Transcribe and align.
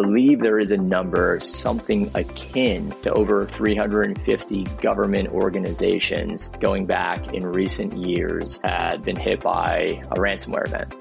believe 0.00 0.40
there 0.40 0.58
is 0.58 0.70
a 0.70 0.78
number 0.78 1.38
something 1.40 2.10
akin 2.14 2.90
to 3.02 3.12
over 3.12 3.44
350 3.44 4.64
government 4.80 5.28
organizations 5.28 6.48
going 6.58 6.86
back 6.86 7.34
in 7.34 7.46
recent 7.46 7.94
years 7.94 8.58
had 8.64 9.02
been 9.02 9.16
hit 9.16 9.42
by 9.42 10.02
a 10.10 10.14
ransomware 10.14 10.66
event. 10.66 10.94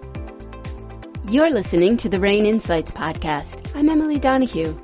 You're 1.32 1.50
listening 1.50 1.96
to 1.96 2.09
the 2.09 2.20
RANE 2.20 2.46
Insights 2.46 2.91
podcast. 2.91 3.73
I'm 3.73 3.88
Emily 3.88 4.20
Donahue. 4.20 4.77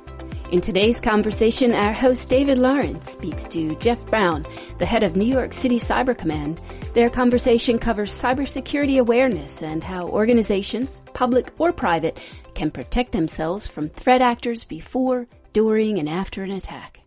In 0.50 0.62
today's 0.62 0.98
conversation, 0.98 1.74
our 1.74 1.92
host 1.92 2.30
David 2.30 2.56
Lawrence 2.56 3.10
speaks 3.12 3.44
to 3.44 3.74
Geoff 3.76 4.06
Brown, 4.06 4.46
the 4.78 4.86
head 4.86 5.02
of 5.02 5.16
New 5.16 5.26
York 5.26 5.52
City 5.52 5.76
Cyber 5.76 6.16
Command. 6.16 6.62
Their 6.94 7.10
conversation 7.10 7.78
covers 7.78 8.12
cybersecurity 8.12 8.98
awareness 8.98 9.62
and 9.62 9.82
how 9.82 10.08
organizations, 10.08 11.02
public 11.12 11.52
or 11.58 11.72
private, 11.72 12.18
can 12.56 12.70
protect 12.70 13.12
themselves 13.12 13.68
from 13.68 13.90
threat 13.90 14.22
actors 14.22 14.64
before, 14.64 15.28
during, 15.52 15.98
and 15.98 16.08
after 16.08 16.42
an 16.42 16.50
attack. 16.50 17.00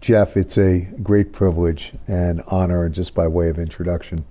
Geoff, 0.00 0.36
it's 0.36 0.56
a 0.56 0.86
great 1.02 1.32
privilege 1.32 1.92
and 2.06 2.42
honor, 2.48 2.88
just 2.88 3.14
by 3.14 3.26
way 3.26 3.50
of 3.50 3.58
introduction, 3.58 4.24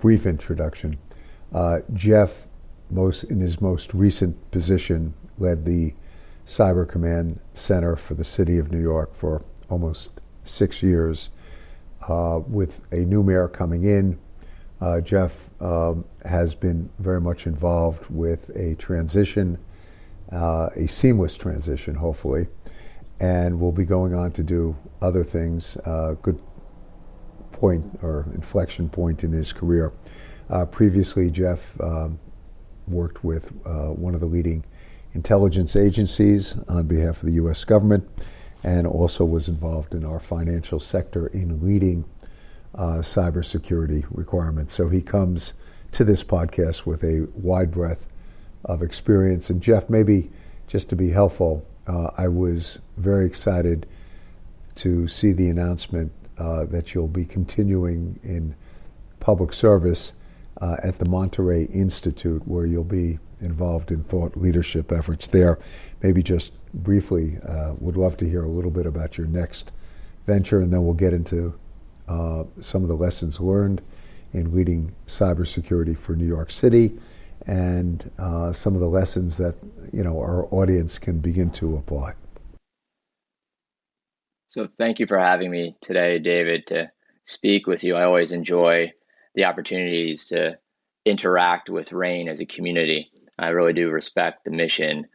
brief 0.00 0.26
introduction. 0.26 0.98
Uh, 1.52 1.78
Geoff, 1.92 2.48
most 2.90 3.24
in 3.24 3.38
his 3.38 3.60
most 3.60 3.94
recent 3.94 4.50
position, 4.50 5.14
led 5.38 5.64
the 5.64 5.94
Cyber 6.44 6.86
Command 6.86 7.38
Center 7.54 7.94
for 7.96 8.14
the 8.14 8.24
City 8.24 8.58
of 8.58 8.72
New 8.72 8.80
York 8.82 9.14
for 9.14 9.44
almost 9.70 10.20
six 10.42 10.82
years. 10.82 11.30
Uh, 12.08 12.40
with 12.48 12.80
a 12.92 12.96
new 12.96 13.22
mayor 13.22 13.48
coming 13.48 13.84
in, 13.84 14.18
uh, 14.84 15.00
Geoff 15.00 15.48
um, 15.62 16.04
has 16.26 16.54
been 16.54 16.90
very 16.98 17.20
much 17.20 17.46
involved 17.46 18.04
with 18.10 18.50
a 18.54 18.74
transition, 18.74 19.58
uh, 20.30 20.68
a 20.76 20.86
seamless 20.86 21.38
transition, 21.38 21.94
hopefully, 21.94 22.48
and 23.18 23.58
will 23.58 23.72
be 23.72 23.86
going 23.86 24.12
on 24.14 24.30
to 24.32 24.42
do 24.42 24.76
other 25.00 25.24
things. 25.24 25.78
Uh, 25.86 26.16
good 26.20 26.38
point 27.50 27.98
or 28.02 28.26
inflection 28.34 28.90
point 28.90 29.24
in 29.24 29.32
his 29.32 29.54
career. 29.54 29.90
Uh, 30.50 30.66
previously, 30.66 31.30
Geoff 31.30 31.80
um, 31.80 32.18
worked 32.86 33.24
with 33.24 33.52
uh, 33.64 33.86
one 33.88 34.14
of 34.14 34.20
the 34.20 34.26
leading 34.26 34.66
intelligence 35.14 35.76
agencies 35.76 36.58
on 36.68 36.86
behalf 36.86 37.22
of 37.22 37.26
the 37.26 37.36
U.S. 37.36 37.64
government 37.64 38.06
and 38.64 38.86
also 38.86 39.24
was 39.24 39.48
involved 39.48 39.94
in 39.94 40.04
our 40.04 40.20
financial 40.20 40.78
sector 40.78 41.28
in 41.28 41.64
leading 41.64 42.04
uh, 42.74 42.98
cybersecurity 42.98 44.04
requirements. 44.10 44.74
So 44.74 44.88
he 44.88 45.00
comes 45.00 45.54
to 45.92 46.04
this 46.04 46.24
podcast 46.24 46.86
with 46.86 47.04
a 47.04 47.28
wide 47.34 47.70
breadth 47.70 48.06
of 48.64 48.82
experience. 48.82 49.50
And 49.50 49.62
Geoff, 49.62 49.88
maybe 49.88 50.30
just 50.66 50.88
to 50.88 50.96
be 50.96 51.10
helpful, 51.10 51.64
uh, 51.86 52.10
I 52.16 52.28
was 52.28 52.80
very 52.96 53.26
excited 53.26 53.86
to 54.76 55.06
see 55.06 55.32
the 55.32 55.48
announcement 55.48 56.10
uh, 56.38 56.64
that 56.66 56.94
you'll 56.94 57.06
be 57.06 57.24
continuing 57.24 58.18
in 58.24 58.54
public 59.20 59.52
service 59.52 60.12
uh, 60.60 60.76
at 60.82 60.98
the 60.98 61.08
Monterey 61.08 61.64
Institute, 61.64 62.42
where 62.46 62.66
you'll 62.66 62.84
be 62.84 63.18
involved 63.40 63.90
in 63.90 64.02
thought 64.02 64.36
leadership 64.36 64.90
efforts 64.90 65.26
there. 65.26 65.58
Maybe 66.02 66.22
just 66.22 66.52
briefly, 66.74 67.38
uh, 67.46 67.74
would 67.78 67.96
love 67.96 68.16
to 68.18 68.28
hear 68.28 68.44
a 68.44 68.48
little 68.48 68.70
bit 68.70 68.86
about 68.86 69.16
your 69.16 69.26
next 69.26 69.70
venture, 70.26 70.60
and 70.60 70.72
then 70.72 70.84
we'll 70.84 70.94
get 70.94 71.12
into 71.12 71.54
uh, 72.08 72.44
some 72.60 72.82
of 72.82 72.88
the 72.88 72.96
lessons 72.96 73.40
learned 73.40 73.82
in 74.32 74.54
leading 74.54 74.94
cybersecurity 75.06 75.96
for 75.96 76.16
New 76.16 76.26
York 76.26 76.50
City, 76.50 76.92
and 77.46 78.10
uh, 78.18 78.52
some 78.52 78.74
of 78.74 78.80
the 78.80 78.88
lessons 78.88 79.36
that 79.36 79.54
you 79.92 80.02
know 80.02 80.18
our 80.18 80.46
audience 80.52 80.98
can 80.98 81.20
begin 81.20 81.50
to 81.50 81.76
apply. 81.76 82.14
So, 84.48 84.68
thank 84.78 84.98
you 84.98 85.06
for 85.06 85.18
having 85.18 85.50
me 85.50 85.76
today, 85.80 86.18
David, 86.18 86.66
to 86.68 86.90
speak 87.24 87.66
with 87.66 87.82
you. 87.82 87.96
I 87.96 88.04
always 88.04 88.32
enjoy 88.32 88.92
the 89.34 89.46
opportunities 89.46 90.26
to 90.28 90.58
interact 91.04 91.68
with 91.68 91.92
RANE 91.92 92.28
as 92.28 92.40
a 92.40 92.46
community. 92.46 93.10
I 93.38 93.48
really 93.48 93.72
do 93.72 93.90
respect 93.90 94.44
the 94.44 94.50
mission 94.50 95.06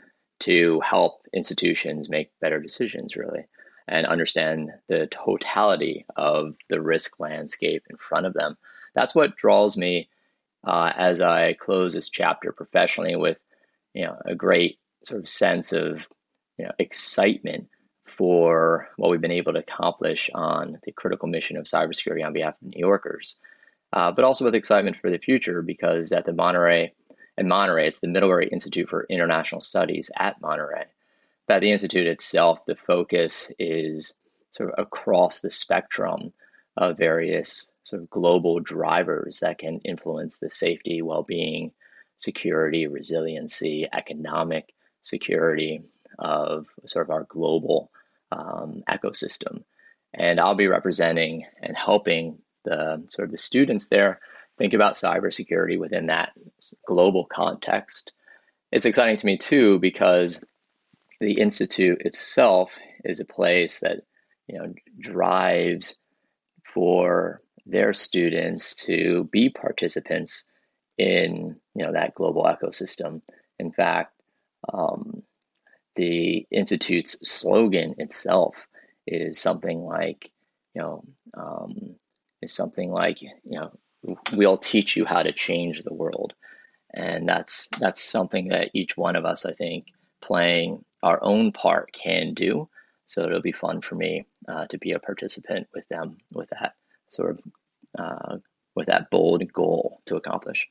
to 0.42 0.82
help 0.82 1.22
institutions 1.34 2.10
make 2.10 2.32
better 2.42 2.60
decisions, 2.60 3.16
really, 3.16 3.46
and 3.90 4.06
understand 4.06 4.72
the 4.88 5.08
totality 5.08 6.06
of 6.16 6.56
the 6.70 6.82
risk 6.82 7.20
landscape 7.20 7.84
in 7.90 7.98
front 7.98 8.26
of 8.26 8.34
them. 8.34 8.58
That's 8.94 9.16
what 9.16 9.36
draws 9.36 9.76
me 9.76 10.10
uh, 10.66 10.92
as 10.96 11.22
I 11.22 11.54
close 11.54 11.94
this 11.94 12.10
chapter 12.10 12.52
professionally 12.52 13.16
with, 13.16 13.38
you 13.94 14.06
know, 14.06 14.18
a 14.26 14.36
great 14.36 14.80
sort 15.04 15.22
of 15.22 15.30
sense 15.30 15.72
of, 15.72 16.00
you 16.58 16.66
know, 16.66 16.72
excitement 16.78 17.70
for 18.18 18.90
what 18.98 19.10
we've 19.10 19.22
been 19.22 19.32
able 19.32 19.54
to 19.54 19.60
accomplish 19.60 20.30
on 20.34 20.78
the 20.84 20.92
critical 20.92 21.28
mission 21.28 21.58
of 21.58 21.66
cybersecurity 21.66 22.26
on 22.26 22.34
behalf 22.34 22.56
of 22.62 22.68
New 22.68 22.80
Yorkers, 22.80 23.40
uh, 23.94 24.12
but 24.12 24.26
also 24.26 24.46
with 24.46 24.56
excitement 24.56 24.98
for 25.02 25.10
the 25.10 25.18
future 25.18 25.62
because 25.62 26.12
at 26.12 26.26
the 26.26 26.34
Monterey 26.34 26.94
and 27.40 27.48
Monterey. 27.48 27.88
It's 27.88 28.02
the 28.02 28.08
Middlebury 28.08 28.50
Institute 28.50 28.90
for 28.90 29.08
International 29.10 29.62
Studies 29.62 30.12
at 30.18 30.40
Monterey. 30.42 30.86
But 31.50 31.62
the 31.62 31.72
institute 31.72 32.06
itself, 32.06 32.60
the 32.68 32.76
focus 32.76 33.52
is 33.58 34.14
sort 34.52 34.72
of 34.72 34.86
across 34.86 35.42
the 35.42 35.50
spectrum 35.50 36.32
of 36.78 37.00
various 37.00 37.72
sort 37.86 38.04
of 38.04 38.10
global 38.12 38.60
drivers 38.60 39.40
that 39.40 39.58
can 39.58 39.80
influence 39.80 40.38
the 40.38 40.52
safety, 40.52 41.02
well-being, 41.02 41.72
security, 42.18 42.86
resiliency, 42.86 43.88
economic 43.92 44.72
security 45.02 45.82
of 46.20 46.68
sort 46.86 47.08
of 47.08 47.10
our 47.10 47.26
global 47.28 47.90
um, 48.32 48.84
ecosystem. 48.88 49.64
And 50.14 50.40
I'll 50.40 50.54
be 50.54 50.68
representing 50.68 51.48
and 51.64 51.76
helping 51.76 52.38
the 52.64 53.08
sort 53.10 53.28
of 53.28 53.32
the 53.32 53.40
students 53.40 53.90
there 53.90 54.20
think 54.60 54.76
about 54.76 54.96
cybersecurity 54.96 55.80
within 55.80 56.08
that 56.08 56.32
global 56.86 57.26
context. 57.26 58.12
It's 58.72 58.86
exciting 58.86 59.18
to 59.18 59.26
me 59.26 59.40
too 59.40 59.80
because 59.80 60.44
the 61.20 61.34
institute 61.34 62.02
itself 62.02 62.72
is 63.04 63.20
a 63.20 63.26
place 63.26 63.82
that 63.82 64.02
you 64.48 64.58
know 64.58 64.74
drives 65.00 65.96
for 66.74 67.42
their 67.66 67.94
students 67.94 68.76
to 68.76 69.28
be 69.32 69.50
participants 69.50 70.46
in 70.98 71.56
you 71.76 71.86
know 71.86 71.94
that 71.94 72.16
global 72.16 72.44
ecosystem. 72.44 73.22
In 73.60 73.72
fact, 73.72 74.14
um, 74.72 75.24
the 75.96 76.48
institute's 76.52 77.18
slogan 77.30 77.96
itself 77.98 78.56
is 79.06 79.40
something 79.40 79.82
like 79.82 80.32
you 80.74 80.82
know 80.82 81.04
um, 81.36 81.96
is 82.42 82.54
something 82.54 82.92
like 82.92 83.22
you 83.22 83.32
know 83.46 83.72
we'll 84.34 84.58
teach 84.58 84.96
you 84.96 85.06
how 85.06 85.24
to 85.24 85.32
change 85.32 85.84
the 85.84 85.94
world. 85.94 86.34
And 86.94 87.28
that's 87.28 87.70
that's 87.80 88.04
something 88.04 88.50
that 88.50 88.72
each 88.74 88.98
one 88.98 89.16
of 89.16 89.26
us, 89.26 89.46
I 89.46 89.54
think, 89.54 89.86
playing 90.22 90.84
our 91.04 91.20
own 91.22 91.52
part 91.52 91.92
can 91.94 92.34
do. 92.34 92.70
So 93.08 93.24
it'll 93.24 93.42
be 93.42 93.52
fun 93.52 93.82
for 93.82 93.96
me 93.96 94.26
uh, 94.48 94.68
to 94.68 94.78
be 94.78 94.92
a 94.92 95.00
participant 95.00 95.68
with 95.74 95.88
them 95.90 96.18
with 96.32 96.50
that 96.50 96.74
sort 97.10 97.32
of 97.32 97.40
uh, 97.98 98.38
with 98.76 98.88
that 98.88 99.10
bold 99.10 99.52
goal 99.52 100.02
to 100.06 100.16
accomplish. 100.16 100.68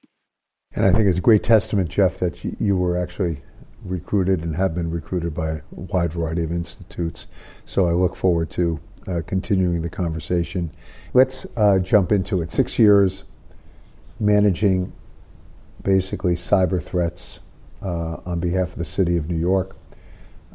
And 0.74 0.84
I 0.84 0.92
think 0.92 1.06
it's 1.06 1.18
a 1.18 1.22
great 1.22 1.42
testament, 1.42 1.88
Geoff, 1.88 2.18
that 2.18 2.44
you 2.44 2.76
were 2.76 2.96
actually 2.96 3.42
recruited 3.84 4.44
and 4.44 4.54
have 4.56 4.74
been 4.74 4.90
recruited 4.90 5.34
by 5.34 5.50
a 5.50 5.62
wide 5.70 6.12
variety 6.12 6.44
of 6.44 6.52
institutes. 6.52 7.26
So 7.64 7.86
I 7.86 7.92
look 7.92 8.14
forward 8.14 8.50
to 8.50 8.80
uh, 9.06 9.22
continuing 9.26 9.82
the 9.82 9.90
conversation. 9.90 10.70
Let's 11.14 11.46
uh, 11.56 11.78
jump 11.78 12.12
into 12.12 12.42
it. 12.42 12.52
Six 12.52 12.78
years 12.78 13.24
managing 14.20 14.92
basically 15.82 16.34
cyber 16.34 16.82
threats 16.82 17.40
uh, 17.82 18.18
on 18.26 18.40
behalf 18.40 18.72
of 18.72 18.78
the 18.78 18.84
city 18.84 19.16
of 19.16 19.28
New 19.28 19.38
York 19.38 19.77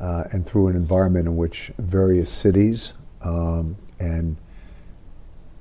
uh, 0.04 0.26
and 0.32 0.46
through 0.46 0.68
an 0.68 0.76
environment 0.76 1.28
in 1.28 1.38
which 1.38 1.72
various 1.78 2.30
cities 2.30 2.94
um, 3.22 3.78
and 4.00 4.36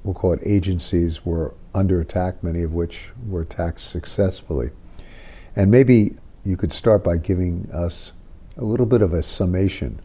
we'll 0.03 0.15
call 0.15 0.33
it 0.33 0.41
agencies 0.45 1.25
were 1.25 1.55
under 1.75 2.01
attack, 2.01 2.43
many 2.43 2.65
of 2.65 2.75
which 2.75 3.11
were 3.29 3.43
attacked 3.43 3.81
successfully. 3.81 4.71
And 5.55 5.71
maybe 5.71 6.17
you 6.45 6.57
could 6.57 6.73
start 6.73 7.05
by 7.05 7.19
giving 7.19 7.71
us 7.73 8.13
a 8.57 8.65
little 8.65 8.87
bit 8.87 9.01
of 9.01 9.13
a 9.13 9.23
summation 9.23 10.01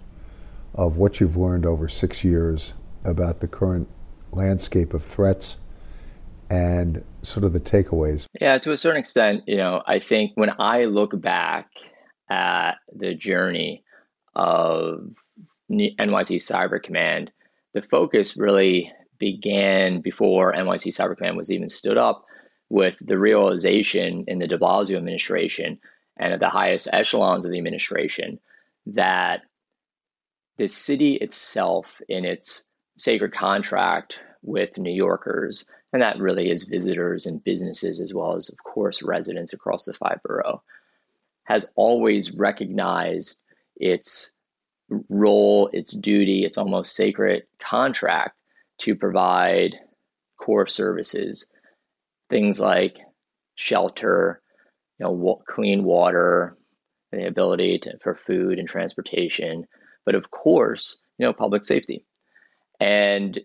of 0.76 0.98
what 0.98 1.20
you've 1.20 1.36
learned 1.36 1.66
over 1.66 1.88
six 1.88 2.24
years 2.24 2.76
about 3.06 3.40
the 3.40 3.48
current 3.48 3.88
landscape 4.32 4.94
of 4.94 5.04
threats 5.04 5.58
and 6.52 7.04
sort 7.24 7.44
of 7.44 7.54
the 7.54 7.60
takeaways. 7.60 8.26
Yeah, 8.40 8.60
to 8.60 8.72
a 8.72 8.78
certain 8.78 9.00
extent, 9.00 9.44
you 9.48 9.58
know, 9.58 9.82
I 9.88 9.98
think 9.98 10.34
when 10.36 10.52
I 10.60 10.86
look 10.86 11.20
back 11.20 11.70
at 12.30 12.76
the 12.96 13.16
journey 13.16 13.84
of 14.38 15.16
NYC 15.70 16.38
Cyber 16.38 16.82
Command, 16.82 17.32
the 17.74 17.82
focus 17.82 18.38
really 18.38 18.94
began 19.18 20.00
before 20.00 20.54
NYC 20.54 20.94
Cyber 20.94 21.18
Command 21.18 21.36
was 21.36 21.52
even 21.52 21.70
stood 21.70 21.98
up 21.98 22.24
with 22.70 22.96
the 23.02 23.18
realization 23.18 24.26
in 24.28 24.40
the 24.40 24.48
de 24.48 24.58
Blasio 24.58 24.98
administration 24.98 25.80
and 26.18 26.34
at 26.34 26.40
the 26.40 26.50
highest 26.50 26.88
echelons 26.94 27.46
of 27.46 27.52
the 27.52 27.58
administration 27.58 28.40
that 28.86 29.42
the 30.58 30.68
city 30.68 31.16
itself, 31.16 31.86
in 32.08 32.26
its 32.26 32.68
sacred 32.98 33.34
contract 33.34 34.20
with 34.42 34.78
New 34.78 34.94
Yorkers, 34.94 35.70
and 35.94 36.02
that 36.02 36.20
really 36.20 36.50
is 36.50 36.64
visitors 36.64 37.26
and 37.26 37.44
businesses, 37.44 38.00
as 38.00 38.14
well 38.14 38.36
as, 38.36 38.50
of 38.50 38.58
course, 38.64 39.02
residents 39.02 39.54
across 39.54 39.86
the 39.86 39.94
five 39.94 40.20
borough, 40.24 40.62
has 41.44 41.66
always 41.76 42.32
recognized 42.32 43.42
its 43.80 44.32
role, 45.10 45.70
its 45.74 45.92
duty, 45.96 46.46
its 46.46 46.58
almost 46.58 46.96
sacred 46.96 47.44
contract 47.60 48.38
to 48.80 48.96
provide 48.96 49.76
core 50.40 50.68
services, 50.68 51.52
things 52.30 52.60
like 52.60 52.96
shelter, 53.56 54.42
you 55.00 55.06
know, 55.06 55.42
clean 55.48 55.84
water, 55.84 56.58
the 57.12 57.28
ability 57.28 57.80
to, 57.80 57.98
for 58.04 58.20
food 58.28 58.60
and 58.60 58.68
transportation, 58.68 59.66
but 60.06 60.16
of 60.16 60.30
course, 60.32 61.02
you 61.18 61.26
know, 61.26 61.34
public 61.34 61.66
safety. 61.66 62.06
And 62.80 63.40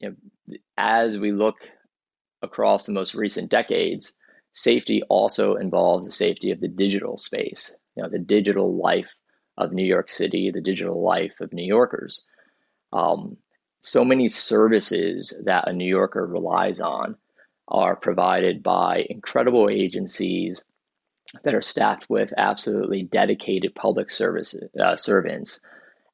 you 0.00 0.16
know, 0.46 0.56
as 0.76 1.18
we 1.18 1.32
look 1.32 1.56
across 2.42 2.86
the 2.86 2.92
most 2.92 3.14
recent 3.14 3.50
decades, 3.50 4.16
safety 4.52 5.02
also 5.08 5.56
involves 5.56 6.06
the 6.06 6.12
safety 6.12 6.50
of 6.50 6.60
the 6.60 6.68
digital 6.68 7.18
space, 7.18 7.76
you 7.96 8.02
know, 8.02 8.08
the 8.08 8.18
digital 8.18 8.80
life 8.80 9.08
of 9.58 9.72
New 9.72 9.84
York 9.84 10.08
City, 10.08 10.50
the 10.50 10.62
digital 10.62 11.02
life 11.02 11.40
of 11.40 11.52
New 11.52 11.66
Yorkers. 11.66 12.24
Um, 12.92 13.36
so 13.82 14.04
many 14.04 14.28
services 14.28 15.36
that 15.44 15.68
a 15.68 15.72
New 15.72 15.88
Yorker 15.88 16.24
relies 16.24 16.80
on 16.80 17.16
are 17.66 17.96
provided 17.96 18.62
by 18.62 19.04
incredible 19.10 19.68
agencies 19.68 20.64
that 21.44 21.54
are 21.54 21.62
staffed 21.62 22.08
with 22.08 22.32
absolutely 22.36 23.02
dedicated 23.02 23.74
public 23.74 24.10
service 24.10 24.54
uh, 24.82 24.96
servants. 24.96 25.60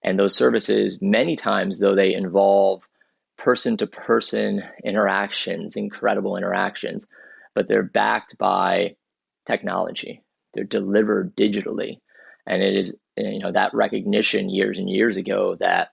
And 0.03 0.19
those 0.19 0.35
services, 0.35 0.99
many 1.01 1.37
times, 1.37 1.79
though 1.79 1.95
they 1.95 2.15
involve 2.15 2.83
person 3.39 3.77
to 3.77 3.87
person 3.87 4.63
interactions, 4.83 5.77
incredible 5.77 6.37
interactions, 6.37 7.07
but 7.55 7.69
they're 7.69 7.83
backed 7.83 8.37
by 8.39 8.97
technology. 9.47 10.23
They're 10.55 10.65
delivered 10.65 11.37
digitally. 11.37 11.99
And 12.47 12.63
it 12.63 12.77
is, 12.77 12.97
you 13.17 13.39
know, 13.39 13.53
that 13.53 13.75
recognition 13.75 14.49
years 14.49 14.79
and 14.79 14.89
years 14.89 15.17
ago 15.17 15.57
that 15.61 15.93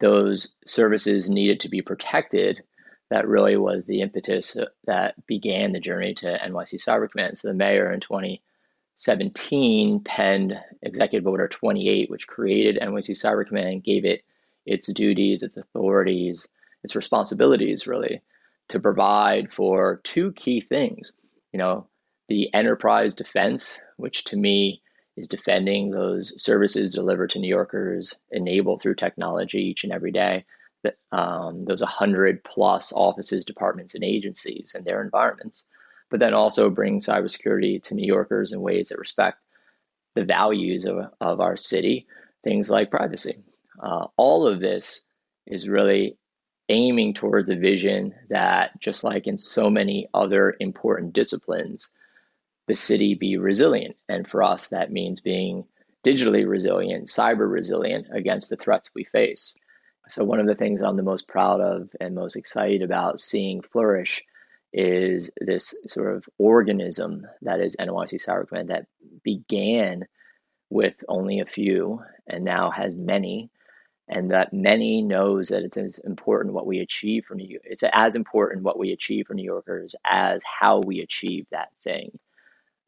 those 0.00 0.54
services 0.66 1.28
needed 1.28 1.60
to 1.60 1.68
be 1.68 1.82
protected 1.82 2.62
that 3.10 3.28
really 3.28 3.56
was 3.56 3.84
the 3.84 4.00
impetus 4.00 4.56
that 4.86 5.14
began 5.26 5.72
the 5.72 5.80
journey 5.80 6.14
to 6.14 6.26
NYC 6.26 6.76
Cyber 6.76 7.10
Command. 7.10 7.36
So 7.36 7.48
the 7.48 7.54
mayor 7.54 7.92
in 7.92 8.00
2017 8.00 10.00
penned 10.04 10.58
Executive 10.80 11.26
Order 11.26 11.48
28, 11.48 12.08
which 12.08 12.28
created 12.28 12.80
NYC 12.80 13.10
Cyber 13.10 13.46
Command, 13.46 13.82
gave 13.82 14.04
it 14.04 14.22
its 14.64 14.92
duties, 14.92 15.42
its 15.42 15.56
authorities, 15.56 16.46
its 16.84 16.94
responsibilities, 16.94 17.88
really, 17.88 18.22
to 18.68 18.78
provide 18.78 19.52
for 19.52 20.00
two 20.04 20.32
key 20.32 20.60
things. 20.60 21.12
You 21.52 21.58
know, 21.58 21.88
the 22.28 22.54
enterprise 22.54 23.12
defense, 23.12 23.76
which 23.96 24.22
to 24.26 24.36
me 24.36 24.82
is 25.16 25.28
defending 25.28 25.90
those 25.90 26.42
services 26.42 26.94
delivered 26.94 27.30
to 27.30 27.38
New 27.38 27.48
Yorkers, 27.48 28.14
enabled 28.30 28.80
through 28.80 28.94
technology 28.94 29.58
each 29.58 29.84
and 29.84 29.92
every 29.92 30.12
day 30.12 30.44
um, 31.12 31.64
those 31.64 31.80
100 31.80 32.44
plus 32.44 32.92
offices, 32.92 33.44
departments, 33.44 33.94
and 33.94 34.04
agencies 34.04 34.72
and 34.74 34.84
their 34.84 35.02
environments, 35.02 35.64
but 36.10 36.20
then 36.20 36.34
also 36.34 36.70
bring 36.70 37.00
cybersecurity 37.00 37.82
to 37.84 37.94
New 37.94 38.06
Yorkers 38.06 38.52
in 38.52 38.60
ways 38.60 38.88
that 38.88 38.98
respect 38.98 39.38
the 40.14 40.24
values 40.24 40.86
of, 40.86 40.96
of 41.20 41.40
our 41.40 41.56
city, 41.56 42.06
things 42.42 42.70
like 42.70 42.90
privacy. 42.90 43.42
Uh, 43.82 44.06
all 44.16 44.46
of 44.46 44.60
this 44.60 45.06
is 45.46 45.68
really 45.68 46.16
aiming 46.68 47.14
toward 47.14 47.46
the 47.46 47.56
vision 47.56 48.14
that, 48.28 48.80
just 48.80 49.04
like 49.04 49.26
in 49.26 49.38
so 49.38 49.70
many 49.70 50.08
other 50.14 50.56
important 50.60 51.12
disciplines, 51.12 51.92
the 52.70 52.76
city 52.76 53.16
be 53.16 53.36
resilient. 53.36 53.96
And 54.08 54.28
for 54.28 54.44
us, 54.44 54.68
that 54.68 54.92
means 54.92 55.20
being 55.20 55.64
digitally 56.06 56.48
resilient, 56.48 57.08
cyber 57.08 57.50
resilient 57.50 58.06
against 58.14 58.48
the 58.48 58.56
threats 58.56 58.90
we 58.94 59.02
face. 59.02 59.56
So, 60.06 60.22
one 60.22 60.38
of 60.38 60.46
the 60.46 60.54
things 60.54 60.80
I'm 60.80 60.96
the 60.96 61.02
most 61.02 61.26
proud 61.26 61.60
of 61.60 61.90
and 62.00 62.14
most 62.14 62.36
excited 62.36 62.82
about 62.82 63.18
seeing 63.18 63.60
flourish 63.60 64.22
is 64.72 65.32
this 65.40 65.74
sort 65.88 66.14
of 66.14 66.24
organism 66.38 67.26
that 67.42 67.58
is 67.58 67.74
NYC 67.74 68.24
Cyber 68.24 68.46
Command 68.46 68.70
that 68.70 68.86
began 69.24 70.06
with 70.70 70.94
only 71.08 71.40
a 71.40 71.46
few 71.46 72.00
and 72.28 72.44
now 72.44 72.70
has 72.70 72.94
many 72.94 73.50
and 74.06 74.30
that 74.30 74.52
many 74.52 75.02
knows 75.02 75.48
that 75.48 75.64
it's 75.64 75.76
as 75.76 75.98
important 75.98 76.54
what 76.54 76.66
we 76.66 76.78
achieve 76.78 77.24
for 77.26 77.34
New 77.34 77.48
York. 77.48 77.62
it's 77.64 77.82
as 77.92 78.14
important 78.14 78.62
what 78.62 78.78
we 78.78 78.92
achieve 78.92 79.26
for 79.26 79.34
New 79.34 79.44
Yorkers 79.44 79.96
as 80.04 80.40
how 80.44 80.80
we 80.86 81.00
achieve 81.00 81.46
that 81.50 81.70
thing. 81.82 82.16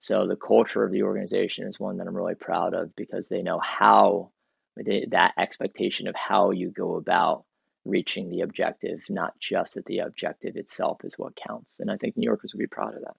So 0.03 0.27
the 0.27 0.37
culture 0.37 0.83
of 0.83 0.91
the 0.91 1.05
organization 1.05 1.65
is 1.67 1.79
one 1.79 1.99
that 1.99 2.09
I'm 2.09 2.17
really 2.17 2.35
proud 2.35 2.75
of 2.75 2.95
because 2.97 3.29
they 3.29 3.41
know 3.41 3.61
how 3.61 4.33
that 4.77 5.33
expectation 5.39 6.09
of 6.09 6.17
how 6.17 6.51
you 6.51 6.71
go 6.71 6.97
about 6.97 7.45
reaching 7.85 8.29
the 8.29 8.41
objective, 8.41 8.99
not 9.09 9.33
just 9.41 9.77
that 9.77 9.85
the 9.87 10.01
objective 10.01 10.57
itself 10.57 11.05
is 11.05 11.17
what 11.17 11.37
counts. 11.37 11.79
And 11.79 11.89
I 11.89 11.97
think 11.97 12.17
New 12.17 12.27
Yorkers 12.27 12.53
would 12.53 12.59
be 12.59 12.67
proud 12.67 12.95
of 12.97 13.03
that. 13.03 13.15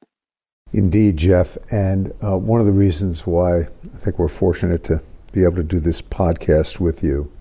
Indeed, 0.74 1.16
Geoff. 1.16 1.58
And 1.72 2.12
uh, 2.22 2.38
one 2.38 2.60
of 2.60 2.66
the 2.66 2.74
reasons 2.74 3.26
why 3.26 3.60
I 3.62 3.98
think 3.98 4.20
we're 4.20 4.28
fortunate 4.28 4.84
to 4.86 5.02
be 5.32 5.44
able 5.44 5.56
to 5.56 5.64
do 5.64 5.80
this 5.80 6.02
podcast 6.02 6.82
with 6.82 7.02
you 7.02 7.32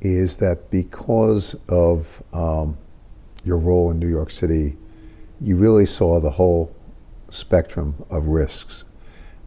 is 0.00 0.36
that 0.38 0.70
because 0.70 1.54
of 1.68 2.22
um, 2.32 2.78
your 3.44 3.58
role 3.58 3.90
in 3.90 3.98
New 3.98 4.08
York 4.08 4.30
City, 4.30 4.74
you 5.40 5.56
really 5.56 5.84
saw 5.84 6.18
the 6.18 6.30
whole 6.30 6.74
spectrum 7.34 7.94
of 8.10 8.28
risks. 8.28 8.84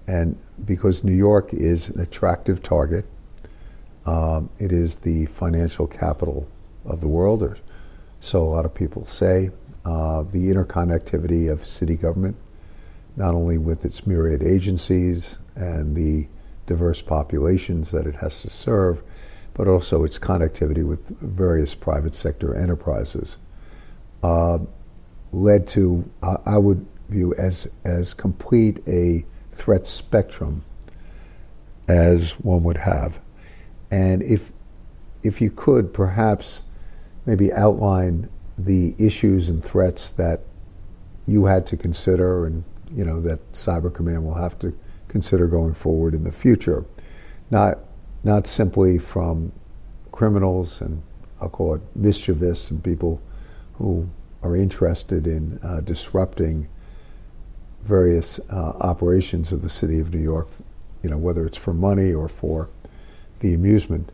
And 0.08 0.38
because 0.66 1.04
New 1.04 1.16
York 1.16 1.54
is 1.54 1.90
an 1.90 2.02
attractive 2.02 2.62
target, 2.62 3.06
um, 4.06 4.50
it 4.60 4.72
is 4.72 4.98
the 4.98 5.26
financial 5.26 5.88
capital 5.88 6.48
of 6.86 7.02
the 7.02 7.08
world, 7.08 7.44
or 7.44 7.58
so 8.20 8.42
a 8.42 8.46
lot 8.46 8.66
of 8.66 8.74
people 8.74 9.06
say. 9.06 9.50
Uh, 9.86 10.24
the 10.24 10.48
interconnectivity 10.48 11.52
of 11.52 11.66
city 11.66 11.96
government, 11.96 12.36
not 13.16 13.34
only 13.34 13.58
with 13.58 13.86
its 13.86 14.06
myriad 14.06 14.44
agencies 14.44 15.38
and 15.56 15.96
the 15.96 16.28
diverse 16.66 17.02
populations 17.02 17.92
that 17.92 18.06
it 18.06 18.16
has 18.16 18.42
to 18.42 18.50
serve, 18.50 19.02
but 19.54 19.68
also 19.68 20.04
its 20.04 20.20
connectivity 20.20 20.86
with 20.86 21.08
various 21.20 21.74
private 21.74 22.14
sector 22.14 22.56
enterprises, 22.56 23.38
uh, 24.24 24.60
led 25.32 25.68
to, 25.68 26.10
uh, 26.22 26.38
I 26.46 26.58
would 26.58 26.86
view 27.10 27.34
as 27.36 27.68
as 27.86 28.14
complete 28.14 28.82
a 28.88 29.26
threat 29.52 29.88
spectrum 29.88 30.64
as 31.88 32.32
one 32.40 32.64
would 32.64 32.78
have. 32.78 33.20
And 33.92 34.22
if 34.22 34.52
if 35.24 35.42
you 35.42 35.50
could 35.50 35.94
perhaps 35.94 36.64
maybe 37.26 37.52
outline 37.54 38.30
the 38.58 38.96
issues 38.98 39.50
and 39.50 39.64
threats 39.64 40.12
that 40.14 40.42
you 41.28 41.46
had 41.46 41.68
to 41.68 41.78
consider 41.78 42.48
and 42.48 42.64
you 42.94 43.04
know 43.04 43.22
that 43.22 43.40
cyber 43.52 43.94
command 43.94 44.24
will 44.26 44.34
have 44.34 44.58
to 44.60 44.76
consider 45.08 45.48
going 45.48 45.74
forward 45.74 46.14
in 46.14 46.24
the 46.24 46.32
future 46.32 46.86
not 47.52 47.80
not 48.24 48.48
simply 48.48 48.98
from 48.98 49.52
criminals 50.12 50.82
and 50.82 51.02
I'll 51.40 51.50
call 51.50 51.76
it 51.76 51.82
mischievous 51.96 52.72
and 52.72 52.84
people 52.84 53.22
who 53.74 54.10
are 54.42 54.56
interested 54.56 55.28
in 55.28 55.60
uh, 55.64 55.82
disrupting 55.82 56.68
various 57.84 58.40
uh, 58.52 58.74
operations 58.80 59.52
of 59.52 59.62
the 59.62 59.70
city 59.70 60.00
of 60.00 60.14
New 60.14 60.22
York, 60.22 60.48
you 61.04 61.10
know, 61.10 61.18
whether 61.18 61.46
it's 61.46 61.58
for 61.58 61.74
money 61.74 62.14
or 62.14 62.28
for 62.28 62.70
the 63.40 63.54
amusement, 63.54 64.12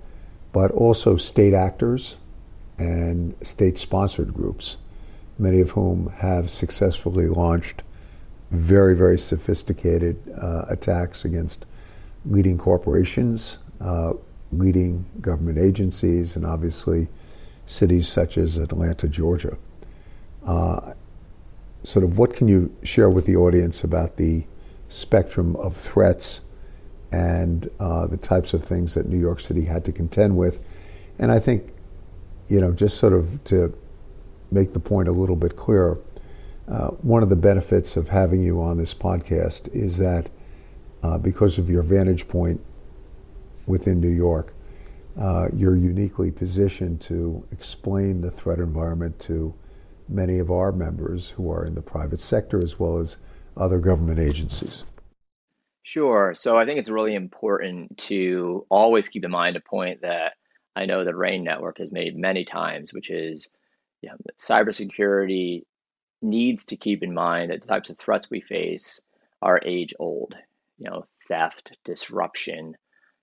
but 0.51 0.71
also 0.71 1.17
state 1.17 1.53
actors 1.53 2.17
and 2.77 3.35
state 3.41 3.77
sponsored 3.77 4.33
groups, 4.33 4.77
many 5.39 5.61
of 5.61 5.71
whom 5.71 6.07
have 6.17 6.49
successfully 6.49 7.27
launched 7.27 7.83
very, 8.51 8.95
very 8.95 9.17
sophisticated 9.17 10.17
uh, 10.39 10.65
attacks 10.69 11.25
against 11.25 11.65
leading 12.25 12.57
corporations, 12.57 13.57
uh, 13.81 14.13
leading 14.51 15.05
government 15.21 15.57
agencies, 15.57 16.35
and 16.35 16.45
obviously 16.45 17.07
cities 17.65 18.07
such 18.07 18.37
as 18.37 18.57
Atlanta, 18.57 19.07
Georgia. 19.07 19.57
Uh, 20.45 20.93
sort 21.83 22.03
of 22.03 22.17
what 22.17 22.33
can 22.33 22.47
you 22.47 22.73
share 22.83 23.09
with 23.09 23.25
the 23.25 23.35
audience 23.35 23.83
about 23.83 24.17
the 24.17 24.45
spectrum 24.89 25.55
of 25.57 25.75
threats 25.75 26.41
and 27.11 27.69
uh, 27.79 28.07
the 28.07 28.17
types 28.17 28.53
of 28.53 28.63
things 28.63 28.93
that 28.93 29.07
New 29.07 29.19
York 29.19 29.39
City 29.39 29.63
had 29.63 29.85
to 29.85 29.91
contend 29.91 30.35
with. 30.35 30.63
And 31.19 31.31
I 31.31 31.39
think, 31.39 31.71
you 32.47 32.59
know, 32.59 32.71
just 32.71 32.97
sort 32.97 33.13
of 33.13 33.43
to 33.45 33.75
make 34.51 34.73
the 34.73 34.79
point 34.79 35.07
a 35.07 35.11
little 35.11 35.35
bit 35.35 35.55
clearer, 35.55 35.99
uh, 36.67 36.87
one 36.87 37.21
of 37.21 37.29
the 37.29 37.35
benefits 37.35 37.97
of 37.97 38.07
having 38.07 38.41
you 38.41 38.61
on 38.61 38.77
this 38.77 38.93
podcast 38.93 39.73
is 39.75 39.97
that 39.97 40.29
uh, 41.03 41.17
because 41.17 41.57
of 41.57 41.69
your 41.69 41.83
vantage 41.83 42.27
point 42.27 42.59
within 43.65 43.99
New 43.99 44.09
York. 44.09 44.53
Uh, 45.19 45.47
you're 45.53 45.75
uniquely 45.75 46.31
positioned 46.31 46.99
to 47.01 47.45
explain 47.51 48.21
the 48.21 48.31
threat 48.31 48.59
environment 48.59 49.17
to 49.19 49.53
many 50.09 50.39
of 50.39 50.51
our 50.51 50.71
members 50.71 51.31
who 51.31 51.51
are 51.51 51.65
in 51.65 51.75
the 51.75 51.81
private 51.81 52.21
sector 52.21 52.63
as 52.63 52.79
well 52.79 52.97
as 52.97 53.17
other 53.57 53.79
government 53.79 54.19
agencies. 54.19 54.85
Sure. 55.83 56.33
So 56.33 56.57
I 56.57 56.65
think 56.65 56.79
it's 56.79 56.89
really 56.89 57.13
important 57.13 57.97
to 58.09 58.65
always 58.69 59.07
keep 59.07 59.23
in 59.23 59.31
mind 59.31 59.55
a 59.55 59.61
point 59.61 60.01
that 60.01 60.33
I 60.75 60.85
know 60.85 61.03
the 61.03 61.15
RANE 61.15 61.43
network 61.43 61.77
has 61.77 61.91
made 61.91 62.17
many 62.17 62.45
times, 62.45 62.93
which 62.93 63.09
is 63.09 63.49
you 64.01 64.09
know, 64.09 64.17
cybersecurity 64.39 65.63
needs 66.21 66.65
to 66.65 66.77
keep 66.77 67.03
in 67.03 67.13
mind 67.13 67.51
that 67.51 67.61
the 67.61 67.67
types 67.67 67.89
of 67.89 67.97
threats 67.97 68.29
we 68.29 68.41
face 68.41 69.01
are 69.41 69.61
age 69.65 69.93
old. 69.99 70.35
You 70.77 70.89
know, 70.89 71.05
theft, 71.27 71.77
disruption, 71.85 72.75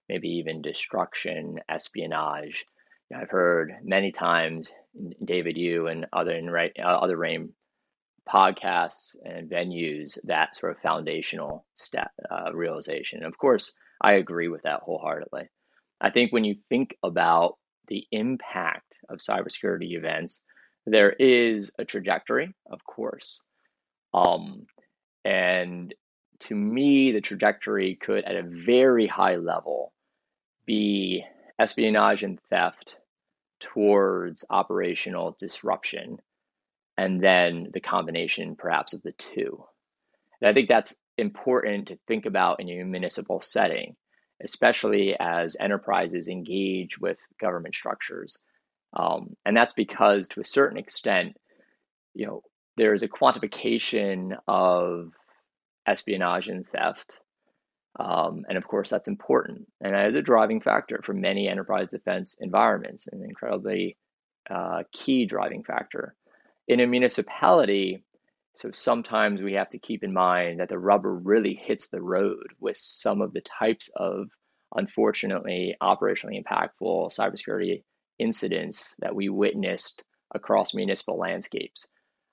maybe 0.09 0.29
even 0.29 0.63
destruction, 0.63 1.61
espionage. 1.69 2.65
I've 3.15 3.31
heard 3.31 3.75
many 3.83 4.13
times, 4.13 4.73
David, 5.25 5.57
you 5.57 5.89
and 5.89 6.07
other 6.13 6.33
in, 6.33 6.49
right, 6.49 6.73
uh, 6.79 6.83
other 6.83 7.17
RANE 7.17 7.53
podcasts 8.29 9.17
and 9.25 9.51
venues 9.51 10.19
that 10.25 10.55
sort 10.55 10.73
of 10.73 10.83
foundational 10.83 11.67
step 11.75 12.11
uh, 12.31 12.53
realization. 12.53 13.19
And 13.19 13.27
of 13.27 13.39
course, 13.39 13.77
I 14.01 14.15
agree 14.15 14.49
with 14.49 14.63
that 14.63 14.81
wholeheartedly. 14.83 15.49
I 16.01 16.11
think 16.11 16.33
when 16.33 16.45
you 16.45 16.57
think 16.69 16.97
about 17.03 17.57
the 17.89 18.07
impact 18.13 18.99
of 19.09 19.19
cybersecurity 19.19 19.97
events, 19.97 20.43
there 20.87 21.11
is 21.11 21.71
a 21.79 21.85
trajectory, 21.85 22.55
of 22.71 22.85
course. 22.85 23.43
Um, 24.15 24.67
and 25.25 25.93
to 26.41 26.55
me, 26.55 27.13
the 27.13 27.21
trajectory 27.21 27.97
could, 27.97 28.25
at 28.25 28.37
a 28.37 28.49
very 28.65 29.07
high 29.07 29.37
level, 29.37 29.93
be 30.65 31.25
espionage 31.59 32.23
and 32.23 32.39
theft 32.49 32.95
towards 33.61 34.45
operational 34.51 35.37
disruption, 35.39 36.19
and 36.97 37.23
then 37.23 37.69
the 37.73 37.81
combination 37.81 38.57
perhaps 38.57 38.93
of 38.93 39.03
the 39.03 39.13
two. 39.13 39.65
And 40.41 40.49
I 40.49 40.55
think 40.55 40.69
that's 40.69 40.95
important 41.19 41.89
to 41.89 41.99
think 42.09 42.27
about 42.27 42.61
in 42.61 42.69
your 42.69 42.87
municipal 42.87 43.43
setting 43.43 43.97
especially 44.43 45.15
as 45.19 45.57
enterprises 45.59 46.29
engage 46.29 46.99
with 46.99 47.19
government 47.41 47.75
structures. 47.75 48.41
Um, 48.93 49.37
and 49.45 49.57
that's 49.57 49.75
because, 49.75 50.29
to 50.29 50.41
a 50.41 50.45
certain 50.45 50.79
extent, 50.79 51.37
you 52.15 52.27
know, 52.27 52.43
there's 52.77 53.03
a 53.03 53.09
quantification 53.09 54.37
of 54.49 55.13
espionage 55.87 56.49
and 56.49 56.67
theft. 56.69 57.19
Um, 58.01 58.47
and 58.49 58.57
of 58.57 58.67
course, 58.67 58.89
that's 58.89 59.09
important. 59.09 59.69
And 59.83 59.95
is 60.09 60.15
a 60.15 60.23
driving 60.23 60.63
factor 60.63 61.01
for 61.05 61.13
many 61.13 61.49
enterprise 61.49 61.89
defense 61.91 62.37
environments, 62.41 63.07
an 63.09 63.23
incredibly 63.23 63.99
uh, 64.49 64.85
key 64.93 65.27
driving 65.27 65.65
factor. 65.65 66.15
In 66.67 66.81
a 66.81 66.87
municipality, 66.87 68.03
so 68.55 68.71
sometimes 68.73 69.43
we 69.43 69.55
have 69.55 69.69
to 69.71 69.79
keep 69.79 70.03
in 70.03 70.15
mind 70.15 70.61
that 70.61 70.71
the 70.71 70.79
rubber 70.79 71.15
really 71.15 71.55
hits 71.55 71.89
the 71.89 72.01
road 72.01 72.47
with 72.59 72.79
some 72.79 73.21
of 73.21 73.35
the 73.35 73.43
types 73.59 73.91
of 73.95 74.29
unfortunately 74.75 75.77
operationally 75.83 76.43
impactful 76.43 77.13
cybersecurity 77.13 77.83
incidents 78.19 78.95
that 79.01 79.15
we 79.15 79.29
witnessed 79.29 80.05
across 80.35 80.73
municipal 80.73 81.19
landscapes. 81.19 81.87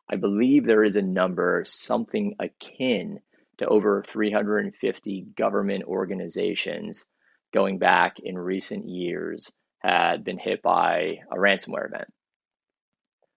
I 0.10 0.16
believe 0.16 0.66
there 0.66 0.84
is 0.84 0.96
a 0.96 1.02
number, 1.02 1.64
something 1.66 2.36
akin 2.40 3.20
to 3.60 3.68
over 3.68 4.04
350 4.04 5.28
government 5.38 5.84
organizations 5.86 7.06
going 7.54 7.80
back 7.80 8.18
in 8.20 8.38
recent 8.38 8.88
years 8.88 9.52
had 9.80 10.24
been 10.24 10.38
hit 10.38 10.62
by 10.62 11.20
a 11.32 11.36
ransomware 11.36 11.88
event 11.88 12.10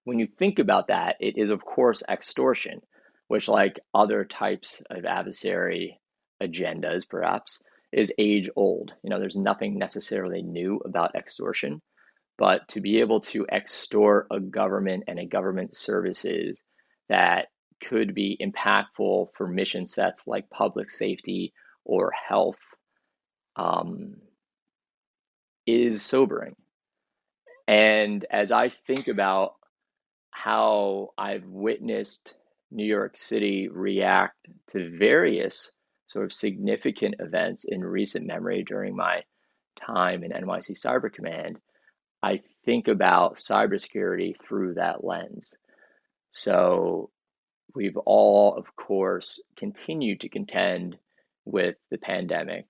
when 0.04 0.18
you 0.18 0.26
think 0.26 0.58
about 0.58 0.88
that, 0.88 1.16
it 1.20 1.36
is, 1.36 1.50
of 1.50 1.64
course, 1.64 2.02
extortion, 2.08 2.80
which, 3.28 3.48
like 3.48 3.78
other 3.94 4.24
types 4.24 4.82
of 4.90 5.04
adversary 5.04 6.00
agendas, 6.42 7.08
perhaps, 7.08 7.62
is 7.92 8.12
age 8.18 8.48
old. 8.56 8.92
You 9.02 9.10
know, 9.10 9.18
there's 9.20 9.36
nothing 9.36 9.78
necessarily 9.78 10.42
new 10.42 10.80
about 10.84 11.14
extortion, 11.14 11.82
but 12.38 12.66
to 12.68 12.80
be 12.80 13.00
able 13.00 13.20
to 13.20 13.46
extort 13.50 14.26
a 14.30 14.40
government 14.40 15.04
and 15.06 15.18
a 15.18 15.26
government 15.26 15.76
services 15.76 16.60
that 17.08 17.48
could 17.80 18.14
be 18.14 18.38
impactful 18.40 19.28
for 19.36 19.46
mission 19.46 19.86
sets 19.86 20.26
like 20.26 20.50
public 20.50 20.90
safety 20.90 21.52
or 21.84 22.12
health 22.12 22.58
um, 23.56 24.16
is 25.66 26.02
sobering. 26.02 26.56
And 27.66 28.24
as 28.30 28.50
I 28.52 28.68
think 28.68 29.08
about 29.08 29.54
how 30.30 31.10
I've 31.16 31.46
witnessed 31.46 32.34
New 32.70 32.84
York 32.84 33.16
City 33.16 33.68
react 33.68 34.36
to 34.70 34.96
various 34.98 35.76
sort 36.06 36.24
of 36.24 36.32
significant 36.32 37.16
events 37.18 37.64
in 37.64 37.84
recent 37.84 38.26
memory 38.26 38.64
during 38.64 38.96
my 38.96 39.22
time 39.86 40.24
in 40.24 40.32
NYC 40.32 40.72
Cyber 40.72 41.12
Command, 41.12 41.58
I 42.22 42.42
think 42.64 42.88
about 42.88 43.36
cybersecurity 43.36 44.34
through 44.46 44.74
that 44.74 45.04
lens. 45.04 45.54
So 46.32 47.10
we've 47.74 47.96
all, 47.96 48.56
of 48.56 48.74
course, 48.76 49.42
continued 49.56 50.20
to 50.20 50.28
contend 50.28 50.96
with 51.44 51.76
the 51.90 51.98
pandemic. 51.98 52.66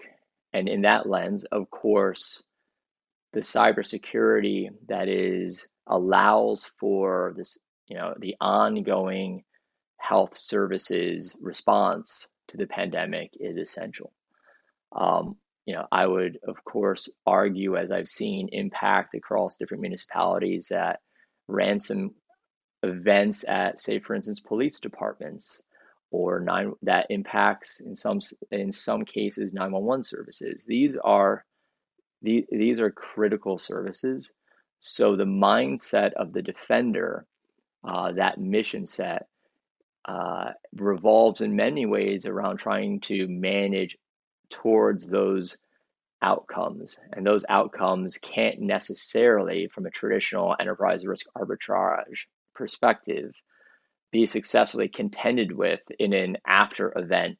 And 0.52 0.68
in 0.68 0.82
that 0.82 1.08
lens, 1.08 1.44
of 1.44 1.70
course, 1.70 2.42
the 3.32 3.40
cybersecurity 3.40 4.70
that 4.88 5.08
is 5.08 5.68
allows 5.86 6.70
for 6.78 7.34
this, 7.36 7.58
you 7.86 7.96
know, 7.96 8.14
the 8.18 8.36
ongoing 8.40 9.44
health 9.98 10.36
services 10.36 11.36
response 11.40 12.28
to 12.48 12.56
the 12.56 12.66
pandemic 12.66 13.30
is 13.38 13.56
essential. 13.56 14.12
Um, 14.92 15.36
you 15.66 15.74
know, 15.74 15.86
I 15.92 16.06
would, 16.06 16.38
of 16.48 16.64
course, 16.64 17.08
argue, 17.26 17.76
as 17.76 17.92
I've 17.92 18.08
seen 18.08 18.48
impact 18.50 19.14
across 19.14 19.56
different 19.56 19.82
municipalities, 19.82 20.68
that 20.68 21.00
ransom 21.46 22.14
events 22.82 23.44
at, 23.48 23.80
say, 23.80 23.98
for 23.98 24.14
instance, 24.14 24.40
police 24.40 24.80
departments 24.80 25.62
or 26.10 26.40
nine 26.40 26.72
that 26.82 27.06
impacts 27.10 27.80
in 27.80 27.94
some 27.94 28.20
in 28.50 28.72
some 28.72 29.04
cases 29.04 29.52
911 29.52 30.02
services. 30.04 30.64
These 30.64 30.96
are 30.96 31.44
the, 32.22 32.46
these 32.50 32.80
are 32.80 32.90
critical 32.90 33.58
services 33.58 34.32
so 34.80 35.14
the 35.14 35.24
mindset 35.24 36.14
of 36.14 36.32
the 36.32 36.42
defender, 36.42 37.26
uh, 37.84 38.12
that 38.12 38.40
mission 38.40 38.86
set, 38.86 39.26
uh, 40.06 40.52
revolves 40.74 41.42
in 41.42 41.54
many 41.54 41.84
ways 41.84 42.24
around 42.24 42.56
trying 42.56 43.00
to 43.00 43.28
manage 43.28 43.98
towards 44.48 45.06
those 45.06 45.58
outcomes. 46.22 46.98
And 47.12 47.26
those 47.26 47.44
outcomes 47.48 48.16
can't 48.18 48.60
necessarily, 48.60 49.68
from 49.68 49.84
a 49.86 49.90
traditional 49.90 50.56
enterprise 50.58 51.04
risk 51.04 51.26
arbitrage 51.36 52.26
perspective, 52.60 53.32
be 54.12 54.26
successfully 54.26 54.88
contended 54.88 55.50
with 55.50 55.80
in 55.98 56.12
an 56.12 56.36
after 56.46 56.92
event, 56.94 57.38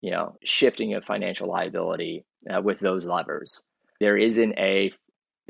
you 0.00 0.12
know, 0.12 0.36
shifting 0.44 0.94
of 0.94 1.04
financial 1.04 1.48
liability 1.48 2.24
uh, 2.48 2.62
with 2.62 2.78
those 2.78 3.06
levers. 3.06 3.64
There 3.98 4.16
isn't 4.16 4.56
a 4.56 4.92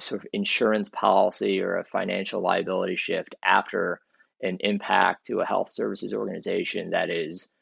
sort 0.01 0.23
of 0.23 0.27
insurance 0.33 0.89
policy 0.89 1.61
or 1.61 1.77
a 1.77 1.85
financial 1.85 2.41
liability 2.41 2.97
shift 2.97 3.35
after 3.45 4.01
an 4.41 4.57
impact 4.61 5.27
to 5.27 5.41
a 5.41 5.47
health 5.47 5.71
services 5.71 6.15
organization 6.15 6.91
that 6.91 7.11
is 7.11 7.53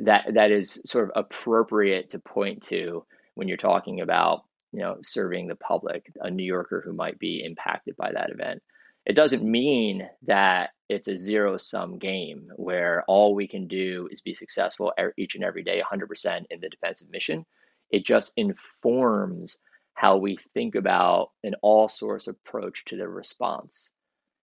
that 0.00 0.26
that 0.34 0.50
is 0.50 0.82
sort 0.84 1.04
of 1.08 1.24
appropriate 1.24 2.10
to 2.10 2.18
point 2.18 2.62
to 2.64 3.06
when 3.34 3.48
you're 3.48 3.56
talking 3.56 4.02
about 4.02 4.42
you 4.72 4.80
know 4.80 4.96
serving 5.00 5.48
the 5.48 5.56
public 5.56 6.12
a 6.20 6.30
new 6.30 6.44
yorker 6.44 6.82
who 6.84 6.92
might 6.92 7.18
be 7.18 7.42
impacted 7.42 7.96
by 7.96 8.12
that 8.12 8.30
event 8.30 8.62
it 9.04 9.14
doesn't 9.14 9.42
mean 9.42 10.08
that 10.22 10.70
it's 10.88 11.08
a 11.08 11.16
zero 11.16 11.56
sum 11.56 11.98
game 11.98 12.48
where 12.56 13.04
all 13.08 13.34
we 13.34 13.48
can 13.48 13.66
do 13.66 14.08
is 14.10 14.20
be 14.20 14.34
successful 14.34 14.92
each 15.16 15.34
and 15.34 15.44
every 15.44 15.62
day 15.62 15.82
100% 15.82 16.44
in 16.50 16.60
the 16.60 16.68
defensive 16.68 17.10
mission 17.10 17.44
it 17.90 18.04
just 18.06 18.32
informs 18.36 19.60
how 19.94 20.16
we 20.16 20.38
think 20.54 20.74
about 20.74 21.30
an 21.44 21.54
all 21.62 21.88
source 21.88 22.26
approach 22.26 22.84
to 22.86 22.96
the 22.96 23.06
response 23.08 23.90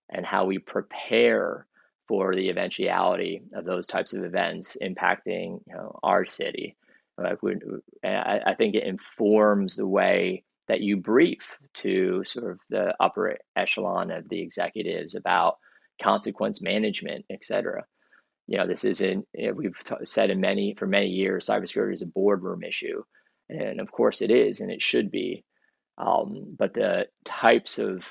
and 0.09 0.25
how 0.25 0.45
we 0.45 0.59
prepare 0.59 1.65
for 2.07 2.35
the 2.35 2.49
eventuality 2.49 3.41
of 3.53 3.65
those 3.65 3.87
types 3.87 4.13
of 4.13 4.23
events 4.23 4.77
impacting 4.81 5.61
you 5.67 5.73
know, 5.73 5.99
our 6.01 6.25
city. 6.25 6.75
I 7.17 7.35
think 8.57 8.75
it 8.75 8.83
informs 8.83 9.75
the 9.75 9.87
way 9.87 10.43
that 10.69 10.79
you 10.79 10.95
brief 10.95 11.57
to 11.73 12.23
sort 12.25 12.51
of 12.51 12.59
the 12.69 12.95
upper 12.99 13.37
echelon 13.57 14.11
of 14.11 14.29
the 14.29 14.39
executives 14.39 15.15
about 15.15 15.57
consequence 16.01 16.61
management, 16.61 17.25
et 17.29 17.43
cetera. 17.43 17.83
You 18.47 18.57
know, 18.57 18.67
this 18.67 18.85
isn't, 18.85 19.27
we've 19.55 19.75
said 20.03 20.29
in 20.29 20.39
many, 20.39 20.75
for 20.75 20.87
many 20.87 21.07
years, 21.07 21.47
cybersecurity 21.47 21.93
is 21.93 22.01
a 22.03 22.07
boardroom 22.07 22.63
issue. 22.63 23.03
And 23.49 23.81
of 23.81 23.91
course, 23.91 24.21
it 24.21 24.31
is, 24.31 24.61
and 24.61 24.71
it 24.71 24.81
should 24.81 25.11
be. 25.11 25.43
Um, 25.97 26.55
but 26.57 26.73
the 26.73 27.07
types 27.25 27.79
of 27.79 28.03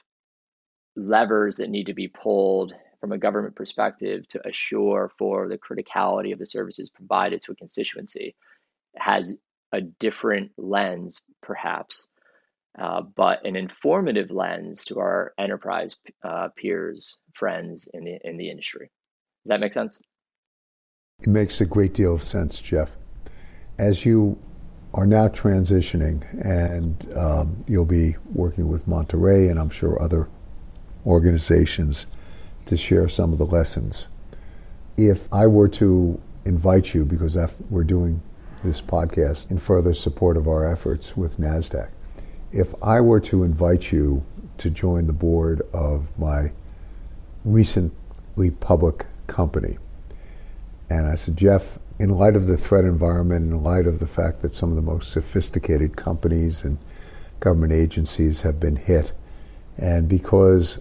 levers 0.96 1.56
that 1.56 1.70
need 1.70 1.86
to 1.86 1.94
be 1.94 2.08
pulled 2.08 2.74
from 3.00 3.12
a 3.12 3.18
government 3.18 3.54
perspective 3.54 4.28
to 4.28 4.46
assure 4.46 5.10
for 5.16 5.48
the 5.48 5.58
criticality 5.58 6.32
of 6.32 6.38
the 6.38 6.46
services 6.46 6.90
provided 6.90 7.40
to 7.42 7.52
a 7.52 7.56
constituency 7.56 8.34
has 8.96 9.36
a 9.72 9.80
different 9.80 10.50
lens, 10.58 11.22
perhaps, 11.40 12.08
uh, 12.78 13.02
but 13.02 13.44
an 13.46 13.56
informative 13.56 14.30
lens 14.30 14.84
to 14.87 14.98
our 14.98 15.32
enterprise 15.38 15.96
uh, 16.25 16.48
peers, 16.56 17.18
friends 17.34 17.88
in 17.94 18.04
the 18.04 18.18
in 18.25 18.37
the 18.37 18.50
industry. 18.50 18.90
Does 19.44 19.50
that 19.50 19.60
make 19.60 19.72
sense? 19.72 20.00
It 21.20 21.28
makes 21.28 21.60
a 21.60 21.66
great 21.66 21.94
deal 21.94 22.14
of 22.14 22.22
sense, 22.22 22.60
Geoff. 22.60 22.90
As 23.78 24.04
you 24.04 24.38
are 24.94 25.06
now 25.06 25.28
transitioning, 25.28 26.22
and 26.44 27.16
um, 27.16 27.64
you'll 27.66 27.84
be 27.84 28.16
working 28.32 28.68
with 28.68 28.87
Monterey 28.88 29.48
and 29.48 29.58
I'm 29.58 29.70
sure 29.70 30.00
other 30.00 30.28
organizations 31.06 32.06
to 32.66 32.76
share 32.76 33.08
some 33.08 33.32
of 33.32 33.38
the 33.38 33.46
lessons. 33.46 34.08
If 34.96 35.32
I 35.32 35.46
were 35.46 35.68
to 35.68 36.20
invite 36.44 36.94
you, 36.94 37.04
because 37.04 37.37
we're 37.70 37.84
doing 37.84 38.20
this 38.64 38.80
podcast 38.80 39.50
in 39.50 39.58
further 39.58 39.94
support 39.94 40.37
of 40.37 40.48
our 40.48 40.70
efforts 40.70 41.16
with 41.16 41.38
NASDAQ, 41.38 41.88
if 42.52 42.74
I 42.82 43.00
were 43.00 43.20
to 43.20 43.42
invite 43.42 43.92
you 43.92 44.24
to 44.58 44.70
join 44.70 45.06
the 45.06 45.12
board 45.12 45.62
of 45.72 46.16
my 46.18 46.52
recently 47.44 48.50
public 48.50 49.06
company, 49.26 49.76
and 50.90 51.06
I 51.06 51.14
said, 51.14 51.36
Geoff, 51.36 51.78
in 51.98 52.10
light 52.10 52.36
of 52.36 52.46
the 52.46 52.56
threat 52.56 52.84
environment, 52.84 53.52
in 53.52 53.62
light 53.62 53.86
of 53.86 53.98
the 53.98 54.06
fact 54.06 54.40
that 54.42 54.54
some 54.54 54.70
of 54.70 54.76
the 54.76 54.82
most 54.82 55.10
sophisticated 55.10 55.96
companies 55.96 56.64
and 56.64 56.78
government 57.40 57.72
agencies 57.72 58.42
have 58.42 58.58
been 58.58 58.76
hit, 58.76 59.12
and 59.76 60.08
because 60.08 60.80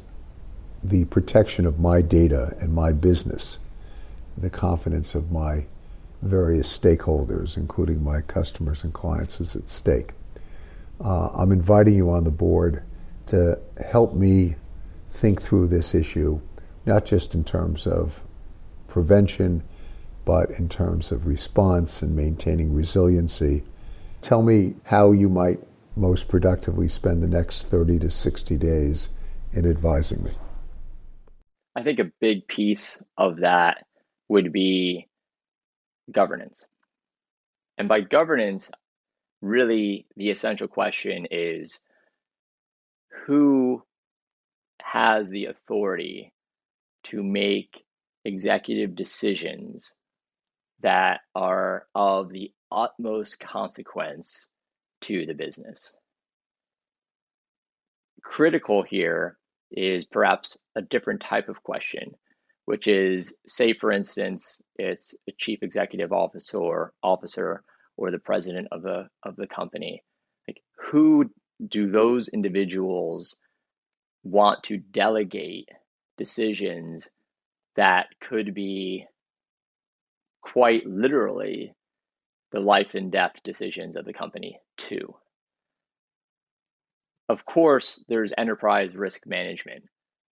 the 0.84 1.06
protection 1.06 1.66
of 1.66 1.80
my 1.80 2.02
data 2.02 2.56
and 2.60 2.74
my 2.74 2.94
business, 2.94 3.60
the 4.38 4.50
confidence 4.50 5.16
of 5.16 5.32
my 5.32 5.66
various 6.22 6.78
stakeholders, 6.78 7.58
including 7.58 8.04
my 8.04 8.22
customers 8.22 8.84
and 8.84 8.94
clients, 8.94 9.42
is 9.42 9.56
at 9.56 9.70
stake. 9.70 10.14
Uh, 11.04 11.30
I'm 11.34 11.52
inviting 11.52 11.94
you 11.94 12.10
on 12.10 12.24
the 12.24 12.32
board 12.32 12.84
to 13.28 13.60
help 13.90 14.14
me 14.14 14.56
think 15.10 15.42
through 15.42 15.68
this 15.68 15.94
issue, 15.94 16.42
not 16.86 17.06
just 17.06 17.36
in 17.36 17.44
terms 17.44 17.86
of 17.86 18.20
prevention, 18.88 19.64
but 20.26 20.50
in 20.52 20.68
terms 20.70 21.12
of 21.12 21.26
response 21.26 22.02
and 22.02 22.16
maintaining 22.16 22.74
resiliency. 22.74 23.64
Tell 24.22 24.42
me 24.42 24.76
how 24.84 25.12
you 25.12 25.30
might 25.30 25.60
most 25.96 26.28
productively 26.28 26.88
spend 26.88 27.24
the 27.24 27.28
next 27.28 27.70
30 27.70 28.00
to 28.00 28.12
60 28.12 28.58
days 28.58 29.10
in 29.54 29.70
advising 29.70 30.24
me. 30.24 30.32
I 31.76 31.84
think 31.84 32.00
a 32.00 32.12
big 32.20 32.48
piece 32.48 33.04
of 33.18 33.38
that 33.38 33.86
would 34.28 34.52
be 34.52 35.08
governance. 36.12 36.68
And 37.78 37.88
by 37.88 38.02
governance, 38.02 38.72
really 39.42 40.08
the 40.16 40.30
essential 40.32 40.68
question 40.68 41.28
is 41.32 41.82
who 43.26 43.84
has 44.82 45.30
the 45.30 45.46
authority 45.46 46.34
to 47.04 47.24
make 47.24 47.84
executive 48.26 48.96
decisions 48.96 49.96
that 50.82 51.22
are 51.36 51.88
of 51.96 52.30
the 52.30 52.52
utmost 52.72 53.40
consequence 53.40 54.48
to 55.02 55.26
the 55.26 55.34
business. 55.34 55.96
Critical 58.24 58.84
here 58.84 59.38
is 59.72 60.06
perhaps 60.06 60.58
a 60.76 60.82
different 60.82 61.22
type 61.22 61.50
of 61.50 61.64
question, 61.64 62.14
which 62.66 62.88
is 62.88 63.38
say, 63.48 63.74
for 63.74 63.92
instance, 63.92 64.62
it's 64.78 65.16
a 65.28 65.34
chief 65.38 65.60
executive 65.62 66.12
officer, 66.12 66.94
officer 67.02 67.64
or 67.98 68.12
the 68.12 68.20
president 68.20 68.68
of 68.72 68.82
the 68.84 69.08
of 69.24 69.36
the 69.36 69.48
company. 69.48 70.04
Like 70.48 70.62
who 70.78 71.30
do 71.66 71.90
those 71.92 72.30
individuals 72.30 73.38
want 74.24 74.64
to 74.64 74.78
delegate 74.78 75.70
decisions 76.18 77.10
that 77.76 78.08
could 78.22 78.54
be 78.54 79.06
quite 80.42 80.86
literally 80.86 81.74
the 82.52 82.60
life 82.60 82.94
and 82.94 83.12
death 83.12 83.34
decisions 83.44 83.96
of 83.96 84.06
the 84.06 84.14
company 84.14 84.60
to? 84.78 85.16
Of 87.30 87.46
course, 87.46 88.04
there's 88.08 88.34
enterprise 88.38 88.96
risk 88.96 89.28
management, 89.28 89.84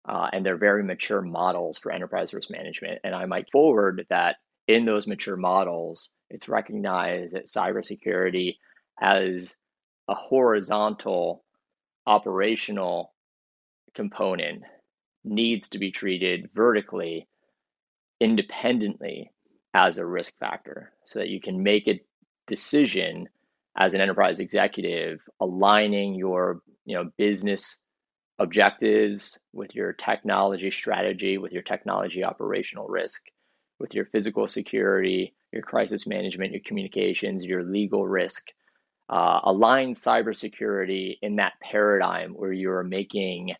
uh, 0.08 0.30
and 0.32 0.46
they're 0.46 0.58
very 0.58 0.84
mature 0.84 1.22
models 1.22 1.78
for 1.78 1.92
enterprise 1.92 2.34
risk 2.34 2.50
management. 2.50 3.00
And 3.04 3.14
I 3.14 3.26
might 3.26 3.52
forward 3.52 4.06
that 4.10 4.38
in 4.68 4.86
those 4.86 5.08
mature 5.08 5.38
models, 5.38 6.12
it's 6.30 6.50
recognized 6.50 7.34
that 7.34 7.46
cybersecurity 7.46 8.58
as 9.00 9.56
a 10.08 10.16
horizontal 10.16 11.44
operational 12.06 13.14
component 13.96 14.64
needs 15.24 15.70
to 15.70 15.80
be 15.80 15.92
treated 15.92 16.50
vertically 16.54 17.28
independently 18.20 19.32
as 19.74 19.98
a 19.98 20.06
risk 20.06 20.38
factor 20.40 20.92
so 21.06 21.20
that 21.20 21.30
you 21.30 21.40
can 21.40 21.62
make 21.62 21.88
a 21.88 22.02
decision 22.48 23.28
as 23.78 23.94
an 23.94 24.02
enterprise 24.02 24.40
executive 24.40 25.20
aligning 25.42 26.16
your 26.16 26.62
you 26.86 26.96
know 26.96 27.12
business 27.18 27.84
objectives 28.40 29.38
with 29.54 29.76
your 29.76 29.94
technology 29.94 30.72
strategy 30.72 31.38
with 31.38 31.52
your 31.52 31.62
technology 31.62 32.24
operational 32.24 32.88
risk 32.88 33.22
with 33.80 33.94
your 33.94 34.06
physical 34.06 34.48
security 34.48 35.34
your 35.52 35.62
crisis 35.62 36.08
management 36.08 36.52
your 36.52 36.62
communications 36.66 37.46
your 37.46 37.64
legal 37.64 38.08
risk 38.08 38.48
uh, 39.10 39.40
align 39.44 39.94
cybersecurity 39.94 41.18
in 41.22 41.38
that 41.38 41.54
paradigm 41.62 42.32
where 42.34 42.52
you're 42.54 42.84
making 42.84 43.54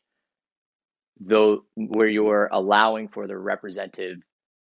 though 1.20 1.64
where 1.76 2.08
you're 2.08 2.50
allowing 2.52 3.08
for 3.08 3.28
the 3.28 3.38
representative 3.38 4.18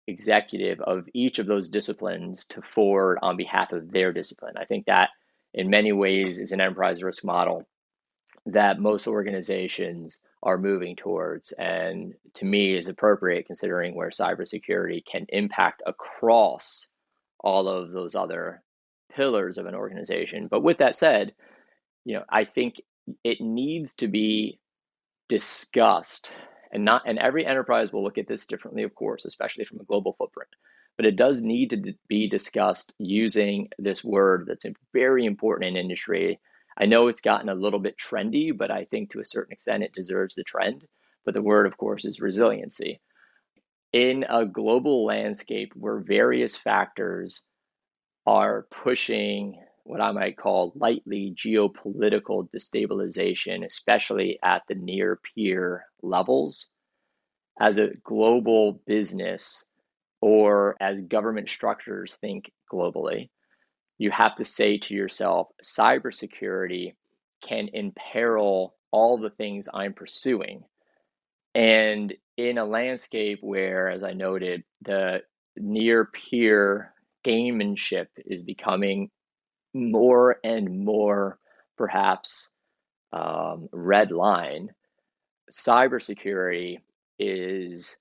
executive 0.08 0.82
of 0.82 1.08
each 1.14 1.40
of 1.40 1.48
those 1.48 1.70
disciplines 1.70 2.46
to 2.48 2.62
forward 2.62 3.20
on 3.22 3.38
behalf 3.38 3.72
of 3.72 3.92
their 3.92 4.12
discipline. 4.12 4.56
I 4.58 4.66
think 4.66 4.86
that 4.86 5.10
in 5.54 5.70
many 5.70 5.94
ways 5.94 6.40
is 6.40 6.52
an 6.52 6.62
enterprise 6.62 7.02
risk 7.04 7.24
model 7.24 7.68
that 8.46 8.80
most 8.80 9.08
organizations 9.08 10.22
are 10.44 10.58
moving 10.58 10.96
towards 10.96 11.52
and 11.54 12.14
to 12.34 12.46
me 12.46 12.76
is 12.78 12.88
appropriate 12.88 13.46
considering 13.46 13.96
where 13.96 14.10
cybersecurity 14.10 15.04
can 15.06 15.26
impact 15.30 15.82
across 15.86 16.88
all 17.40 17.68
of 17.68 17.92
those 17.92 18.16
other 18.16 18.62
pillars 19.14 19.58
of 19.58 19.66
an 19.66 19.76
organization. 19.76 20.48
But 20.50 20.64
with 20.64 20.80
that 20.80 20.96
said 20.96 21.34
you 22.06 22.16
know 22.16 22.24
i 22.30 22.46
think 22.46 22.82
it 23.24 23.40
needs 23.42 23.96
to 23.96 24.08
be 24.08 24.60
discussed 25.30 26.32
and 26.72 26.86
not 26.86 27.04
and 27.06 27.20
every 27.20 27.46
enterprise 27.46 27.92
will 27.92 28.04
look 28.04 28.18
at 28.18 28.28
this 28.28 28.46
differently 28.46 28.84
of 28.84 28.96
course 28.96 29.26
especially 29.26 29.66
from 29.66 29.80
a 29.80 29.86
global 29.86 30.14
footprint 30.18 30.50
but 30.98 31.06
it 31.06 31.16
does 31.16 31.42
need 31.42 31.70
to 31.70 31.94
be 32.08 32.28
discussed 32.28 32.94
using 32.98 33.70
this 33.78 34.04
word 34.04 34.46
that's 34.48 34.66
very 34.94 35.26
important 35.26 35.70
in 35.70 35.78
industry 35.78 36.40
I 36.80 36.86
know 36.86 37.08
it's 37.08 37.22
gotten 37.22 37.50
a 37.50 37.56
little 37.56 37.80
bit 37.80 37.98
trendy, 37.98 38.56
but 38.56 38.72
I 38.72 38.86
think 38.86 39.12
to 39.12 39.20
a 39.20 39.26
certain 39.26 39.54
extent 39.54 39.84
it 39.84 39.94
deserves 39.94 40.36
the 40.36 40.44
trend. 40.44 40.86
But 41.26 41.34
the 41.34 41.42
word, 41.42 41.68
of 41.68 41.78
course, 41.78 42.06
is 42.06 42.22
resiliency. 42.22 43.02
In 43.92 44.26
a 44.30 44.46
global 44.46 45.06
landscape 45.06 45.74
where 45.76 46.00
various 46.00 46.56
factors 46.56 47.48
are 48.26 48.68
pushing 48.84 49.62
what 49.84 50.02
I 50.02 50.12
might 50.12 50.38
call 50.38 50.72
lightly 50.76 51.36
geopolitical 51.36 52.48
destabilization, 52.52 53.66
especially 53.66 54.40
at 54.44 54.62
the 54.70 54.76
near 54.76 55.20
peer 55.36 55.86
levels, 56.04 56.70
as 57.60 57.78
a 57.78 57.96
global 58.04 58.82
business 58.86 59.70
or 60.22 60.78
as 60.80 61.02
government 61.02 61.50
structures 61.50 62.16
think 62.16 62.52
globally, 62.72 63.30
you 64.00 64.10
have 64.12 64.36
to 64.38 64.46
say 64.46 64.80
to 64.80 64.96
yourself 64.96 65.50
cybersecurity 65.64 66.96
can 67.48 67.70
imperil 67.74 68.76
all 68.92 69.20
the 69.20 69.30
things 69.30 69.68
I'm 69.72 69.94
pursuing. 69.94 70.64
And 71.54 72.14
in 72.38 72.58
a 72.58 72.66
landscape 72.66 73.40
where, 73.42 73.90
as 73.90 74.04
I 74.04 74.14
noted, 74.14 74.64
the 74.82 75.22
near 75.58 76.06
peer 76.06 76.94
gamemanship 77.26 78.08
is 78.18 78.42
becoming 78.42 79.12
more 79.74 80.38
and 80.44 80.86
more 80.86 81.38
perhaps 81.78 82.56
um, 83.12 83.68
red 83.72 84.12
line, 84.12 84.70
cybersecurity 85.52 86.78
is 87.18 87.98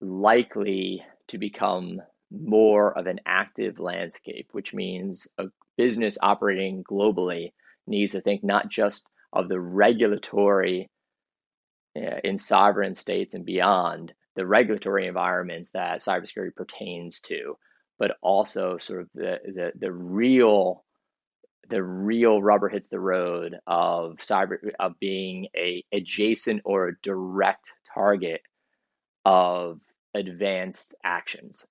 likely 0.00 1.02
to 1.28 1.38
become 1.38 2.00
more 2.30 2.96
of 2.96 3.06
an 3.06 3.20
active 3.26 3.78
landscape, 3.78 4.48
which 4.52 4.74
means 4.74 5.28
a 5.38 5.46
business 5.76 6.18
operating 6.22 6.84
globally 6.84 7.52
needs 7.86 8.12
to 8.12 8.20
think 8.20 8.44
not 8.44 8.68
just 8.68 9.06
of 9.32 9.48
the 9.48 9.60
regulatory 9.60 10.90
uh, 11.96 12.18
in 12.24 12.36
sovereign 12.38 12.94
states 12.94 13.34
and 13.34 13.44
beyond, 13.44 14.12
the 14.36 14.46
regulatory 14.46 15.06
environments 15.06 15.70
that 15.70 16.00
cybersecurity 16.00 16.54
pertains 16.54 17.20
to, 17.20 17.56
but 17.98 18.16
also 18.22 18.78
sort 18.78 19.02
of 19.02 19.08
the 19.14 19.38
the, 19.44 19.72
the 19.78 19.92
real 19.92 20.84
the 21.70 21.82
real 21.82 22.40
rubber 22.40 22.68
hits 22.68 22.88
the 22.88 23.00
road 23.00 23.56
of 23.66 24.16
cyber 24.22 24.58
of 24.78 24.98
being 25.00 25.48
a 25.56 25.84
adjacent 25.92 26.62
or 26.64 26.88
a 26.88 26.96
direct 27.02 27.64
target 27.94 28.42
of 29.24 29.80
advanced 30.14 30.94
actions 31.04 31.66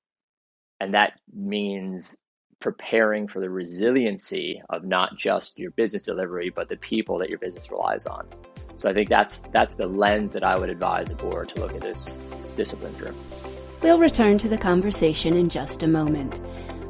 and 0.79 0.93
that 0.93 1.19
means 1.33 2.15
preparing 2.59 3.27
for 3.27 3.39
the 3.39 3.49
resiliency 3.49 4.61
of 4.69 4.83
not 4.83 5.17
just 5.17 5.59
your 5.59 5.71
business 5.71 6.01
delivery 6.01 6.49
but 6.49 6.69
the 6.69 6.77
people 6.77 7.19
that 7.19 7.29
your 7.29 7.39
business 7.39 7.69
relies 7.69 8.05
on. 8.05 8.27
So 8.77 8.89
i 8.89 8.93
think 8.93 9.09
that's 9.09 9.41
that's 9.53 9.75
the 9.75 9.87
lens 9.87 10.33
that 10.33 10.43
i 10.43 10.57
would 10.57 10.69
advise 10.69 11.11
a 11.11 11.15
board 11.15 11.49
to 11.49 11.61
look 11.61 11.73
at 11.73 11.81
this 11.81 12.15
discipline 12.55 12.93
through. 12.93 13.15
We'll 13.81 13.99
return 13.99 14.39
to 14.39 14.49
the 14.49 14.57
conversation 14.57 15.35
in 15.35 15.49
just 15.49 15.83
a 15.83 15.87
moment. 15.87 16.41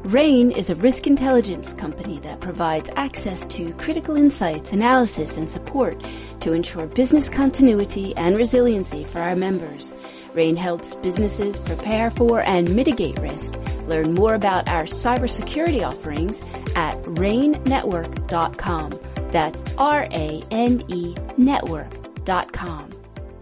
RANE 0.04 0.52
is 0.52 0.70
a 0.70 0.76
risk 0.76 1.06
intelligence 1.06 1.74
company 1.74 2.20
that 2.20 2.40
provides 2.40 2.90
access 2.96 3.46
to 3.48 3.74
critical 3.74 4.16
insights, 4.16 4.72
analysis, 4.72 5.36
and 5.36 5.52
support 5.52 6.02
to 6.40 6.54
ensure 6.54 6.88
business 6.88 7.28
continuity 7.28 8.16
and 8.16 8.38
resiliency 8.38 9.04
for 9.04 9.20
our 9.20 9.36
members. 9.36 9.94
RANE 10.38 10.56
helps 10.56 10.94
businesses 10.94 11.60
prepare 11.60 12.12
for 12.12 12.42
and 12.42 12.74
mitigate 12.76 13.20
risk. 13.20 13.56
Learn 13.88 14.14
more 14.14 14.36
about 14.36 14.70
our 14.70 14.84
cybersecurity 14.84 15.86
offerings 15.86 16.44
at 16.76 16.96
ranenetwork.com. 17.04 19.00
That's 19.32 19.64
R-A-N-E 19.78 21.16
network.com. 21.38 22.92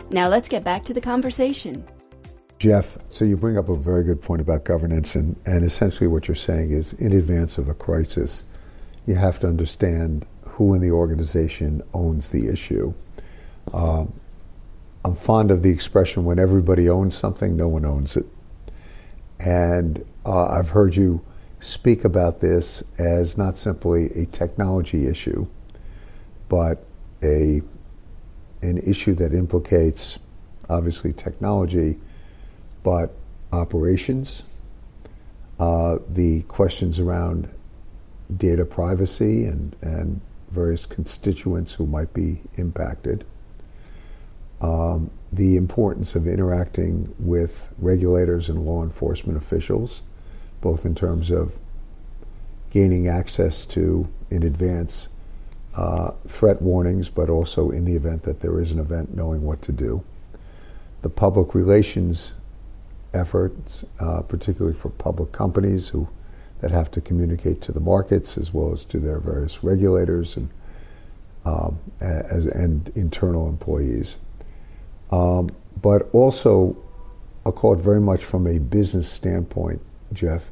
Now 0.09 0.29
let's 0.29 0.47
get 0.47 0.63
back 0.63 0.85
to 0.85 0.93
the 0.93 1.01
conversation. 1.01 1.85
Geoff, 2.59 2.97
so 3.09 3.25
you 3.25 3.35
bring 3.35 3.57
up 3.57 3.67
a 3.67 3.75
very 3.75 4.05
good 4.05 4.21
point 4.21 4.41
about 4.41 4.63
governance, 4.63 5.15
and, 5.15 5.35
and 5.45 5.65
essentially 5.65 6.07
what 6.07 6.29
you're 6.29 6.35
saying 6.35 6.71
is 6.71 6.93
in 6.93 7.11
advance 7.11 7.57
of 7.57 7.67
a 7.67 7.73
crisis, 7.73 8.45
you 9.05 9.15
have 9.15 9.39
to 9.41 9.47
understand 9.47 10.25
who 10.43 10.73
in 10.73 10.81
the 10.81 10.91
organization 10.91 11.81
owns 11.93 12.29
the 12.29 12.47
issue. 12.47 12.93
Um, 13.73 14.13
I'm 15.05 15.15
fond 15.15 15.51
of 15.51 15.61
the 15.61 15.69
expression 15.69 16.25
when 16.25 16.39
everybody 16.39 16.89
owns 16.89 17.15
something, 17.15 17.55
no 17.55 17.67
one 17.67 17.85
owns 17.85 18.17
it. 18.17 18.25
And 19.39 20.03
uh, 20.25 20.47
I've 20.47 20.69
heard 20.69 20.95
you 20.95 21.23
speak 21.59 22.05
about 22.05 22.41
this 22.41 22.83
as 22.97 23.37
not 23.37 23.59
simply 23.59 24.05
a 24.19 24.25
technology 24.25 25.05
issue, 25.05 25.45
but 26.49 26.83
a 27.21 27.61
an 28.63 28.79
issue 28.79 29.13
that 29.13 29.31
implicates 29.35 30.17
obviously 30.69 31.13
technology 31.13 31.99
but 32.81 33.13
operations, 33.53 34.41
uh, 35.59 35.99
the 36.09 36.41
questions 36.43 36.99
around 36.99 37.47
data 38.37 38.65
privacy 38.65 39.45
and, 39.45 39.75
and 39.81 40.19
various 40.49 40.87
constituents 40.87 41.73
who 41.73 41.85
might 41.85 42.11
be 42.11 42.41
impacted, 42.55 43.23
um, 44.65 45.11
the 45.31 45.57
importance 45.57 46.15
of 46.15 46.27
interacting 46.27 47.13
with 47.19 47.69
regulators 47.77 48.49
and 48.49 48.65
law 48.65 48.81
enforcement 48.83 49.37
officials, 49.37 50.01
both 50.61 50.85
in 50.85 50.95
terms 50.95 51.29
of 51.29 51.53
gaining 52.71 53.07
access 53.07 53.65
to, 53.65 54.07
in 54.31 54.43
advance, 54.43 55.07
uh, 55.75 56.11
threat 56.27 56.61
warnings, 56.61 57.09
but 57.09 57.29
also 57.29 57.69
in 57.69 57.85
the 57.85 57.95
event 57.95 58.23
that 58.23 58.39
there 58.39 58.59
is 58.59 58.71
an 58.71 58.79
event, 58.79 59.15
knowing 59.15 59.43
what 59.43 59.61
to 59.61 59.71
do. 59.71 60.03
The 61.03 61.09
public 61.09 61.53
relations 61.53 62.33
efforts, 63.13 63.85
uh, 63.99 64.21
particularly 64.21 64.75
for 64.75 64.89
public 64.89 65.31
companies 65.31 65.89
who 65.89 66.07
that 66.61 66.71
have 66.71 66.89
to 66.89 67.01
communicate 67.01 67.61
to 67.61 67.71
the 67.71 67.79
markets 67.79 68.37
as 68.37 68.53
well 68.53 68.73
as 68.73 68.83
to 68.85 68.97
their 68.97 69.19
various 69.19 69.63
regulators 69.63 70.37
and 70.37 70.49
um, 71.45 71.77
as 72.01 72.47
and 72.47 72.91
internal 72.95 73.47
employees. 73.47 74.17
Um, 75.15 75.49
but 75.81 76.09
also, 76.11 76.75
I 77.45 77.51
call 77.51 77.73
it 77.73 77.79
very 77.79 78.01
much 78.01 78.25
from 78.25 78.47
a 78.47 78.59
business 78.59 79.09
standpoint, 79.09 79.81
Geoff, 80.11 80.51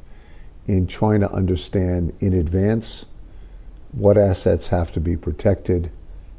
in 0.67 0.88
trying 0.88 1.19
to 1.19 1.32
understand 1.32 2.13
in 2.21 2.34
advance 2.34 3.06
what 3.91 4.17
assets 4.17 4.69
have 4.69 4.91
to 4.93 5.02
be 5.02 5.17
protected 5.17 5.91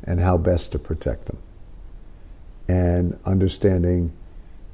and 0.05 0.21
how 0.21 0.39
best 0.39 0.73
to 0.73 0.79
protect 0.79 1.27
them, 1.27 1.37
and 2.67 3.19
understanding 3.27 4.13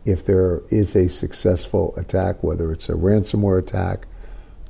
if 0.04 0.24
there 0.24 0.62
is 0.70 0.94
a 0.94 1.08
successful 1.08 1.92
attack, 1.96 2.44
whether 2.44 2.70
it's 2.70 2.88
a 2.88 2.92
ransomware 2.92 3.58
attack 3.58 4.06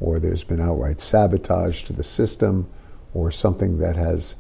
or 0.01 0.19
there's 0.19 0.45
been 0.45 0.61
outright 0.61 1.03
sabotage 1.03 1.83
to 1.85 1.93
the 1.93 2.03
system 2.03 2.67
or 3.13 3.31
something 3.31 3.79
that 3.79 3.97
has 3.97 4.37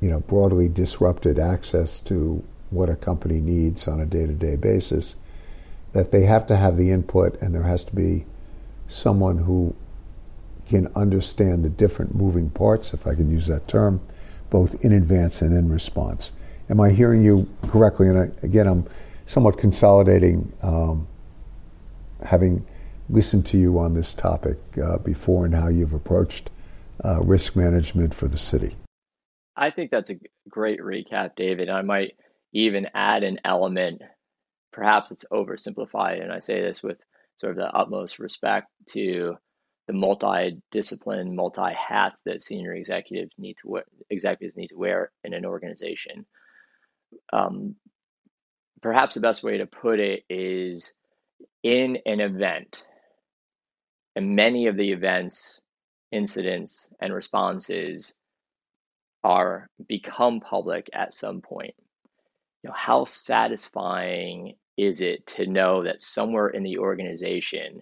you 0.00 0.10
know 0.10 0.20
broadly 0.20 0.68
disrupted 0.68 1.38
access 1.38 2.00
to 2.00 2.44
what 2.70 2.88
a 2.88 2.96
company 2.96 3.40
needs 3.40 3.88
on 3.88 4.00
a 4.00 4.06
day-to-day 4.06 4.56
basis 4.56 5.16
that 5.92 6.12
they 6.12 6.22
have 6.22 6.46
to 6.46 6.56
have 6.56 6.76
the 6.76 6.90
input 6.90 7.40
and 7.40 7.54
there 7.54 7.62
has 7.62 7.84
to 7.84 7.94
be 7.94 8.24
someone 8.88 9.38
who 9.38 9.74
can 10.68 10.86
understand 10.94 11.64
the 11.64 11.68
different 11.68 12.14
moving 12.14 12.48
parts 12.50 12.94
if 12.94 13.06
I 13.06 13.14
can 13.14 13.30
use 13.30 13.46
that 13.48 13.66
term 13.66 14.00
both 14.50 14.84
in 14.84 14.92
advance 14.92 15.42
and 15.42 15.56
in 15.56 15.70
response 15.70 16.32
am 16.68 16.80
I 16.80 16.90
hearing 16.90 17.22
you 17.22 17.48
correctly 17.68 18.08
and 18.08 18.18
I, 18.18 18.30
again 18.44 18.66
I'm 18.66 18.86
somewhat 19.30 19.58
consolidating, 19.58 20.52
um, 20.60 21.06
having 22.24 22.66
listened 23.08 23.46
to 23.46 23.56
you 23.56 23.78
on 23.78 23.94
this 23.94 24.12
topic 24.12 24.58
uh, 24.82 24.98
before 24.98 25.46
and 25.46 25.54
how 25.54 25.68
you've 25.68 25.92
approached 25.92 26.50
uh, 27.04 27.20
risk 27.22 27.54
management 27.54 28.12
for 28.12 28.26
the 28.26 28.36
city. 28.36 28.74
I 29.56 29.70
think 29.70 29.92
that's 29.92 30.10
a 30.10 30.16
great 30.48 30.80
recap, 30.80 31.36
David. 31.36 31.68
I 31.70 31.82
might 31.82 32.16
even 32.52 32.88
add 32.94 33.22
an 33.22 33.38
element, 33.44 34.02
perhaps 34.72 35.10
it's 35.10 35.24
oversimplified, 35.32 36.22
and 36.22 36.32
I 36.32 36.40
say 36.40 36.60
this 36.60 36.82
with 36.82 36.98
sort 37.36 37.52
of 37.52 37.58
the 37.58 37.70
utmost 37.70 38.18
respect 38.18 38.68
to 38.90 39.36
the 39.86 39.92
multi-discipline, 39.92 41.34
multi-hats 41.34 42.22
that 42.24 42.42
senior 42.42 42.74
executives 42.74 43.32
need 43.38 43.56
to 43.62 43.68
wear, 43.68 43.84
executives 44.08 44.56
need 44.56 44.68
to 44.68 44.78
wear 44.78 45.10
in 45.24 45.34
an 45.34 45.44
organization. 45.44 46.26
Um, 47.32 47.76
perhaps 48.82 49.14
the 49.14 49.20
best 49.20 49.42
way 49.42 49.58
to 49.58 49.66
put 49.66 49.98
it 49.98 50.24
is 50.28 50.92
in 51.62 51.98
an 52.06 52.20
event, 52.20 52.82
and 54.14 54.36
many 54.36 54.66
of 54.66 54.76
the 54.76 54.92
events, 54.92 55.60
incidents, 56.12 56.92
and 57.00 57.12
responses 57.12 58.16
are 59.22 59.68
become 59.86 60.40
public 60.40 60.88
at 60.92 61.14
some 61.14 61.40
point. 61.40 61.74
You 62.62 62.68
know, 62.68 62.74
how 62.76 63.04
satisfying 63.04 64.54
is 64.76 65.00
it 65.00 65.26
to 65.26 65.46
know 65.46 65.84
that 65.84 66.00
somewhere 66.00 66.48
in 66.48 66.62
the 66.62 66.78
organization 66.78 67.80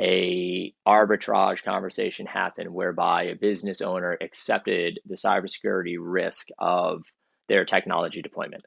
a 0.00 0.74
arbitrage 0.86 1.62
conversation 1.62 2.26
happened 2.26 2.72
whereby 2.72 3.24
a 3.24 3.36
business 3.36 3.80
owner 3.80 4.18
accepted 4.20 4.98
the 5.06 5.14
cybersecurity 5.14 5.96
risk 5.98 6.48
of 6.58 7.02
their 7.48 7.64
technology 7.64 8.22
deployment 8.22 8.64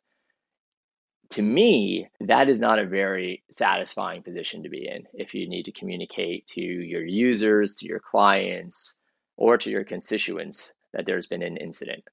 to 1.31 1.41
me, 1.41 2.08
that 2.21 2.49
is 2.49 2.60
not 2.60 2.79
a 2.79 2.86
very 2.86 3.43
satisfying 3.51 4.23
position 4.23 4.63
to 4.63 4.69
be 4.69 4.88
in 4.88 5.03
if 5.13 5.34
you 5.34 5.49
need 5.49 5.63
to 5.63 5.71
communicate 5.71 6.47
to 6.47 6.62
your 6.62 7.05
users, 7.05 7.75
to 7.75 7.88
your 7.88 7.99
clients, 7.99 8.99
or 9.38 9.58
to 9.58 9.69
your 9.69 9.84
constituents 9.84 10.73
that 10.93 11.05
there's 11.05 11.27
been 11.27 11.41
an 11.41 11.58
incident. 11.58 12.03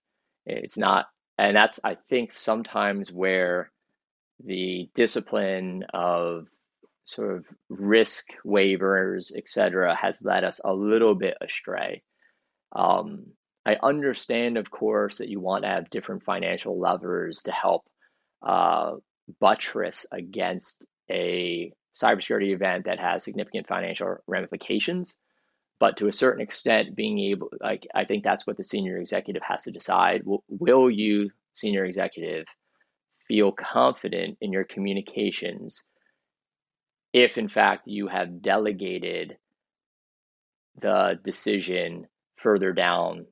It's 0.46 0.78
not, 0.78 1.06
and 1.38 1.56
that's, 1.56 1.80
I 1.84 1.96
think, 2.08 2.32
sometimes 2.32 3.12
where 3.12 3.70
the 4.44 4.90
discipline 4.94 5.84
of 5.92 6.46
sort 7.04 7.36
of 7.36 7.44
risk 7.68 8.28
waivers, 8.44 9.32
et 9.36 9.48
cetera, 9.48 9.94
has 9.94 10.24
led 10.24 10.44
us 10.44 10.60
a 10.64 10.72
little 10.72 11.14
bit 11.14 11.36
astray. 11.40 12.02
Um, 12.74 13.32
I 13.64 13.76
understand, 13.82 14.56
of 14.56 14.70
course, 14.70 15.18
that 15.18 15.28
you 15.28 15.40
want 15.40 15.64
to 15.64 15.68
have 15.68 15.90
different 15.90 16.24
financial 16.24 16.78
levers 16.78 17.42
to 17.42 17.52
help 17.52 17.82
uh, 18.46 18.92
buttress 19.40 20.06
against 20.10 20.84
a 21.10 21.72
cybersecurity 21.94 22.54
event 22.54 22.86
that 22.86 22.98
has 22.98 23.22
significant 23.22 23.68
financial 23.68 24.16
ramifications. 24.26 25.18
But 25.82 25.96
to 25.96 26.06
a 26.06 26.12
certain 26.12 26.40
extent, 26.40 26.94
being 26.94 27.18
able, 27.18 27.48
like, 27.60 27.88
I 27.92 28.04
think 28.04 28.22
that's 28.22 28.46
what 28.46 28.56
the 28.56 28.62
senior 28.62 28.98
executive 28.98 29.42
has 29.42 29.64
to 29.64 29.72
decide. 29.72 30.22
Will, 30.24 30.44
will 30.46 30.88
you, 30.88 31.32
senior 31.54 31.84
executive, 31.84 32.46
feel 33.26 33.50
confident 33.50 34.38
in 34.40 34.52
your 34.52 34.62
communications 34.62 35.84
if 37.12 37.36
in 37.36 37.48
fact 37.48 37.88
you 37.88 38.06
have 38.06 38.42
delegated 38.42 39.36
the 40.80 41.18
decision 41.24 42.06
further 42.36 42.72
down 42.72 43.26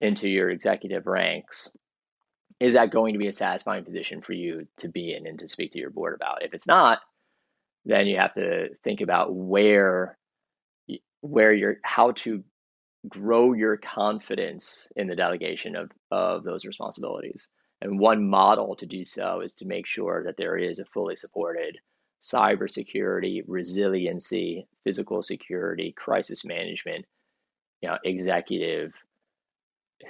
into 0.00 0.28
your 0.28 0.50
executive 0.50 1.06
ranks, 1.06 1.76
is 2.58 2.74
that 2.74 2.90
going 2.90 3.12
to 3.12 3.20
be 3.20 3.28
a 3.28 3.32
satisfying 3.32 3.84
position 3.84 4.20
for 4.20 4.32
you 4.32 4.66
to 4.78 4.88
be 4.88 5.14
in 5.14 5.28
and 5.28 5.38
to 5.38 5.46
speak 5.46 5.70
to 5.70 5.78
your 5.78 5.90
board 5.90 6.16
about? 6.16 6.42
If 6.42 6.54
it's 6.54 6.66
not, 6.66 6.98
then 7.84 8.08
you 8.08 8.16
have 8.16 8.34
to 8.34 8.70
think 8.82 9.00
about 9.00 9.32
where 9.32 10.18
where 11.22 11.52
you're 11.52 11.78
how 11.82 12.12
to 12.12 12.44
grow 13.08 13.52
your 13.52 13.76
confidence 13.76 14.88
in 14.94 15.06
the 15.08 15.16
delegation 15.16 15.74
of, 15.74 15.90
of 16.10 16.44
those 16.44 16.64
responsibilities. 16.64 17.48
And 17.80 17.98
one 17.98 18.28
model 18.28 18.76
to 18.76 18.86
do 18.86 19.04
so 19.04 19.40
is 19.40 19.56
to 19.56 19.66
make 19.66 19.86
sure 19.86 20.22
that 20.24 20.36
there 20.36 20.56
is 20.56 20.78
a 20.78 20.84
fully 20.84 21.16
supported 21.16 21.78
cybersecurity, 22.22 23.42
resiliency, 23.48 24.68
physical 24.84 25.22
security, 25.22 25.92
crisis 25.96 26.44
management, 26.44 27.04
you 27.80 27.88
know, 27.88 27.98
executive 28.04 28.92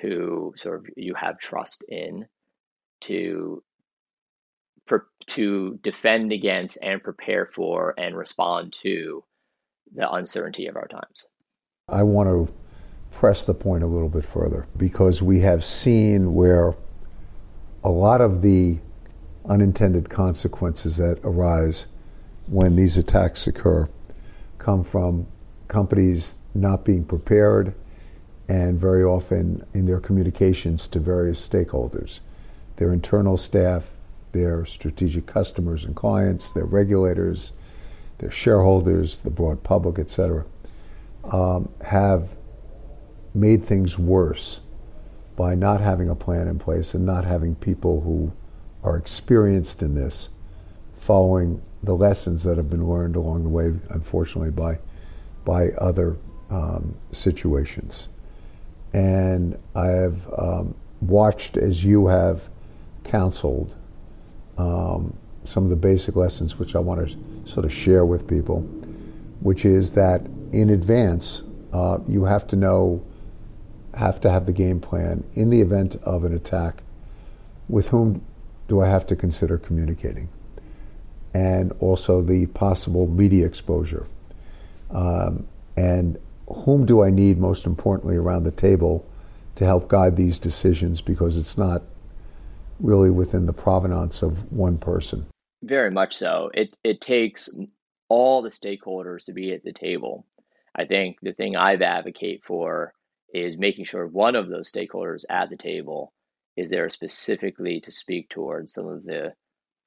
who 0.03 0.53
sort 0.57 0.81
of 0.81 0.87
you 0.97 1.15
have 1.15 1.39
trust 1.39 1.85
in 1.89 2.27
to 3.03 3.63
to 5.27 5.79
defend 5.83 6.33
against 6.33 6.79
and 6.83 7.03
prepare 7.03 7.47
for 7.55 7.95
and 7.97 8.17
respond 8.17 8.75
to 8.83 9.25
the 9.95 10.11
uncertainty 10.11 10.67
of 10.67 10.77
our 10.77 10.87
times. 10.89 11.27
I 11.89 12.03
want 12.03 12.29
to 12.29 12.53
press 13.13 13.45
the 13.45 13.55
point 13.55 13.85
a 13.85 13.87
little 13.87 14.09
bit 14.09 14.25
further 14.25 14.67
because 14.77 15.23
we 15.23 15.41
have 15.41 15.65
seen 15.65 16.35
where 16.35 16.75
a 17.85 17.91
lot 17.91 18.21
of 18.21 18.43
the 18.43 18.79
unintended 19.47 20.09
consequences 20.09 20.97
that 20.97 21.19
arise 21.25 21.87
when 22.47 22.77
these 22.77 22.97
attacks 22.97 23.47
occur 23.47 23.89
come 24.59 24.85
from 24.85 25.27
companies 25.69 26.35
not 26.55 26.85
being 26.85 27.05
prepared 27.05 27.75
and 28.49 28.79
very 28.79 29.03
often 29.03 29.65
in 29.75 29.87
their 29.87 30.01
communications 30.01 30.87
to 30.89 31.01
various 31.01 31.47
stakeholders 31.47 32.21
their 32.77 32.93
internal 32.93 33.37
staff, 33.37 33.93
their 34.33 34.65
strategic 34.65 35.27
customers 35.27 35.85
and 35.85 35.95
clients, 35.95 36.51
their 36.51 36.65
regulators, 36.65 37.53
their 38.23 38.31
shareholders, 38.31 39.19
the 39.19 39.31
broad 39.31 39.63
public, 39.63 39.99
etc., 39.99 40.47
um, 41.25 41.69
have 41.85 42.29
made 43.35 43.65
things 43.65 43.99
worse 43.99 44.61
by 45.37 45.55
not 45.55 45.81
having 45.81 46.09
a 46.09 46.15
plan 46.15 46.47
in 46.47 46.59
place 46.59 46.95
and 46.95 47.05
not 47.05 47.25
having 47.25 47.55
people 47.57 48.01
who 48.01 48.33
are 48.85 48.97
experienced 48.97 49.83
in 49.83 49.95
this 49.95 50.29
following 50.97 51.61
the 51.83 51.95
lessons 51.95 52.45
that 52.45 52.57
have 52.57 52.71
been 52.71 52.89
learned 52.89 53.17
along 53.17 53.43
the 53.43 53.49
way, 53.51 53.73
unfortunately, 53.91 54.51
by 54.51 54.79
by 55.45 55.71
other 55.79 56.17
um, 56.51 56.95
situations. 57.11 58.09
And 58.93 59.59
I 59.75 59.87
have 59.87 60.33
um, 60.39 60.75
watched 61.01 61.57
as 61.57 61.85
you 61.85 62.07
have 62.07 62.49
counseled 63.03 63.75
um, 64.59 65.17
some 65.43 65.65
of 65.65 65.71
the 65.71 65.77
basic 65.77 66.15
lessons, 66.15 66.57
which 66.57 66.77
I 66.77 66.79
want 66.79 67.09
to 67.09 67.17
sort 67.45 67.65
of 67.65 67.73
share 67.73 68.05
with 68.05 68.27
people, 68.27 68.61
which 69.41 69.65
is 69.65 69.93
that 69.93 70.27
in 70.53 70.71
advance, 70.71 71.43
uh, 71.73 71.99
you 72.07 72.25
have 72.25 72.47
to 72.49 72.57
know, 72.57 73.05
have 73.95 74.21
to 74.21 74.31
have 74.31 74.47
the 74.47 74.53
game 74.53 74.81
plan 74.81 75.25
in 75.35 75.51
the 75.51 75.61
event 75.61 75.97
of 76.03 76.25
an 76.25 76.35
attack. 76.35 76.83
With 77.69 77.89
whom 77.89 78.25
do 78.69 78.81
I 78.81 78.89
have 78.89 79.07
to 79.09 79.17
consider 79.17 79.59
communicating? 79.59 80.29
And 81.35 81.73
also 81.81 82.21
the 82.21 82.47
possible 82.47 83.07
media 83.07 83.47
exposure. 83.47 84.07
Um, 84.91 85.47
and 85.77 86.19
whom 86.47 86.85
do 86.85 87.03
I 87.03 87.11
need 87.11 87.39
most 87.39 87.65
importantly 87.67 88.17
around 88.17 88.45
the 88.45 88.51
table 88.51 89.07
to 89.55 89.65
help 89.65 89.89
guide 89.89 90.17
these 90.17 90.39
decisions 90.39 91.01
because 91.01 91.37
it's 91.37 91.57
not 91.57 91.83
really 92.81 93.11
within 93.11 93.47
the 93.47 93.53
provenance 93.53 94.23
of 94.23 94.53
one 94.53 94.77
person. 94.77 95.27
Very 95.63 95.91
much 95.91 96.17
so. 96.17 96.51
It 96.55 96.77
it 96.83 97.01
takes 97.01 97.49
all 98.09 98.43
the 98.43 98.51
stakeholders 98.51 99.25
to 99.27 99.33
be 99.33 99.53
at 99.53 99.63
the 99.65 99.73
table. 99.73 100.27
I 100.75 100.85
think 100.87 101.19
the 101.23 101.33
thing 101.33 101.57
I've 101.57 101.83
advocate 101.83 102.43
for 102.45 102.95
is 103.33 103.57
making 103.57 103.85
sure 103.87 104.07
one 104.07 104.37
of 104.37 104.49
those 104.49 104.71
stakeholders 104.71 105.25
at 105.31 105.51
the 105.51 105.57
table 105.57 106.13
is 106.57 106.69
there 106.71 106.89
specifically 106.91 107.81
to 107.81 107.93
speak 107.93 108.29
towards 108.29 108.75
some 108.75 108.87
of 108.87 109.05
the 109.05 109.35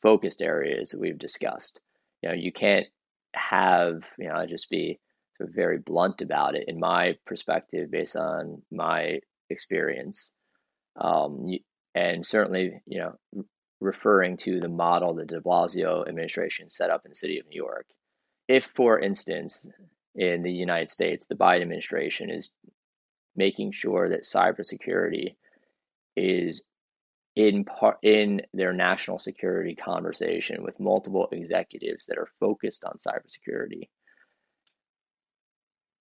focused 0.02 0.42
areas 0.42 0.90
that 0.90 1.00
we've 1.00 1.20
discussed. 1.20 1.80
You 2.22 2.30
know, 2.30 2.36
you 2.36 2.52
can't 2.52 2.88
have, 3.36 4.02
you 4.18 4.30
know, 4.30 4.46
just 4.48 4.70
be 4.70 5.00
very 5.40 5.78
blunt 5.80 6.22
about 6.22 6.56
it 6.56 6.66
in 6.68 6.80
my 6.80 7.18
perspective 7.26 7.92
based 7.92 8.16
on 8.16 8.62
my 8.72 9.20
experience. 9.50 10.34
Um, 11.00 11.50
and 11.94 12.26
certainly, 12.26 12.82
you 12.88 13.00
know, 13.00 13.44
referring 13.80 14.38
to 14.38 14.60
the 14.60 14.70
model 14.70 15.14
the 15.14 15.26
de 15.26 15.40
Blasio 15.40 16.08
administration 16.08 16.70
set 16.70 16.90
up 16.90 17.06
in 17.06 17.12
the 17.12 17.16
city 17.16 17.40
of 17.40 17.48
New 17.48 17.58
York. 17.58 17.88
If, 18.48 18.66
for 18.76 19.00
instance, 19.00 19.68
in 20.16 20.44
the 20.44 20.52
United 20.52 20.90
States, 20.90 21.28
the 21.28 21.36
Biden 21.36 21.64
administration 21.64 22.30
is 22.30 22.52
making 23.36 23.74
sure 23.74 24.10
that 24.10 24.24
cybersecurity 24.24 25.36
is 26.16 26.64
in 27.36 27.66
part 27.66 27.98
in 28.02 28.42
their 28.54 28.72
national 28.72 29.20
security 29.20 29.76
conversation 29.76 30.64
with 30.64 30.80
multiple 30.80 31.28
executives 31.32 32.06
that 32.06 32.18
are 32.18 32.30
focused 32.40 32.86
on 32.86 32.98
cybersecurity, 32.98 33.90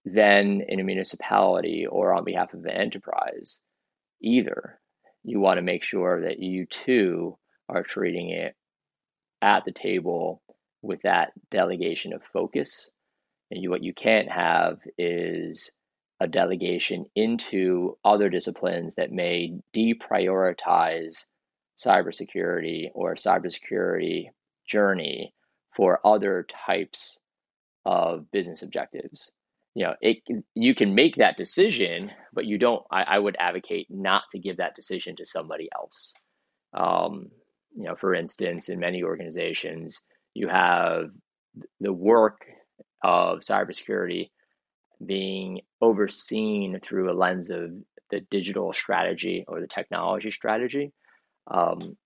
then 0.05 0.63
in 0.69 0.79
a 0.79 0.85
municipality 0.85 1.87
or 1.87 2.13
on 2.13 2.25
behalf 2.25 2.55
of 2.55 2.63
the 2.63 2.73
enterprise, 2.73 3.61
either 4.21 4.79
you 5.25 5.41
want 5.41 5.57
to 5.59 5.63
make 5.63 5.83
sure 5.83 6.21
that 6.21 6.39
you 6.39 6.67
too 6.67 7.37
are 7.69 7.83
treating 7.83 8.31
it 8.31 8.55
at 9.43 9.65
the 9.65 9.73
table 9.73 10.43
with 10.83 11.03
that 11.03 11.33
delegation 11.51 12.13
of 12.13 12.23
focus. 12.33 12.91
And 13.51 13.63
you, 13.63 13.71
what 13.71 13.83
you 13.83 13.95
can't 13.95 14.31
have 14.31 14.79
is 14.99 15.71
a 16.21 16.27
delegation 16.29 17.07
into 17.15 17.99
other 18.05 18.29
disciplines 18.31 18.95
that 18.97 19.13
may 19.13 19.59
deprioritize 19.75 21.25
cybersecurity 21.79 22.91
or 22.95 23.15
cybersecurity 23.17 24.29
journey 24.69 25.35
for 25.77 26.01
other 26.07 26.47
types 26.67 27.19
of 27.85 28.31
business 28.31 28.63
objectives 28.63 29.33
you 29.75 29.85
know 29.85 29.95
it 30.01 30.19
you 30.55 30.75
can 30.75 30.95
make 30.95 31.17
that 31.17 31.37
decision 31.37 32.11
but 32.33 32.47
you 32.47 32.59
don't 32.59 32.85
I, 32.91 33.03
I 33.03 33.19
would 33.19 33.37
advocate 33.39 33.89
not 33.91 34.23
to 34.33 34.39
give 34.39 34.59
that 34.59 34.77
decision 34.77 35.17
to 35.17 35.27
somebody 35.27 35.69
else 35.75 36.15
um, 36.73 37.31
you 37.75 37.85
know 37.85 37.97
for 37.97 38.15
instance 38.15 38.69
in 38.69 38.79
many 38.79 39.03
organizations 39.03 40.01
you 40.35 40.49
have 40.49 41.11
the 41.81 41.93
work 41.93 42.45
of 43.03 43.41
cybersecurity 43.41 44.31
being 45.05 45.61
overseen 45.81 46.81
through 46.81 47.11
a 47.11 47.15
lens 47.15 47.51
of 47.51 47.71
the 48.11 48.21
digital 48.31 48.73
strategy 48.73 49.45
or 49.47 49.61
the 49.61 49.67
technology 49.67 50.31
strategy. 50.31 50.93
Um, 51.51 51.97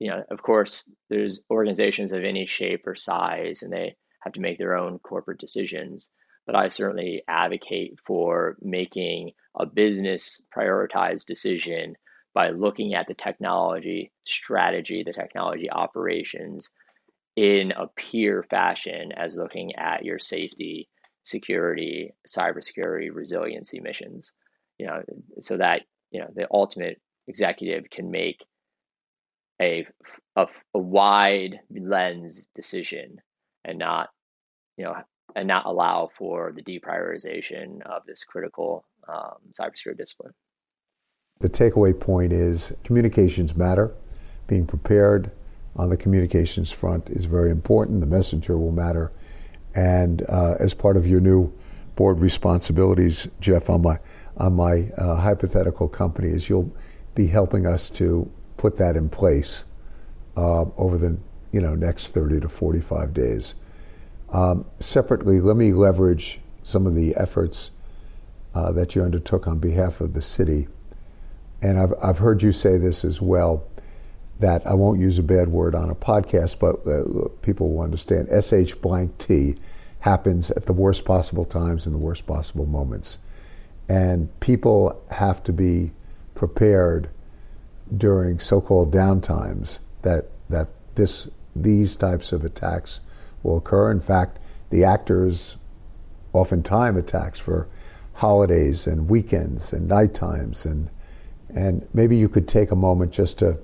you 0.00 0.10
know 0.10 0.24
of 0.30 0.42
course 0.42 0.92
there's 1.08 1.44
organizations 1.50 2.12
of 2.12 2.24
any 2.24 2.46
shape 2.46 2.86
or 2.86 2.96
size 2.96 3.62
and 3.62 3.72
they 3.72 3.94
have 4.20 4.32
to 4.32 4.40
make 4.40 4.58
their 4.58 4.76
own 4.76 4.98
corporate 4.98 5.38
decisions. 5.38 6.10
But 6.46 6.56
I 6.56 6.68
certainly 6.68 7.22
advocate 7.26 7.98
for 8.06 8.56
making 8.60 9.32
a 9.58 9.64
business 9.64 10.42
prioritized 10.54 11.24
decision 11.24 11.96
by 12.34 12.50
looking 12.50 12.94
at 12.94 13.06
the 13.06 13.14
technology 13.14 14.12
strategy, 14.26 15.02
the 15.04 15.12
technology 15.12 15.70
operations 15.70 16.70
in 17.36 17.72
a 17.72 17.86
peer 17.96 18.44
fashion 18.50 19.12
as 19.12 19.34
looking 19.34 19.74
at 19.76 20.04
your 20.04 20.18
safety, 20.18 20.88
security, 21.22 22.12
cybersecurity, 22.28 23.10
resiliency 23.12 23.80
missions. 23.80 24.32
You 24.78 24.86
know, 24.86 25.02
so 25.40 25.56
that 25.56 25.82
you 26.10 26.20
know 26.20 26.28
the 26.34 26.48
ultimate 26.50 27.00
executive 27.28 27.88
can 27.90 28.10
make 28.10 28.44
a, 29.62 29.86
a, 30.36 30.46
a 30.74 30.78
wide 30.78 31.60
lens 31.70 32.46
decision 32.54 33.20
and 33.64 33.78
not 33.78 34.10
you 34.76 34.84
know 34.84 34.96
and 35.36 35.48
not 35.48 35.66
allow 35.66 36.10
for 36.18 36.52
the 36.52 36.62
deprioritization 36.62 37.82
of 37.82 38.02
this 38.06 38.24
critical 38.24 38.84
um, 39.08 39.36
cybersecurity 39.52 39.98
discipline. 39.98 40.32
The 41.40 41.50
takeaway 41.50 41.98
point 41.98 42.32
is 42.32 42.74
communications 42.84 43.54
matter. 43.54 43.92
Being 44.46 44.66
prepared 44.66 45.30
on 45.76 45.90
the 45.90 45.96
communications 45.96 46.70
front 46.70 47.10
is 47.10 47.26
very 47.26 47.50
important. 47.50 48.00
The 48.00 48.06
messenger 48.06 48.56
will 48.56 48.72
matter. 48.72 49.12
And 49.74 50.24
uh, 50.30 50.54
as 50.58 50.72
part 50.72 50.96
of 50.96 51.06
your 51.06 51.20
new 51.20 51.52
board 51.96 52.20
responsibilities, 52.20 53.28
Geoff, 53.40 53.68
on 53.68 53.82
my 53.82 53.98
on 54.38 54.54
my 54.54 54.90
uh, 54.96 55.16
hypothetical 55.16 55.86
company, 55.86 56.30
is 56.30 56.48
you'll 56.48 56.72
be 57.14 57.26
helping 57.26 57.66
us 57.66 57.90
to 57.90 58.30
put 58.56 58.78
that 58.78 58.96
in 58.96 59.10
place 59.10 59.64
uh, 60.38 60.64
over 60.78 60.96
the 60.96 61.16
you 61.52 61.60
know 61.60 61.74
next 61.74 62.14
30 62.14 62.40
to 62.40 62.48
45 62.48 63.12
days. 63.12 63.56
Um, 64.30 64.64
separately, 64.80 65.40
let 65.40 65.56
me 65.56 65.72
leverage 65.72 66.40
some 66.62 66.86
of 66.86 66.94
the 66.94 67.14
efforts 67.16 67.72
uh, 68.54 68.72
that 68.72 68.94
you 68.94 69.02
undertook 69.02 69.46
on 69.46 69.58
behalf 69.58 70.00
of 70.00 70.14
the 70.14 70.22
city. 70.22 70.68
And 71.64 71.78
I've, 71.78 71.94
I've 72.02 72.18
heard 72.18 72.42
you 72.42 72.52
say 72.52 72.76
this 72.76 73.06
as 73.06 73.22
well 73.22 73.64
that 74.38 74.66
I 74.66 74.74
won't 74.74 75.00
use 75.00 75.18
a 75.18 75.22
bad 75.22 75.48
word 75.48 75.74
on 75.74 75.88
a 75.88 75.94
podcast, 75.94 76.58
but 76.58 76.86
uh, 76.86 77.28
people 77.40 77.72
will 77.72 77.80
understand. 77.80 78.28
SH 78.28 78.74
blank 78.82 79.16
T 79.16 79.56
happens 80.00 80.50
at 80.50 80.66
the 80.66 80.74
worst 80.74 81.06
possible 81.06 81.46
times 81.46 81.86
and 81.86 81.94
the 81.94 81.98
worst 81.98 82.26
possible 82.26 82.66
moments. 82.66 83.16
And 83.88 84.28
people 84.40 85.02
have 85.10 85.42
to 85.44 85.54
be 85.54 85.92
prepared 86.34 87.08
during 87.96 88.40
so 88.40 88.60
called 88.60 88.92
downtimes 88.92 89.78
that, 90.02 90.26
that 90.50 90.68
this, 90.96 91.28
these 91.56 91.96
types 91.96 92.32
of 92.32 92.44
attacks 92.44 93.00
will 93.42 93.56
occur. 93.56 93.90
In 93.90 94.00
fact, 94.00 94.38
the 94.68 94.84
actors 94.84 95.56
often 96.34 96.62
time 96.62 96.98
attacks 96.98 97.40
for 97.40 97.68
holidays 98.12 98.86
and 98.86 99.08
weekends 99.08 99.72
and 99.72 99.88
night 99.88 100.12
times 100.12 100.66
and 100.66 100.90
and 101.54 101.86
maybe 101.94 102.16
you 102.16 102.28
could 102.28 102.48
take 102.48 102.70
a 102.70 102.76
moment 102.76 103.12
just 103.12 103.38
to 103.38 103.58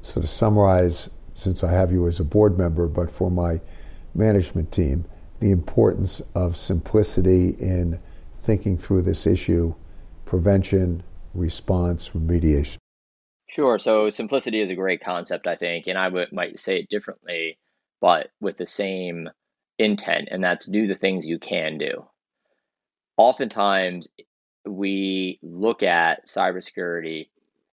sort 0.00 0.24
of 0.24 0.30
summarize 0.30 1.10
since 1.34 1.62
I 1.62 1.70
have 1.70 1.92
you 1.92 2.06
as 2.06 2.18
a 2.18 2.24
board 2.24 2.58
member 2.58 2.88
but 2.88 3.10
for 3.10 3.30
my 3.30 3.60
management 4.14 4.72
team 4.72 5.04
the 5.40 5.50
importance 5.50 6.22
of 6.34 6.56
simplicity 6.56 7.50
in 7.58 7.98
thinking 8.42 8.76
through 8.76 9.02
this 9.02 9.26
issue 9.26 9.74
prevention 10.24 11.02
response 11.34 12.10
remediation. 12.10 12.76
Sure. 13.48 13.78
So 13.78 14.08
simplicity 14.08 14.60
is 14.60 14.70
a 14.70 14.74
great 14.74 15.04
concept 15.04 15.46
I 15.46 15.56
think 15.56 15.86
and 15.86 15.98
I 15.98 16.08
might 16.32 16.58
say 16.58 16.80
it 16.80 16.88
differently 16.88 17.58
but 18.00 18.30
with 18.40 18.56
the 18.56 18.66
same 18.66 19.28
intent 19.78 20.28
and 20.30 20.42
that's 20.42 20.66
do 20.66 20.86
the 20.86 20.94
things 20.94 21.26
you 21.26 21.38
can 21.38 21.78
do. 21.78 22.06
Oftentimes 23.16 24.08
we 24.64 25.38
look 25.42 25.82
at 25.82 26.26
cybersecurity 26.26 27.28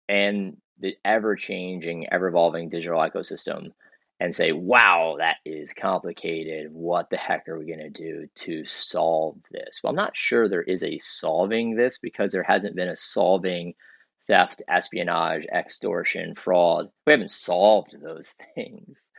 and 0.08 0.58
the 0.80 0.96
ever 1.04 1.36
changing, 1.36 2.08
ever 2.12 2.28
evolving 2.28 2.70
digital 2.70 3.00
ecosystem 3.00 3.72
and 4.20 4.34
say, 4.34 4.52
wow, 4.52 5.16
that 5.20 5.38
is 5.46 5.74
complicated. 5.74 6.72
What 6.72 7.10
the 7.10 7.18
heck 7.18 7.48
are 7.48 7.58
we 7.58 7.66
going 7.66 7.80
to 7.80 7.90
do 7.90 8.28
to 8.34 8.66
solve 8.66 9.38
this? 9.52 9.82
Well, 9.84 9.92
I'm 9.92 9.96
not 9.96 10.18
sure 10.18 10.48
there 10.48 10.64
is 10.64 10.84
a 10.84 11.00
solving 11.00 11.76
this 11.76 12.00
because 12.00 12.32
there 12.32 12.44
hasn't 12.44 12.76
been 12.76 12.90
a 12.90 12.96
solving 12.96 13.76
theft, 14.28 14.64
espionage, 14.68 15.46
extortion, 15.46 16.36
fraud. 16.36 16.90
We 17.06 17.14
haven't 17.14 17.32
solved 17.32 17.96
those 18.02 18.34
things. 18.56 19.10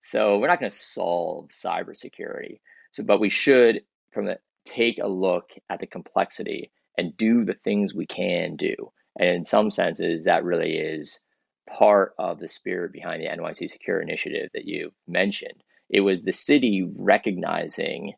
So 0.00 0.38
we're 0.38 0.48
not 0.48 0.60
going 0.60 0.72
to 0.72 0.78
solve 0.78 1.48
cybersecurity. 1.50 2.60
So, 2.90 3.04
but 3.04 3.20
we 3.20 3.30
should, 3.30 3.82
from 4.12 4.26
the 4.26 4.38
take 4.64 4.98
a 4.98 5.06
look 5.06 5.50
at 5.70 5.80
the 5.80 5.86
complexity 5.86 6.70
and 6.96 7.16
do 7.16 7.44
the 7.44 7.56
things 7.64 7.94
we 7.94 8.06
can 8.06 8.56
do. 8.56 8.92
And 9.18 9.28
in 9.28 9.44
some 9.44 9.70
senses, 9.70 10.24
that 10.24 10.44
really 10.44 10.76
is 10.76 11.20
part 11.68 12.14
of 12.18 12.38
the 12.38 12.48
spirit 12.48 12.92
behind 12.92 13.22
the 13.22 13.28
NYC 13.28 13.70
Secure 13.70 14.00
Initiative 14.00 14.50
that 14.54 14.64
you 14.64 14.92
mentioned. 15.06 15.62
It 15.88 16.00
was 16.00 16.24
the 16.24 16.32
city 16.32 16.90
recognizing 16.98 18.14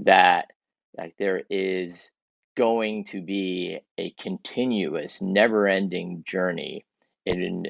that 0.00 0.46
like, 0.96 1.14
there 1.18 1.42
is 1.50 2.10
going 2.56 3.04
to 3.04 3.22
be 3.22 3.78
a 3.98 4.10
continuous, 4.20 5.22
never 5.22 5.68
ending 5.68 6.24
journey 6.26 6.84
in 7.24 7.66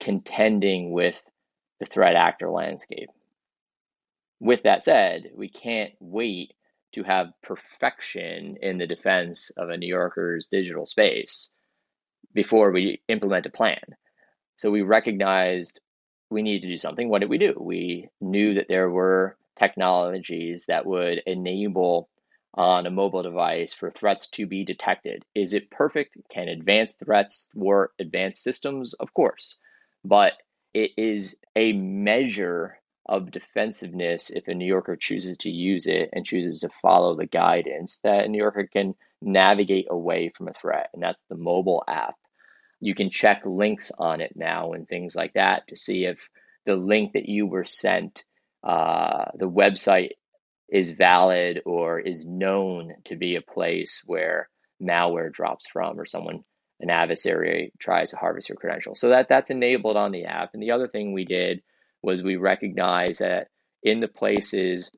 contending 0.00 0.92
with 0.92 1.14
the 1.78 1.86
threat 1.86 2.16
actor 2.16 2.50
landscape. 2.50 3.10
With 4.40 4.62
that 4.64 4.82
said, 4.82 5.30
we 5.34 5.48
can't 5.48 5.92
wait 6.00 6.54
to 6.94 7.02
have 7.02 7.32
perfection 7.42 8.56
in 8.62 8.78
the 8.78 8.86
defense 8.86 9.50
of 9.56 9.70
a 9.70 9.76
New 9.76 9.88
Yorker's 9.88 10.48
digital 10.48 10.86
space 10.86 11.54
before 12.34 12.70
we 12.70 13.02
implement 13.08 13.46
a 13.46 13.50
plan. 13.50 13.80
So 14.56 14.70
we 14.70 14.82
recognized 14.82 15.80
we 16.30 16.42
needed 16.42 16.62
to 16.62 16.72
do 16.72 16.78
something. 16.78 17.08
What 17.08 17.20
did 17.20 17.30
we 17.30 17.38
do? 17.38 17.54
We 17.58 18.08
knew 18.20 18.54
that 18.54 18.68
there 18.68 18.90
were 18.90 19.36
technologies 19.56 20.66
that 20.66 20.86
would 20.86 21.22
enable 21.26 22.08
on 22.54 22.86
a 22.86 22.90
mobile 22.90 23.22
device 23.22 23.72
for 23.72 23.90
threats 23.90 24.26
to 24.28 24.46
be 24.46 24.64
detected. 24.64 25.24
Is 25.34 25.54
it 25.54 25.70
perfect? 25.70 26.16
Can 26.30 26.48
advanced 26.48 26.98
threats 26.98 27.50
work 27.54 27.92
advanced 27.98 28.42
systems? 28.42 28.94
Of 28.94 29.12
course. 29.14 29.58
But 30.04 30.34
it 30.74 30.92
is 30.96 31.36
a 31.56 31.72
measure 31.72 32.78
of 33.06 33.30
defensiveness 33.30 34.30
if 34.30 34.48
a 34.48 34.54
New 34.54 34.66
Yorker 34.66 34.96
chooses 34.96 35.36
to 35.38 35.50
use 35.50 35.86
it 35.86 36.10
and 36.12 36.24
chooses 36.24 36.60
to 36.60 36.70
follow 36.80 37.16
the 37.16 37.26
guidance 37.26 37.98
that 38.04 38.24
a 38.24 38.28
New 38.28 38.38
Yorker 38.38 38.66
can 38.66 38.94
navigate 39.20 39.86
away 39.90 40.32
from 40.36 40.48
a 40.48 40.52
threat. 40.52 40.90
And 40.94 41.02
that's 41.02 41.22
the 41.28 41.36
mobile 41.36 41.82
app. 41.88 42.14
You 42.80 42.94
can 42.94 43.10
check 43.10 43.42
links 43.44 43.92
on 43.96 44.20
it 44.20 44.32
now 44.36 44.72
and 44.72 44.88
things 44.88 45.14
like 45.14 45.34
that 45.34 45.68
to 45.68 45.76
see 45.76 46.04
if 46.04 46.18
the 46.66 46.76
link 46.76 47.12
that 47.12 47.28
you 47.28 47.46
were 47.46 47.64
sent, 47.64 48.24
uh, 48.62 49.26
the 49.34 49.48
website 49.48 50.10
is 50.68 50.92
valid 50.92 51.62
or 51.66 52.00
is 52.00 52.24
known 52.24 52.94
to 53.04 53.16
be 53.16 53.36
a 53.36 53.42
place 53.42 54.02
where 54.06 54.48
malware 54.80 55.32
drops 55.32 55.66
from 55.66 55.98
or 55.98 56.06
someone 56.06 56.42
an 56.80 56.90
adversary 56.90 57.72
tries 57.78 58.10
to 58.10 58.16
harvest 58.16 58.48
your 58.48 58.56
credentials. 58.56 58.98
So 58.98 59.10
that 59.10 59.28
that's 59.28 59.50
enabled 59.50 59.96
on 59.96 60.10
the 60.10 60.24
app. 60.24 60.50
And 60.52 60.62
the 60.62 60.72
other 60.72 60.88
thing 60.88 61.12
we 61.12 61.24
did 61.24 61.62
was 62.02 62.22
we 62.22 62.36
recognize 62.36 63.18
that 63.18 63.48
in 63.82 64.00
the 64.00 64.08
places 64.08 64.90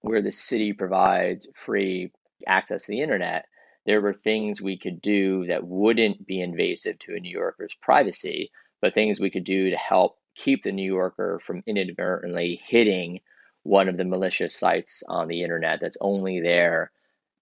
where 0.00 0.22
the 0.22 0.32
city 0.32 0.72
provides 0.72 1.48
free 1.64 2.12
access 2.46 2.84
to 2.84 2.92
the 2.92 3.00
internet, 3.02 3.46
there 3.86 4.00
were 4.00 4.14
things 4.14 4.60
we 4.60 4.78
could 4.78 5.00
do 5.00 5.46
that 5.46 5.66
wouldn't 5.66 6.26
be 6.26 6.40
invasive 6.40 6.98
to 7.00 7.14
a 7.14 7.20
New 7.20 7.30
Yorker's 7.30 7.74
privacy, 7.80 8.50
but 8.80 8.94
things 8.94 9.18
we 9.18 9.30
could 9.30 9.44
do 9.44 9.70
to 9.70 9.76
help 9.76 10.18
keep 10.36 10.62
the 10.62 10.72
New 10.72 10.92
Yorker 10.92 11.40
from 11.44 11.62
inadvertently 11.66 12.60
hitting 12.68 13.20
one 13.62 13.88
of 13.88 13.96
the 13.96 14.04
malicious 14.04 14.54
sites 14.54 15.02
on 15.08 15.28
the 15.28 15.42
internet 15.42 15.80
that's 15.80 15.96
only 16.00 16.40
there 16.40 16.92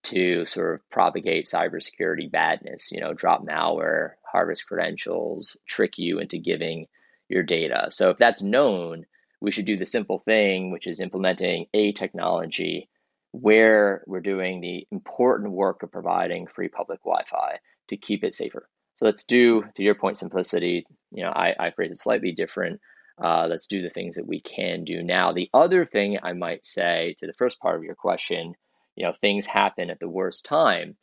to 0.04 0.46
sort 0.46 0.74
of 0.74 0.90
propagate 0.90 1.46
cybersecurity 1.46 2.30
badness, 2.30 2.90
you 2.92 3.00
know, 3.00 3.12
drop 3.12 3.44
malware, 3.44 4.12
harvest 4.30 4.66
credentials, 4.66 5.56
trick 5.66 5.98
you 5.98 6.20
into 6.20 6.38
giving 6.38 6.86
your 7.28 7.42
data. 7.42 7.88
So 7.90 8.10
if 8.10 8.18
that's 8.18 8.42
known, 8.42 9.06
we 9.40 9.50
should 9.50 9.66
do 9.66 9.76
the 9.76 9.86
simple 9.86 10.20
thing, 10.20 10.70
which 10.70 10.86
is 10.86 11.00
implementing 11.00 11.66
a 11.74 11.92
technology 11.92 12.88
where 13.32 14.02
we're 14.06 14.20
doing 14.20 14.60
the 14.60 14.86
important 14.90 15.52
work 15.52 15.82
of 15.82 15.92
providing 15.92 16.46
free 16.46 16.68
public 16.68 17.00
Wi-Fi 17.00 17.58
to 17.88 17.96
keep 17.96 18.24
it 18.24 18.34
safer. 18.34 18.68
So 18.94 19.04
let's 19.04 19.24
do, 19.24 19.64
to 19.74 19.82
your 19.82 19.94
point, 19.94 20.16
simplicity. 20.16 20.86
You 21.12 21.24
know, 21.24 21.30
I, 21.30 21.54
I 21.58 21.70
phrase 21.70 21.90
it 21.90 21.98
slightly 21.98 22.32
different. 22.32 22.80
Uh, 23.22 23.46
let's 23.48 23.66
do 23.66 23.82
the 23.82 23.90
things 23.90 24.16
that 24.16 24.26
we 24.26 24.40
can 24.40 24.84
do 24.84 25.02
now. 25.02 25.32
The 25.32 25.50
other 25.52 25.84
thing 25.84 26.18
I 26.22 26.32
might 26.32 26.64
say 26.64 27.14
to 27.18 27.26
the 27.26 27.34
first 27.34 27.60
part 27.60 27.76
of 27.76 27.84
your 27.84 27.94
question, 27.94 28.54
you 28.94 29.04
know, 29.04 29.12
things 29.20 29.44
happen 29.44 29.90
at 29.90 30.00
the 30.00 30.08
worst 30.08 30.46
time. 30.46 30.96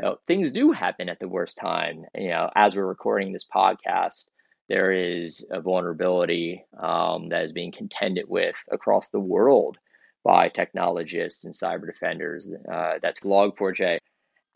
You 0.00 0.06
know, 0.06 0.16
things 0.26 0.52
do 0.52 0.72
happen 0.72 1.08
at 1.08 1.20
the 1.20 1.28
worst 1.28 1.58
time. 1.60 2.04
You 2.14 2.28
know, 2.30 2.50
as 2.54 2.74
we're 2.74 2.84
recording 2.86 3.32
this 3.32 3.46
podcast, 3.46 4.26
there 4.68 4.92
is 4.92 5.46
a 5.50 5.60
vulnerability 5.60 6.64
um, 6.80 7.28
that 7.28 7.44
is 7.44 7.52
being 7.52 7.72
contended 7.72 8.26
with 8.28 8.56
across 8.70 9.08
the 9.10 9.20
world 9.20 9.78
by 10.24 10.48
technologists 10.48 11.44
and 11.44 11.54
cyber 11.54 11.86
defenders. 11.86 12.48
Uh, 12.70 12.94
that's 13.00 13.20
Log4j. 13.20 13.98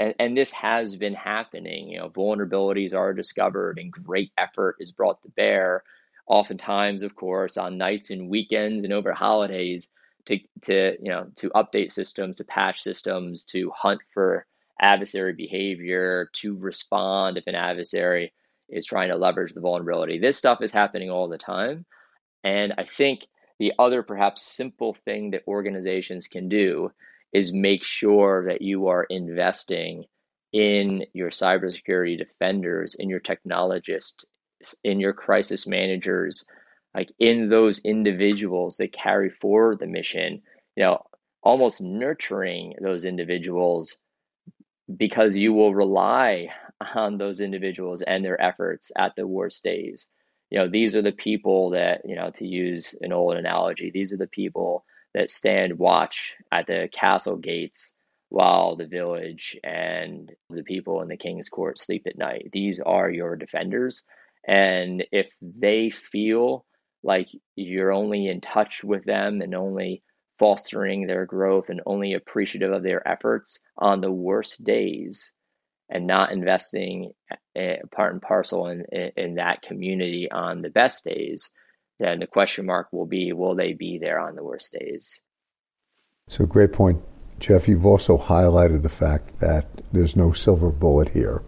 And, 0.00 0.14
and 0.18 0.36
this 0.36 0.50
has 0.52 0.96
been 0.96 1.14
happening. 1.14 1.90
You 1.90 1.98
know, 1.98 2.10
vulnerabilities 2.10 2.94
are 2.94 3.12
discovered 3.12 3.78
and 3.78 3.92
great 3.92 4.32
effort 4.36 4.76
is 4.80 4.92
brought 4.92 5.22
to 5.22 5.28
bear. 5.36 5.84
Oftentimes, 6.26 7.02
of 7.02 7.14
course, 7.14 7.56
on 7.56 7.78
nights 7.78 8.10
and 8.10 8.28
weekends 8.28 8.82
and 8.82 8.92
over 8.92 9.12
holidays 9.12 9.90
to, 10.26 10.38
to 10.62 10.96
you 11.00 11.10
know 11.10 11.26
to 11.36 11.50
update 11.50 11.92
systems, 11.92 12.36
to 12.36 12.44
patch 12.44 12.80
systems, 12.82 13.44
to 13.44 13.72
hunt 13.76 14.00
for 14.12 14.46
adversary 14.80 15.34
behavior, 15.34 16.30
to 16.34 16.56
respond 16.56 17.36
if 17.36 17.46
an 17.46 17.54
adversary 17.54 18.32
is 18.72 18.86
trying 18.86 19.08
to 19.08 19.16
leverage 19.16 19.54
the 19.54 19.60
vulnerability. 19.60 20.18
This 20.18 20.38
stuff 20.38 20.62
is 20.62 20.72
happening 20.72 21.10
all 21.10 21.28
the 21.28 21.38
time. 21.38 21.84
And 22.44 22.74
I 22.78 22.84
think 22.84 23.26
the 23.58 23.74
other 23.78 24.02
perhaps 24.02 24.42
simple 24.42 24.96
thing 25.04 25.32
that 25.32 25.42
organizations 25.46 26.26
can 26.26 26.48
do 26.48 26.92
is 27.32 27.52
make 27.52 27.84
sure 27.84 28.46
that 28.46 28.62
you 28.62 28.88
are 28.88 29.04
investing 29.04 30.04
in 30.52 31.04
your 31.12 31.30
cybersecurity 31.30 32.18
defenders, 32.18 32.94
in 32.94 33.08
your 33.08 33.20
technologists, 33.20 34.24
in 34.82 34.98
your 34.98 35.12
crisis 35.12 35.66
managers, 35.66 36.46
like 36.94 37.10
in 37.18 37.48
those 37.48 37.80
individuals 37.84 38.78
that 38.78 38.92
carry 38.92 39.30
forward 39.30 39.78
the 39.78 39.86
mission, 39.86 40.42
you 40.76 40.82
know, 40.82 41.04
almost 41.42 41.80
nurturing 41.80 42.74
those 42.80 43.04
individuals 43.04 43.98
because 44.94 45.36
you 45.36 45.52
will 45.52 45.74
rely 45.74 46.48
on 46.94 47.18
those 47.18 47.40
individuals 47.40 48.02
and 48.02 48.24
their 48.24 48.40
efforts 48.40 48.92
at 48.96 49.14
the 49.16 49.26
worst 49.26 49.62
days. 49.62 50.06
You 50.50 50.58
know, 50.58 50.68
these 50.68 50.96
are 50.96 51.02
the 51.02 51.12
people 51.12 51.70
that, 51.70 52.02
you 52.04 52.16
know, 52.16 52.30
to 52.32 52.46
use 52.46 52.96
an 53.00 53.12
old 53.12 53.36
analogy, 53.36 53.90
these 53.90 54.12
are 54.12 54.18
the 54.18 54.26
people 54.26 54.84
that 55.14 55.30
stand 55.30 55.78
watch 55.78 56.32
at 56.50 56.66
the 56.66 56.88
castle 56.92 57.36
gates 57.36 57.94
while 58.28 58.76
the 58.76 58.86
village 58.86 59.58
and 59.64 60.32
the 60.50 60.62
people 60.62 61.02
in 61.02 61.08
the 61.08 61.16
king's 61.16 61.48
court 61.48 61.78
sleep 61.78 62.06
at 62.06 62.18
night. 62.18 62.50
These 62.52 62.80
are 62.80 63.10
your 63.10 63.36
defenders. 63.36 64.06
And 64.46 65.04
if 65.12 65.28
they 65.40 65.90
feel 65.90 66.64
like 67.02 67.28
you're 67.56 67.92
only 67.92 68.28
in 68.28 68.40
touch 68.40 68.84
with 68.84 69.04
them 69.04 69.40
and 69.40 69.54
only 69.54 70.02
fostering 70.38 71.06
their 71.06 71.26
growth 71.26 71.68
and 71.68 71.80
only 71.86 72.14
appreciative 72.14 72.72
of 72.72 72.82
their 72.82 73.06
efforts 73.06 73.60
on 73.76 74.00
the 74.00 74.12
worst 74.12 74.64
days 74.64 75.34
and 75.90 76.06
not 76.06 76.32
investing 76.32 77.12
eh, 77.56 77.76
part 77.94 78.12
and 78.12 78.22
parcel 78.22 78.68
in, 78.68 78.84
in 79.16 79.34
that 79.34 79.62
community 79.62 80.30
on 80.30 80.62
the 80.62 80.70
best 80.70 81.04
days, 81.04 81.52
then 81.98 82.20
the 82.20 82.26
question 82.26 82.64
mark 82.66 82.88
will 82.92 83.06
be 83.06 83.32
will 83.32 83.54
they 83.54 83.72
be 83.72 83.98
there 83.98 84.18
on 84.18 84.36
the 84.36 84.44
worst 84.44 84.72
days? 84.72 85.20
So, 86.28 86.46
great 86.46 86.72
point. 86.72 87.02
Geoff, 87.40 87.66
you've 87.66 87.86
also 87.86 88.16
highlighted 88.16 88.82
the 88.82 88.88
fact 88.88 89.40
that 89.40 89.66
there's 89.92 90.14
no 90.14 90.32
silver 90.32 90.70
bullet 90.70 91.08
here 91.08 91.42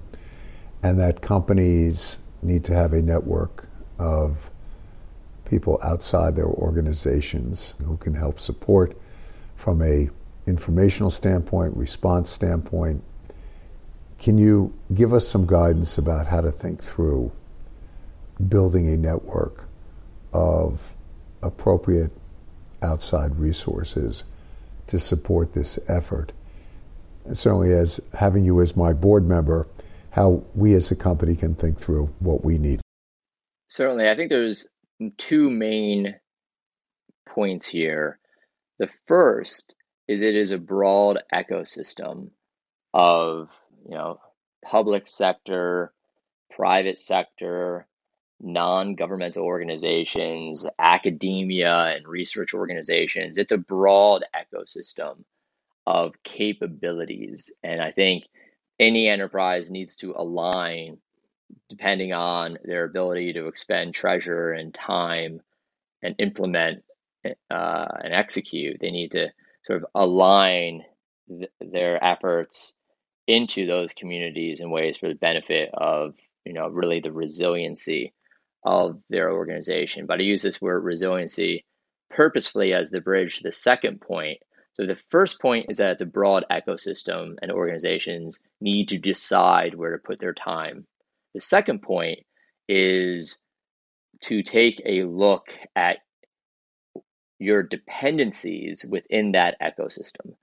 and 0.83 0.99
that 0.99 1.21
companies 1.21 2.19
need 2.43 2.65
to 2.65 2.75
have 2.75 2.93
a 2.93 3.03
network 3.03 3.69
of 3.99 4.51
people 5.45 5.79
outside 5.83 6.35
their 6.35 6.47
organizations 6.47 7.75
who 7.85 7.97
can 7.99 8.15
help 8.15 8.41
support 8.41 8.97
from 9.55 9.83
a 9.83 10.09
informational 10.47 11.11
standpoint, 11.11 11.77
response 11.77 12.31
standpoint. 12.31 13.05
Can 14.23 14.39
you 14.39 14.73
give 14.95 15.13
us 15.13 15.27
some 15.27 15.49
guidance 15.49 15.99
about 15.99 16.29
how 16.29 16.41
to 16.43 16.53
think 16.53 16.81
through 16.81 17.33
building 18.49 18.89
a 18.89 18.97
network 18.97 19.69
of 20.33 20.95
appropriate 21.43 22.13
outside 22.83 23.35
resources 23.37 24.25
to 24.87 25.01
support 25.01 25.55
this 25.55 25.77
effort? 25.89 26.31
And 27.25 27.37
certainly, 27.37 27.73
as 27.73 28.01
having 28.13 28.45
you 28.45 28.61
as 28.61 28.77
my 28.77 28.93
board 28.93 29.27
member, 29.29 29.67
how 30.11 30.45
we 30.55 30.75
as 30.75 30.93
a 30.93 30.97
company 30.97 31.35
can 31.35 31.57
think 31.57 31.81
through 31.81 32.07
what 32.21 32.45
we 32.45 32.59
need. 32.59 32.81
Certainly, 33.67 34.09
I 34.09 34.15
think 34.15 34.29
there's 34.29 34.69
two 35.19 35.51
main 35.51 36.15
points 37.29 37.67
here. 37.67 38.21
The 38.79 38.89
first 39.09 39.75
is 40.07 40.21
it 40.23 40.37
is 40.37 40.53
a 40.53 40.59
broad 40.59 41.19
ecosystem 41.35 42.31
of, 42.95 43.49
you 43.85 43.95
know, 43.95 44.21
public 44.65 45.09
sector, 45.09 45.93
private 46.51 46.99
sector, 46.99 47.87
non-governmental 48.41 49.45
organizations, 49.45 50.67
academia 50.79 51.95
and 51.97 52.07
research 52.07 52.55
organizations. 52.55 53.39
It's 53.39 53.53
a 53.53 53.59
broad 53.59 54.25
ecosystem 54.35 55.25
of 55.87 56.15
capabilities. 56.25 57.53
And 57.63 57.81
I 57.81 57.93
think 57.93 58.25
any 58.79 59.09
enterprise 59.09 59.71
needs 59.71 59.97
to 59.97 60.15
align 60.17 60.99
depending 61.69 62.13
on 62.13 62.59
their 62.65 62.85
ability 62.85 63.35
to 63.35 63.47
expend 63.47 63.95
treasure 63.95 64.53
and 64.53 64.75
time 64.75 65.41
and 66.03 66.15
implement 66.19 66.83
uh, 67.25 67.87
and 68.03 68.13
execute. 68.13 68.79
They 68.81 68.91
need 68.91 69.13
to 69.13 69.29
sort 69.67 69.83
of 69.83 69.89
align 69.95 70.83
th- 71.29 71.51
their 71.61 72.03
efforts 72.03 72.75
into 73.27 73.67
those 73.67 73.93
communities 73.93 74.61
in 74.61 74.71
ways 74.71 74.99
for 74.99 75.09
the 75.09 75.15
benefit 75.15 75.71
of 75.75 76.15
you 76.45 76.53
know 76.53 76.69
really 76.69 77.01
the 77.01 77.13
resiliency 77.13 78.15
of 78.65 79.01
their 79.11 79.33
organization. 79.33 80.07
But 80.07 80.21
I 80.21 80.25
use 80.25 80.43
this 80.43 80.61
word 80.61 80.85
resiliency 80.85 81.65
purposefully 82.11 82.75
as 82.75 82.91
the 82.91 83.01
bridge 83.01 83.39
to 83.39 83.43
the 83.45 83.53
second 83.53 84.01
point. 84.01 84.39
So 84.75 84.87
the 84.87 84.99
first 85.11 85.41
point 85.41 85.67
is 85.71 85.79
that 85.79 85.91
it's 85.93 86.03
a 86.03 86.07
broad 86.07 86.45
ecosystem 86.51 87.37
and 87.43 87.53
organizations 87.53 88.41
need 88.61 88.89
to 88.89 88.99
decide 88.99 89.75
where 89.75 89.93
to 89.93 89.99
put 89.99 90.19
their 90.21 90.35
time 90.35 90.87
the 91.35 91.41
second 91.41 91.83
point 91.83 92.21
is 92.69 93.41
to 94.23 94.43
take 94.43 94.81
a 94.85 95.05
look 95.05 95.47
at 95.75 95.99
your 97.39 97.63
dependencies 97.63 98.85
within 98.89 99.33
that 99.33 99.57
ecosystem. 99.61 100.35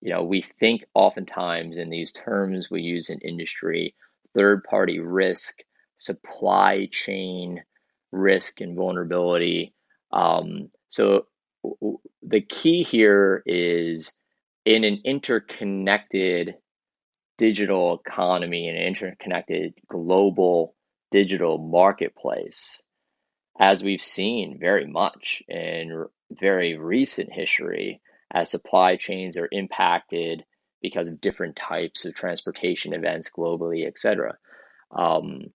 You 0.00 0.12
know, 0.12 0.24
we 0.24 0.44
think 0.60 0.84
oftentimes 0.94 1.76
in 1.76 1.90
these 1.90 2.12
terms 2.12 2.70
we 2.70 2.82
use 2.82 3.10
in 3.10 3.18
industry 3.20 3.94
third 4.34 4.64
party 4.64 5.00
risk, 5.00 5.58
supply 5.96 6.88
chain 6.90 7.62
risk, 8.12 8.60
and 8.60 8.76
vulnerability. 8.76 9.74
Um, 10.12 10.70
so, 10.88 11.26
the 12.22 12.40
key 12.40 12.82
here 12.82 13.42
is 13.44 14.12
in 14.64 14.84
an 14.84 15.00
interconnected 15.04 16.54
digital 17.36 18.00
economy 18.06 18.68
and 18.68 18.78
interconnected 18.78 19.74
global 19.88 20.74
digital 21.10 21.58
marketplace, 21.58 22.82
as 23.58 23.82
we've 23.82 24.02
seen 24.02 24.58
very 24.60 24.86
much 24.86 25.42
in 25.48 26.06
very 26.30 26.76
recent 26.76 27.32
history, 27.32 28.00
as 28.32 28.50
supply 28.50 28.96
chains 28.96 29.36
are 29.36 29.48
impacted 29.50 30.44
because 30.80 31.08
of 31.08 31.20
different 31.20 31.56
types 31.56 32.04
of 32.04 32.14
transportation 32.14 32.92
events 32.92 33.30
globally, 33.36 33.86
et 33.86 33.98
cetera. 33.98 34.36
Um, 34.90 35.52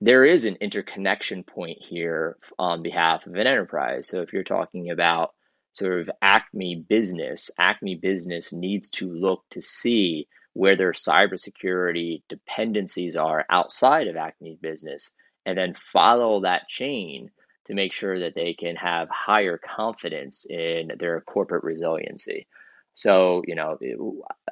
there 0.00 0.24
is 0.24 0.44
an 0.44 0.56
interconnection 0.60 1.44
point 1.44 1.78
here 1.80 2.36
on 2.58 2.82
behalf 2.82 3.26
of 3.26 3.34
an 3.34 3.46
enterprise. 3.46 4.08
So 4.08 4.20
if 4.20 4.32
you're 4.32 4.44
talking 4.44 4.90
about 4.90 5.34
sort 5.72 6.00
of 6.00 6.10
Acme 6.22 6.84
business, 6.88 7.50
Acme 7.58 7.96
business 7.96 8.52
needs 8.52 8.90
to 8.90 9.12
look 9.12 9.44
to 9.50 9.60
see 9.60 10.28
where 10.52 10.76
their 10.76 10.92
cybersecurity 10.92 12.22
dependencies 12.28 13.16
are 13.16 13.44
outside 13.48 14.08
of 14.08 14.16
Acme 14.16 14.58
business, 14.60 15.12
and 15.46 15.56
then 15.56 15.74
follow 15.92 16.40
that 16.40 16.68
chain 16.68 17.30
to 17.66 17.74
make 17.74 17.92
sure 17.92 18.20
that 18.20 18.34
they 18.34 18.54
can 18.54 18.76
have 18.76 19.08
higher 19.10 19.58
confidence 19.58 20.46
in 20.48 20.92
their 20.98 21.20
corporate 21.20 21.64
resiliency. 21.64 22.46
So, 22.94 23.42
you 23.46 23.54
know, 23.54 23.78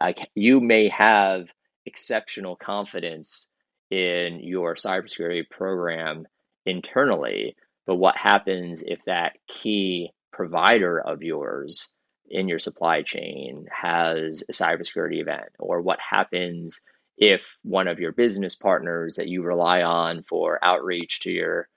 I, 0.01 0.15
you 0.35 0.61
may 0.61 0.89
have 0.89 1.49
exceptional 1.85 2.57
confidence 2.57 3.49
in 3.91 4.41
your 4.43 4.75
cybersecurity 4.77 5.49
program 5.51 6.27
internally, 6.67 7.57
but 7.87 7.97
what 7.97 8.17
happens 8.17 8.83
if 8.87 9.01
that 9.07 9.39
key 9.49 10.13
provider 10.33 11.01
of 11.01 11.23
yours 11.23 11.93
in 12.31 12.47
your 12.47 12.59
supply 12.59 13.03
chain 13.03 13.67
has 13.73 14.45
a 14.49 14.53
cybersecurity 14.53 15.21
event, 15.21 15.49
or 15.59 15.81
what 15.81 15.99
happens 15.99 16.83
if 17.17 17.41
one 17.63 17.89
of 17.89 17.99
your 17.99 18.13
business 18.13 18.55
partners 18.55 19.17
that 19.17 19.29
you 19.29 19.43
rely 19.43 19.83
on 19.83 20.23
for 20.29 20.63
outreach 20.63 21.21
to 21.21 21.31
your 21.31 21.69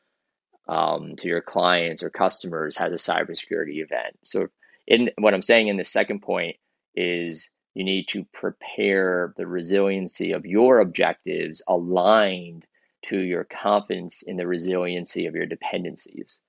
um, 0.72 1.17
to 1.17 1.28
your 1.28 1.41
clients 1.41 2.01
or 2.01 2.09
customers 2.09 2.78
has 2.78 2.93
a 2.93 3.11
cybersecurity 3.11 3.84
event. 3.84 4.17
So, 4.24 4.47
in 4.88 5.11
what 5.17 5.34
I'm 5.34 5.41
saying 5.41 5.67
in 5.67 5.78
the 5.78 5.84
second 5.84 6.22
point 6.22 6.55
is 6.95 7.51
you 7.76 7.84
need 7.84 8.07
to 8.09 8.26
prepare 8.34 9.34
the 9.38 9.45
resiliency 9.45 10.32
of 10.32 10.45
your 10.45 10.80
objectives 10.80 11.61
aligned 11.67 12.65
to 13.07 13.19
your 13.19 13.43
confidence 13.43 14.24
in 14.24 14.38
the 14.38 14.47
resiliency 14.47 15.28
of 15.28 15.36
your 15.36 15.45
dependencies. 15.45 16.39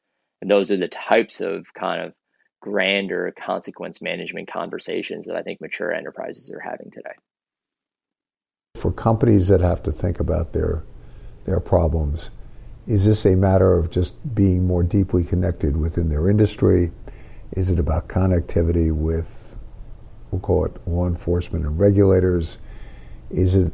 And 0.40 0.50
those 0.50 0.70
are 0.70 0.76
the 0.76 0.88
types 0.88 1.40
of 1.40 1.66
kind 1.74 2.02
of 2.02 2.14
grander 2.60 3.32
consequence 3.44 4.00
management 4.00 4.50
conversations 4.52 5.26
that 5.26 5.36
I 5.36 5.42
think 5.42 5.60
mature 5.60 5.92
enterprises 5.92 6.52
are 6.52 6.60
having 6.60 6.90
today. 6.90 7.14
For 8.76 8.92
companies 8.92 9.48
that 9.48 9.60
have 9.60 9.82
to 9.82 9.92
think 9.92 10.20
about 10.20 10.52
their 10.52 10.84
their 11.44 11.60
problems, 11.60 12.30
is 12.86 13.06
this 13.06 13.24
a 13.26 13.36
matter 13.36 13.76
of 13.76 13.90
just 13.90 14.34
being 14.34 14.66
more 14.66 14.82
deeply 14.82 15.24
connected 15.24 15.76
within 15.76 16.08
their 16.08 16.28
industry? 16.28 16.90
Is 17.52 17.70
it 17.70 17.78
about 17.78 18.08
connectivity 18.08 18.92
with, 18.92 19.56
we'll 20.30 20.40
call 20.40 20.64
it 20.64 20.76
law 20.86 21.06
enforcement 21.06 21.64
and 21.64 21.78
regulators? 21.78 22.58
Is 23.30 23.56
it 23.56 23.72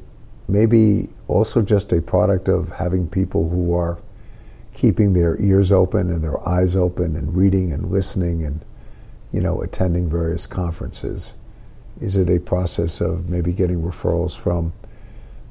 maybe 0.49 1.09
also 1.27 1.63
just 1.63 1.93
a 1.93 2.03
product 2.03 2.49
of 2.49 2.69
having 2.71 3.09
people 3.09 3.49
who 3.49 3.75
are 3.75 3.99
keeping 4.75 5.13
their 5.13 5.41
ears 5.41 5.73
open 5.73 6.11
and 6.11 6.23
their 6.23 6.47
eyes 6.49 6.77
open 6.77 7.17
and 7.17 7.35
reading 7.35 7.73
and 7.73 7.91
listening 7.91 8.45
and 8.45 8.65
you 9.33 9.41
know, 9.41 9.61
attending 9.63 10.09
various 10.09 10.47
conferences? 10.47 11.35
Is 12.01 12.17
it 12.17 12.31
a 12.31 12.39
process 12.41 13.01
of 13.01 13.29
maybe 13.29 13.53
getting 13.53 13.83
referrals 13.83 14.37
from 14.37 14.73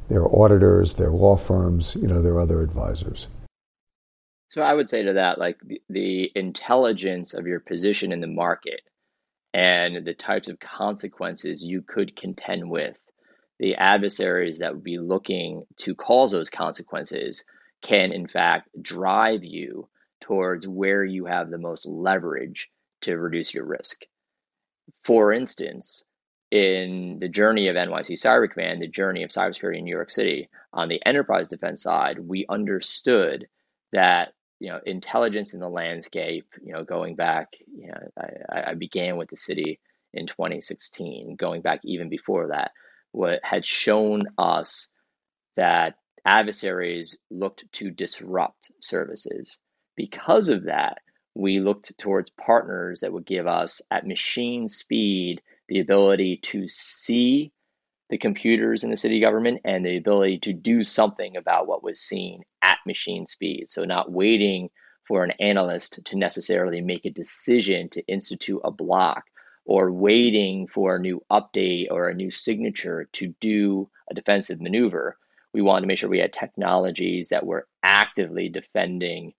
their 0.10 0.34
auditors, 0.34 0.96
their 0.96 1.12
law 1.12 1.36
firms, 1.36 1.98
you 2.00 2.08
know, 2.08 2.22
their 2.22 2.40
other 2.40 2.62
advisors? 2.62 3.28
So 4.50 4.62
I 4.62 4.74
would 4.74 4.90
say 4.90 5.04
to 5.04 5.14
that, 5.14 5.38
like 5.38 5.60
the, 5.90 6.32
intelligence 6.36 7.34
of 7.34 7.48
your 7.48 7.60
position 7.60 8.12
in 8.12 8.22
the 8.22 8.28
market 8.28 8.82
and 9.54 10.06
the 10.06 10.14
types 10.14 10.50
of 10.50 10.60
consequences 10.60 11.64
you 11.64 11.82
could 11.82 12.16
contend 12.16 12.70
with, 12.70 12.98
the 13.60 13.76
adversaries 13.76 14.60
that 14.60 14.74
would 14.74 14.84
be 14.84 15.00
looking 15.00 15.66
to 15.78 15.96
cause 15.96 16.32
those 16.32 16.50
consequences 16.50 17.44
can 17.82 18.12
in 18.12 18.28
fact 18.28 18.70
drive 18.82 19.44
you 19.44 19.88
towards 20.22 20.68
where 20.68 21.04
you 21.04 21.26
have 21.26 21.50
the 21.50 21.58
most 21.58 21.86
leverage 21.86 22.70
to 23.02 23.18
reduce 23.18 23.54
your 23.54 23.66
risk. 23.66 24.06
for 25.04 25.34
instance, 25.34 26.06
in 26.52 27.20
the 27.20 27.28
journey 27.28 27.68
of 27.68 27.76
NYC 27.76 28.14
Cyber 28.14 28.50
Command, 28.50 28.82
the 28.82 28.88
journey 28.88 29.24
of 29.24 29.32
cybersecurity 29.32 29.80
in 29.80 29.84
New 29.84 29.94
York 29.94 30.10
City, 30.10 30.50
on 30.72 30.88
the 30.88 31.02
enterprise 31.06 31.50
defense 31.50 31.82
side, 31.82 32.20
we 32.20 32.46
understood 32.48 33.48
that 33.92 34.34
you 34.60 34.70
know 34.70 34.80
intelligence 34.86 35.54
in 35.54 35.60
the 35.60 35.70
landscape. 35.70 36.48
You 36.62 36.74
know, 36.74 36.84
going 36.84 37.16
back, 37.16 37.50
you 37.68 37.88
know, 37.88 38.00
I, 38.52 38.72
I 38.72 38.74
began 38.74 39.18
with 39.18 39.30
the 39.30 39.38
city 39.38 39.80
in 40.14 40.28
2016. 40.28 41.36
Going 41.36 41.62
back 41.62 41.82
even 41.84 42.10
before 42.10 42.50
that, 42.50 42.72
what 43.12 43.40
had 43.44 43.66
shown 43.66 44.22
us 44.38 44.92
that 45.56 45.96
adversaries 46.26 47.18
looked 47.32 47.64
to 47.74 47.90
disrupt 47.90 48.70
services. 48.82 49.58
Because 49.96 50.50
of 50.50 50.66
that, 50.66 51.00
we 51.34 51.60
looked 51.60 51.98
towards 51.98 52.30
partners 52.32 53.00
that 53.00 53.14
would 53.14 53.26
give 53.26 53.48
us 53.48 53.82
at 53.92 54.06
machine 54.06 54.68
speed 54.68 55.42
the 55.70 55.80
ability 55.80 56.40
to 56.44 56.68
see 56.68 57.52
the 58.10 58.18
computers 58.18 58.84
in 58.84 58.90
the 58.90 58.98
city 58.98 59.20
government 59.20 59.62
and 59.66 59.86
the 59.86 59.98
ability 59.98 60.40
to 60.40 60.54
do 60.54 60.84
something 60.84 61.36
about 61.36 61.68
what 61.68 61.84
was 61.84 62.00
seen 62.00 62.44
at 62.62 62.78
machine 62.86 63.28
speed. 63.28 63.68
So, 63.70 63.84
not 63.84 64.12
waiting 64.12 64.70
for 65.08 65.24
an 65.24 65.32
analyst 65.40 66.00
to 66.06 66.18
necessarily 66.18 66.82
make 66.82 67.06
a 67.06 67.10
decision 67.10 67.90
to 67.90 68.06
institute 68.08 68.62
a 68.64 68.72
block 68.72 69.24
or 69.66 69.92
waiting 69.92 70.68
for 70.68 70.96
a 70.96 71.00
new 71.00 71.22
update 71.32 71.88
or 71.92 72.08
a 72.08 72.14
new 72.14 72.32
signature 72.32 73.08
to 73.14 73.34
do 73.40 73.90
a 74.10 74.14
defensive 74.14 74.62
maneuver. 74.62 75.18
We 75.54 75.62
wanted 75.62 75.82
to 75.82 75.88
make 75.88 76.00
sure 76.00 76.10
we 76.10 76.20
had 76.20 76.34
technologies 76.34 77.30
that 77.30 77.46
were 77.46 77.68
actively 77.84 78.50
defending 78.50 79.34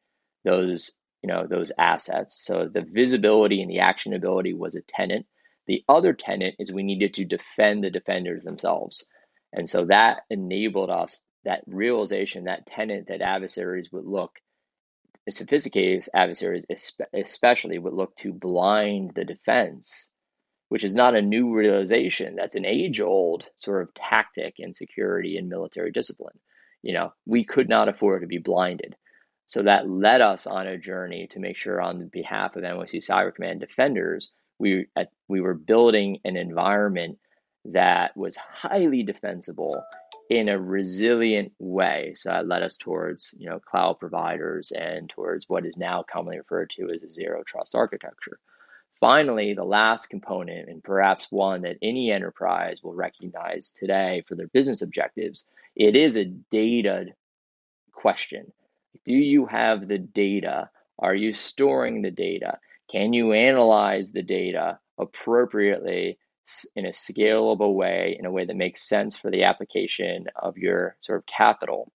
those, 0.45 0.93
you 1.23 1.29
know, 1.29 1.47
those 1.47 1.73
assets. 1.79 2.45
So 2.45 2.69
the 2.73 2.83
visibility 2.83 3.63
and 3.63 3.71
the 3.71 3.79
actionability 3.79 4.57
was 4.57 4.75
a 4.75 4.83
tenant 4.83 5.27
the 5.69 5.85
other 5.89 6.15
tenet 6.15 6.57
is 6.59 6.73
we 6.73 6.83
needed 6.83 7.15
to 7.15 7.25
defend 7.25 7.85
the 7.85 7.91
defenders 7.91 8.43
themselves. 8.43 9.07
And 9.53 9.69
so 9.69 9.85
that 9.85 10.23
enabled 10.31 10.91
us 10.91 11.25
that 11.45 11.63
realization, 11.67 12.45
that 12.45 12.67
tenet 12.67 13.07
that 13.09 13.21
adversaries 13.21 13.93
would 13.93 14.05
look, 14.05 14.33
sophisticated 15.31 16.07
adversaries 16.15 16.67
especially 17.15 17.79
would 17.79 17.93
look 17.93 18.17
to 18.17 18.33
blind 18.33 19.13
the 19.15 19.25
defense, 19.25 20.11
which 20.71 20.85
is 20.85 20.95
not 20.95 21.15
a 21.15 21.23
new 21.23 21.55
realization. 21.55 22.35
That's 22.35 22.55
an 22.55 22.65
age 22.65 23.01
old 23.01 23.45
sort 23.57 23.83
of 23.83 23.95
tactic 23.95 24.55
in 24.59 24.73
security 24.73 25.37
and 25.37 25.49
military 25.49 25.93
discipline. 25.93 26.39
You 26.83 26.95
know, 26.95 27.13
we 27.27 27.45
could 27.45 27.69
not 27.69 27.89
afford 27.89 28.23
to 28.23 28.27
be 28.27 28.39
blinded. 28.39 28.97
So 29.47 29.63
that 29.63 29.89
led 29.89 30.21
us 30.21 30.47
on 30.47 30.67
a 30.67 30.79
journey 30.79 31.27
to 31.29 31.41
make 31.41 31.57
sure, 31.57 31.81
on 31.81 32.09
behalf 32.09 32.57
of 32.57 32.63
NYC 32.63 33.07
Cyber 33.07 33.35
Command 33.35 33.61
defenders, 33.61 34.31
we 34.59 34.87
at, 34.97 35.11
we 35.29 35.41
were 35.41 35.55
building 35.55 36.19
an 36.25 36.37
environment 36.37 37.19
that 37.67 38.17
was 38.17 38.37
highly 38.37 39.03
defensible 39.03 39.83
in 40.31 40.49
a 40.49 40.59
resilient 40.59 41.53
way. 41.59 42.13
So 42.17 42.31
that 42.31 42.47
led 42.47 42.63
us 42.63 42.77
towards 42.77 43.35
you 43.39 43.49
know 43.49 43.61
cloud 43.61 43.99
providers 43.99 44.73
and 44.73 45.09
towards 45.09 45.49
what 45.49 45.67
is 45.67 45.77
now 45.77 46.03
commonly 46.03 46.39
referred 46.39 46.71
to 46.77 46.91
as 46.91 47.03
a 47.03 47.11
zero 47.11 47.43
trust 47.47 47.75
architecture. 47.75 48.39
Finally, 49.01 49.55
the 49.55 49.65
last 49.65 50.07
component, 50.07 50.69
and 50.69 50.83
perhaps 50.83 51.29
one 51.31 51.63
that 51.63 51.77
any 51.83 52.11
enterprise 52.11 52.81
will 52.83 52.95
recognize 52.95 53.73
today 53.79 54.25
for 54.27 54.35
their 54.35 54.49
business 54.49 54.83
objectives, 54.83 55.49
it 55.77 55.95
is 55.95 56.17
a 56.17 56.25
data 56.25 57.07
question. 57.93 58.53
Do 59.05 59.15
you 59.15 59.47
have 59.47 59.87
the 59.87 59.99
data? 59.99 60.69
Are 60.99 61.15
you 61.15 61.33
storing 61.33 62.03
the 62.03 62.11
data? 62.11 62.59
Can 62.91 63.13
you 63.13 63.33
analyze 63.33 64.13
the 64.13 64.23
data 64.23 64.79
appropriately 64.99 66.19
in 66.75 66.87
a 66.87 66.91
scalable 66.91 67.75
way, 67.75 68.17
in 68.19 68.25
a 68.25 68.31
way 68.31 68.45
that 68.45 68.57
makes 68.57 68.89
sense 68.89 69.17
for 69.17 69.31
the 69.31 69.45
application 69.45 70.27
of 70.35 70.57
your 70.57 70.97
sort 71.01 71.19
of 71.19 71.27
capital? 71.27 71.93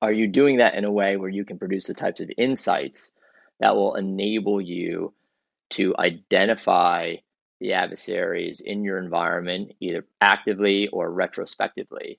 Are 0.00 0.12
you 0.12 0.28
doing 0.28 0.58
that 0.58 0.74
in 0.74 0.84
a 0.84 0.92
way 0.92 1.16
where 1.16 1.28
you 1.28 1.44
can 1.44 1.58
produce 1.58 1.86
the 1.86 1.94
types 1.94 2.20
of 2.20 2.30
insights 2.38 3.12
that 3.60 3.76
will 3.76 3.96
enable 3.96 4.60
you 4.60 5.12
to 5.70 5.94
identify 5.98 7.16
the 7.60 7.74
adversaries 7.74 8.60
in 8.60 8.82
your 8.82 8.96
environment, 8.96 9.72
either 9.80 10.06
actively 10.22 10.88
or 10.88 11.10
retrospectively, 11.12 12.18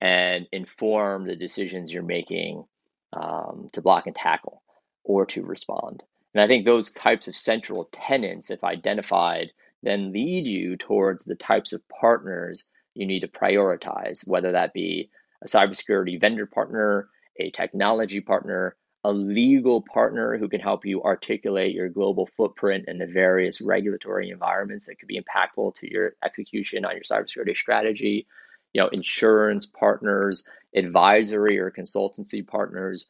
and 0.00 0.48
inform 0.50 1.24
the 1.24 1.36
decisions 1.36 1.92
you're 1.92 2.02
making 2.02 2.64
um, 3.12 3.70
to 3.72 3.80
block 3.80 4.08
and 4.08 4.16
tackle 4.16 4.62
or 5.04 5.24
to 5.26 5.42
respond? 5.42 6.02
And 6.34 6.42
I 6.42 6.46
think 6.46 6.64
those 6.64 6.90
types 6.90 7.28
of 7.28 7.36
central 7.36 7.88
tenants, 7.92 8.50
if 8.50 8.64
identified, 8.64 9.50
then 9.82 10.12
lead 10.12 10.46
you 10.46 10.76
towards 10.76 11.24
the 11.24 11.34
types 11.34 11.72
of 11.72 11.86
partners 11.88 12.64
you 12.94 13.06
need 13.06 13.20
to 13.20 13.28
prioritize, 13.28 14.26
whether 14.26 14.52
that 14.52 14.72
be 14.72 15.10
a 15.42 15.46
cybersecurity 15.46 16.20
vendor 16.20 16.46
partner, 16.46 17.08
a 17.38 17.50
technology 17.50 18.20
partner, 18.20 18.76
a 19.04 19.12
legal 19.12 19.82
partner 19.82 20.38
who 20.38 20.48
can 20.48 20.60
help 20.60 20.86
you 20.86 21.02
articulate 21.02 21.74
your 21.74 21.88
global 21.88 22.28
footprint 22.36 22.84
and 22.86 23.00
the 23.00 23.06
various 23.06 23.60
regulatory 23.60 24.30
environments 24.30 24.86
that 24.86 24.98
could 24.98 25.08
be 25.08 25.20
impactful 25.20 25.74
to 25.74 25.90
your 25.90 26.14
execution 26.24 26.84
on 26.84 26.92
your 26.92 27.02
cybersecurity 27.02 27.56
strategy, 27.56 28.26
you 28.72 28.80
know, 28.80 28.88
insurance 28.88 29.66
partners, 29.66 30.44
advisory 30.74 31.58
or 31.58 31.70
consultancy 31.70 32.46
partners, 32.46 33.08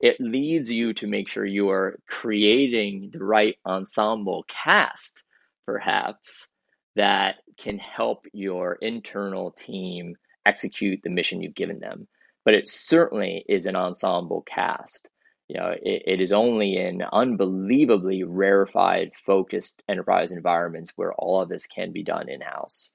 it 0.00 0.20
leads 0.20 0.70
you 0.70 0.92
to 0.94 1.06
make 1.06 1.28
sure 1.28 1.44
you 1.44 1.70
are 1.70 1.98
creating 2.08 3.10
the 3.12 3.24
right 3.24 3.56
ensemble 3.66 4.44
cast, 4.48 5.24
perhaps, 5.66 6.48
that 6.96 7.36
can 7.58 7.78
help 7.78 8.26
your 8.32 8.76
internal 8.80 9.50
team 9.52 10.16
execute 10.44 11.00
the 11.02 11.10
mission 11.10 11.42
you've 11.42 11.54
given 11.54 11.80
them. 11.80 12.06
But 12.44 12.54
it 12.54 12.68
certainly 12.68 13.44
is 13.48 13.66
an 13.66 13.76
ensemble 13.76 14.42
cast. 14.42 15.08
You 15.48 15.60
know, 15.60 15.74
it, 15.80 16.02
it 16.06 16.20
is 16.20 16.32
only 16.32 16.76
in 16.76 17.02
unbelievably 17.02 18.24
rarefied, 18.24 19.12
focused 19.26 19.82
enterprise 19.88 20.32
environments 20.32 20.92
where 20.96 21.12
all 21.12 21.40
of 21.40 21.48
this 21.48 21.66
can 21.66 21.92
be 21.92 22.02
done 22.02 22.28
in 22.28 22.40
house. 22.40 22.94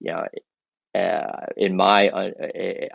You 0.00 0.12
know, 0.12 1.00
uh, 1.00 1.46
in 1.56 1.76
my, 1.76 2.08
uh, 2.08 2.30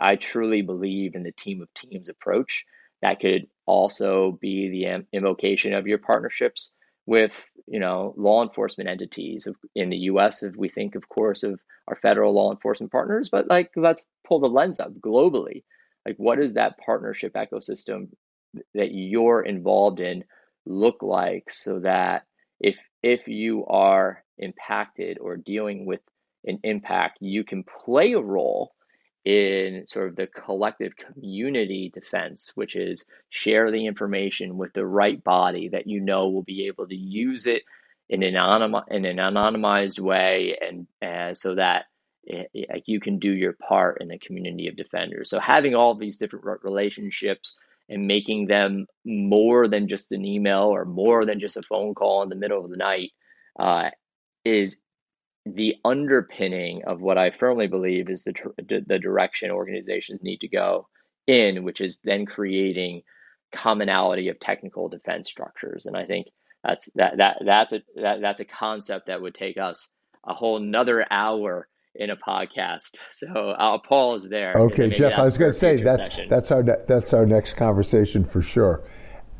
I 0.00 0.16
truly 0.16 0.62
believe 0.62 1.14
in 1.14 1.22
the 1.22 1.32
team 1.32 1.62
of 1.62 1.72
teams 1.74 2.08
approach 2.08 2.64
that 3.04 3.20
could 3.20 3.46
also 3.66 4.38
be 4.40 4.70
the 4.70 5.04
invocation 5.12 5.74
of 5.74 5.86
your 5.86 5.98
partnerships 5.98 6.72
with, 7.04 7.46
you 7.66 7.78
know, 7.78 8.14
law 8.16 8.42
enforcement 8.42 8.88
entities 8.88 9.46
in 9.74 9.90
the 9.90 9.98
U.S. 10.08 10.42
If 10.42 10.56
we 10.56 10.70
think, 10.70 10.94
of 10.94 11.06
course, 11.06 11.42
of 11.42 11.60
our 11.86 11.96
federal 11.96 12.32
law 12.32 12.50
enforcement 12.50 12.90
partners, 12.90 13.28
but 13.28 13.46
like 13.46 13.70
let's 13.76 14.06
pull 14.26 14.40
the 14.40 14.46
lens 14.46 14.80
up 14.80 14.94
globally. 14.94 15.64
Like, 16.06 16.16
what 16.16 16.38
does 16.38 16.54
that 16.54 16.78
partnership 16.78 17.34
ecosystem 17.34 18.08
that 18.72 18.92
you're 18.92 19.42
involved 19.42 20.00
in 20.00 20.24
look 20.64 21.02
like, 21.02 21.50
so 21.50 21.80
that 21.80 22.24
if 22.58 22.76
if 23.02 23.28
you 23.28 23.66
are 23.66 24.24
impacted 24.38 25.18
or 25.18 25.36
dealing 25.36 25.84
with 25.84 26.00
an 26.46 26.58
impact, 26.62 27.18
you 27.20 27.44
can 27.44 27.64
play 27.84 28.14
a 28.14 28.20
role 28.20 28.72
in 29.24 29.86
sort 29.86 30.08
of 30.08 30.16
the 30.16 30.26
collective 30.26 30.92
community 30.96 31.90
defense, 31.92 32.52
which 32.54 32.76
is 32.76 33.06
share 33.30 33.70
the 33.70 33.86
information 33.86 34.58
with 34.58 34.72
the 34.74 34.86
right 34.86 35.22
body 35.24 35.68
that 35.68 35.86
you 35.86 36.00
know 36.00 36.28
will 36.28 36.42
be 36.42 36.66
able 36.66 36.86
to 36.86 36.96
use 36.96 37.46
it 37.46 37.62
in 38.08 38.22
an, 38.22 38.34
in 38.90 39.04
an 39.06 39.16
anonymized 39.16 39.98
way 39.98 40.56
and 40.60 40.86
uh, 41.02 41.32
so 41.32 41.54
that 41.54 41.86
it, 42.24 42.50
eh, 42.54 42.64
eh, 42.70 42.80
you 42.86 43.00
can 43.00 43.18
do 43.18 43.32
your 43.32 43.54
part 43.54 44.00
in 44.00 44.08
the 44.08 44.18
community 44.18 44.68
of 44.68 44.76
defenders. 44.76 45.30
So 45.30 45.40
having 45.40 45.74
all 45.74 45.94
these 45.94 46.18
different 46.18 46.62
relationships 46.62 47.56
and 47.88 48.06
making 48.06 48.46
them 48.46 48.86
more 49.04 49.68
than 49.68 49.88
just 49.88 50.12
an 50.12 50.24
email 50.24 50.64
or 50.64 50.84
more 50.84 51.24
than 51.24 51.40
just 51.40 51.56
a 51.56 51.62
phone 51.62 51.94
call 51.94 52.22
in 52.22 52.28
the 52.28 52.34
middle 52.36 52.64
of 52.64 52.70
the 52.70 52.76
night 52.76 53.10
uh, 53.58 53.90
is 54.44 54.80
the 55.46 55.76
underpinning 55.84 56.82
of 56.86 57.00
what 57.00 57.18
I 57.18 57.30
firmly 57.30 57.66
believe 57.66 58.08
is 58.08 58.24
the 58.24 58.34
the 58.86 58.98
direction 58.98 59.50
organizations 59.50 60.22
need 60.22 60.40
to 60.40 60.48
go 60.48 60.88
in, 61.26 61.64
which 61.64 61.80
is 61.80 61.98
then 62.04 62.26
creating 62.26 63.02
commonality 63.54 64.28
of 64.28 64.40
technical 64.40 64.88
defense 64.88 65.28
structures. 65.28 65.86
And 65.86 65.96
I 65.96 66.06
think 66.06 66.28
that's 66.62 66.88
that 66.94 67.18
that 67.18 67.42
that's 67.44 67.72
a 67.72 67.82
that, 67.96 68.20
that's 68.20 68.40
a 68.40 68.44
concept 68.44 69.06
that 69.06 69.20
would 69.20 69.34
take 69.34 69.58
us 69.58 69.92
a 70.26 70.34
whole 70.34 70.56
another 70.56 71.06
hour 71.10 71.68
in 71.94 72.10
a 72.10 72.16
podcast. 72.16 72.98
So 73.12 73.50
I'll 73.58 73.78
pause 73.78 74.28
there. 74.28 74.54
Okay, 74.56 74.90
Geoff, 74.90 75.12
I 75.12 75.22
was 75.22 75.38
going 75.38 75.52
to 75.52 75.56
say 75.56 75.80
that's 75.80 76.02
session. 76.02 76.28
that's 76.28 76.50
our 76.50 76.62
that's 76.62 77.14
our 77.14 77.24
next 77.24 77.54
conversation 77.54 78.24
for 78.24 78.42
sure. 78.42 78.82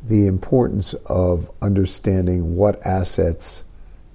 The 0.03 0.27
importance 0.27 0.93
of 1.07 1.51
understanding 1.61 2.55
what 2.55 2.83
assets 2.85 3.64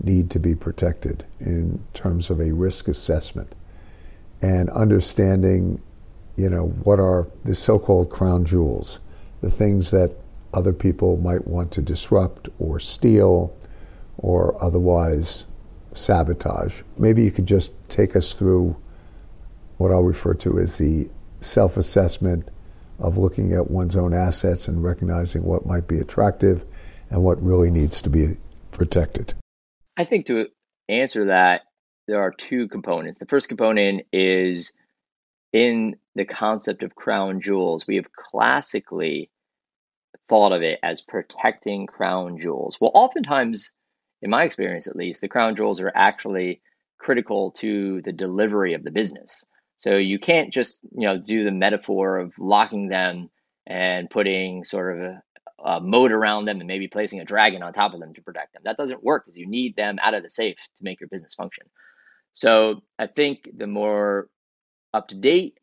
need 0.02 0.30
to 0.30 0.38
be 0.38 0.54
protected 0.54 1.24
in 1.40 1.82
terms 1.94 2.30
of 2.30 2.40
a 2.40 2.52
risk 2.52 2.88
assessment 2.88 3.54
and 4.42 4.70
understanding, 4.70 5.80
you 6.36 6.48
know, 6.48 6.68
what 6.84 6.98
are 6.98 7.28
the 7.44 7.54
so-called 7.54 8.10
crown 8.10 8.44
jewels, 8.44 9.00
the 9.42 9.50
things 9.50 9.90
that 9.90 10.14
other 10.54 10.72
people 10.72 11.16
might 11.18 11.46
want 11.46 11.70
to 11.72 11.82
disrupt 11.82 12.48
or 12.58 12.80
steal 12.80 13.54
or 14.18 14.62
otherwise 14.62 15.46
sabotage. 15.92 16.82
Maybe 16.98 17.22
you 17.22 17.30
could 17.30 17.46
just 17.46 17.72
take 17.88 18.16
us 18.16 18.34
through 18.34 18.76
what 19.78 19.90
I'll 19.90 20.02
refer 20.02 20.34
to 20.34 20.58
as 20.58 20.78
the 20.78 21.08
self 21.40 21.76
assessment 21.76 22.48
of 22.98 23.16
looking 23.16 23.54
at 23.54 23.70
one's 23.70 23.96
own 23.96 24.12
assets 24.12 24.68
and 24.68 24.82
recognizing 24.82 25.42
what 25.42 25.64
might 25.64 25.88
be 25.88 25.98
attractive 25.98 26.64
and 27.08 27.22
what 27.22 27.42
really 27.42 27.70
needs 27.70 28.02
to 28.02 28.10
be 28.10 28.36
protected. 28.72 29.34
I 30.00 30.06
think 30.06 30.24
to 30.26 30.46
answer 30.88 31.26
that, 31.26 31.60
there 32.08 32.22
are 32.22 32.30
two 32.30 32.68
components. 32.68 33.18
The 33.18 33.26
first 33.26 33.50
component 33.50 34.06
is 34.14 34.72
in 35.52 35.96
the 36.14 36.24
concept 36.24 36.82
of 36.82 36.94
crown 36.94 37.42
jewels. 37.42 37.86
We 37.86 37.96
have 37.96 38.10
classically 38.10 39.30
thought 40.30 40.52
of 40.52 40.62
it 40.62 40.78
as 40.82 41.02
protecting 41.02 41.86
crown 41.86 42.40
jewels. 42.40 42.78
Well, 42.80 42.92
oftentimes, 42.94 43.76
in 44.22 44.30
my 44.30 44.44
experience 44.44 44.86
at 44.86 44.96
least, 44.96 45.20
the 45.20 45.28
crown 45.28 45.54
jewels 45.54 45.82
are 45.82 45.92
actually 45.94 46.62
critical 46.98 47.50
to 47.58 48.00
the 48.00 48.12
delivery 48.12 48.72
of 48.72 48.82
the 48.82 48.90
business. 48.90 49.44
So 49.76 49.98
you 49.98 50.18
can't 50.18 50.50
just 50.50 50.80
you 50.96 51.06
know 51.08 51.18
do 51.18 51.44
the 51.44 51.52
metaphor 51.52 52.16
of 52.16 52.32
locking 52.38 52.88
them 52.88 53.28
and 53.66 54.08
putting 54.08 54.64
sort 54.64 54.96
of 54.96 55.02
a, 55.02 55.22
a 55.64 55.80
moat 55.80 56.12
around 56.12 56.44
them 56.44 56.58
and 56.60 56.66
maybe 56.66 56.88
placing 56.88 57.20
a 57.20 57.24
dragon 57.24 57.62
on 57.62 57.72
top 57.72 57.94
of 57.94 58.00
them 58.00 58.14
to 58.14 58.22
protect 58.22 58.52
them. 58.52 58.62
That 58.64 58.76
doesn't 58.76 59.04
work 59.04 59.24
because 59.24 59.36
you 59.36 59.46
need 59.46 59.76
them 59.76 59.98
out 60.02 60.14
of 60.14 60.22
the 60.22 60.30
safe 60.30 60.56
to 60.76 60.84
make 60.84 61.00
your 61.00 61.08
business 61.08 61.34
function. 61.34 61.66
So 62.32 62.82
I 62.98 63.06
think 63.06 63.48
the 63.56 63.66
more 63.66 64.28
up 64.94 65.08
to 65.08 65.14
date 65.14 65.58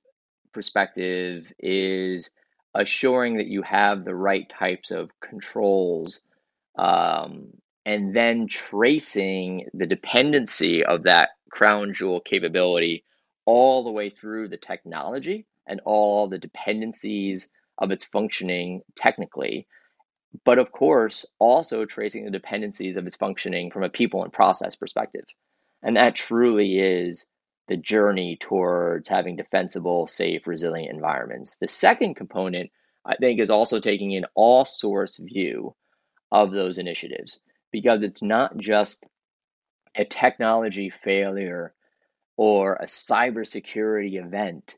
perspective 0.53 1.45
is 1.59 2.29
assuring 2.73 3.37
that 3.37 3.47
you 3.47 3.61
have 3.63 4.05
the 4.05 4.15
right 4.15 4.47
types 4.49 4.91
of 4.91 5.09
controls 5.19 6.21
um, 6.77 7.47
and 7.85 8.15
then 8.15 8.47
tracing 8.47 9.67
the 9.73 9.87
dependency 9.87 10.83
of 10.83 11.03
that 11.03 11.29
crown 11.49 11.93
jewel 11.93 12.19
capability 12.19 13.03
all 13.45 13.83
the 13.83 13.91
way 13.91 14.09
through 14.09 14.49
the 14.49 14.57
technology 14.57 15.45
and 15.65 15.81
all 15.85 16.27
the 16.27 16.37
dependencies 16.37 17.49
of 17.77 17.91
its 17.91 18.03
functioning 18.03 18.81
technically. 18.95 19.67
But 20.43 20.59
of 20.59 20.71
course, 20.71 21.25
also 21.39 21.85
tracing 21.85 22.25
the 22.25 22.31
dependencies 22.31 22.97
of 22.97 23.05
its 23.07 23.15
functioning 23.15 23.71
from 23.71 23.83
a 23.83 23.89
people 23.89 24.23
and 24.23 24.31
process 24.31 24.75
perspective. 24.75 25.25
And 25.83 25.95
that 25.95 26.15
truly 26.15 26.79
is 26.79 27.25
the 27.67 27.77
journey 27.77 28.37
towards 28.39 29.09
having 29.09 29.35
defensible, 29.35 30.07
safe, 30.07 30.47
resilient 30.47 30.93
environments. 30.93 31.57
The 31.57 31.67
second 31.67 32.15
component, 32.15 32.71
I 33.05 33.15
think, 33.15 33.39
is 33.39 33.49
also 33.49 33.79
taking 33.79 34.15
an 34.15 34.25
all 34.35 34.65
source 34.65 35.17
view 35.17 35.75
of 36.31 36.51
those 36.51 36.77
initiatives 36.77 37.39
because 37.71 38.03
it's 38.03 38.21
not 38.21 38.57
just 38.57 39.05
a 39.95 40.05
technology 40.05 40.91
failure 41.03 41.73
or 42.37 42.75
a 42.75 42.85
cybersecurity 42.85 44.23
event 44.23 44.75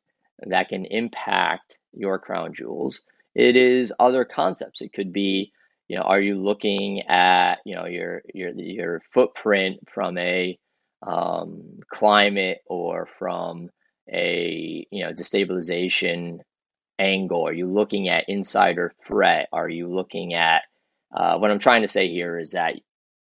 that 0.47 0.70
can 0.70 0.86
impact 0.86 1.78
your 1.93 2.18
crown 2.18 2.53
jewels. 2.53 3.01
It 3.39 3.55
is 3.55 3.93
other 3.97 4.25
concepts. 4.25 4.81
It 4.81 4.91
could 4.91 5.13
be, 5.13 5.53
you 5.87 5.95
know, 5.95 6.03
are 6.03 6.19
you 6.19 6.43
looking 6.43 7.03
at, 7.07 7.59
you 7.65 7.73
know, 7.73 7.85
your 7.85 8.21
your 8.33 8.49
your 8.49 9.01
footprint 9.13 9.79
from 9.93 10.17
a 10.17 10.59
um, 11.07 11.79
climate 11.89 12.59
or 12.65 13.07
from 13.17 13.69
a 14.11 14.85
you 14.91 15.05
know 15.05 15.13
destabilization 15.13 16.39
angle? 16.99 17.47
Are 17.47 17.53
you 17.53 17.71
looking 17.71 18.09
at 18.09 18.25
insider 18.27 18.91
threat? 19.07 19.47
Are 19.53 19.69
you 19.69 19.87
looking 19.87 20.33
at 20.33 20.63
uh, 21.15 21.37
what 21.37 21.49
I'm 21.49 21.59
trying 21.59 21.83
to 21.83 21.87
say 21.87 22.09
here 22.09 22.37
is 22.37 22.51
that 22.51 22.75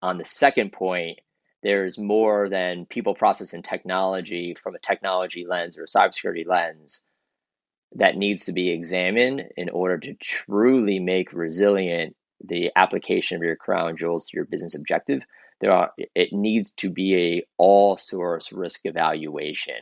on 0.02 0.18
the 0.18 0.26
second 0.26 0.74
point, 0.74 1.20
there's 1.64 1.98
more 1.98 2.50
than 2.50 2.88
people, 2.88 3.16
process, 3.16 3.54
and 3.54 3.64
technology 3.64 4.54
from 4.62 4.76
a 4.76 4.80
technology 4.80 5.46
lens 5.48 5.78
or 5.78 5.84
a 5.84 5.88
cybersecurity 5.88 6.46
lens 6.46 7.04
that 7.96 8.18
needs 8.18 8.46
to 8.46 8.54
be 8.54 8.70
examined 8.70 9.44
in 9.56 9.70
order 9.70 9.98
to 10.00 10.16
truly 10.16 11.00
make 11.00 11.34
resilient 11.34 12.16
the 12.44 12.72
application 12.76 13.38
of 13.38 13.44
your 13.44 13.56
crown 13.56 13.96
jewels 13.98 14.26
to 14.26 14.38
your 14.38 14.46
business 14.46 14.76
objective. 14.76 15.24
There 15.62 15.72
are 15.72 15.92
it 16.16 16.34
needs 16.34 16.72
to 16.78 16.90
be 16.90 17.16
a 17.16 17.46
all 17.58 17.98
source 17.98 18.52
risk 18.52 18.82
evaluation. 18.86 19.76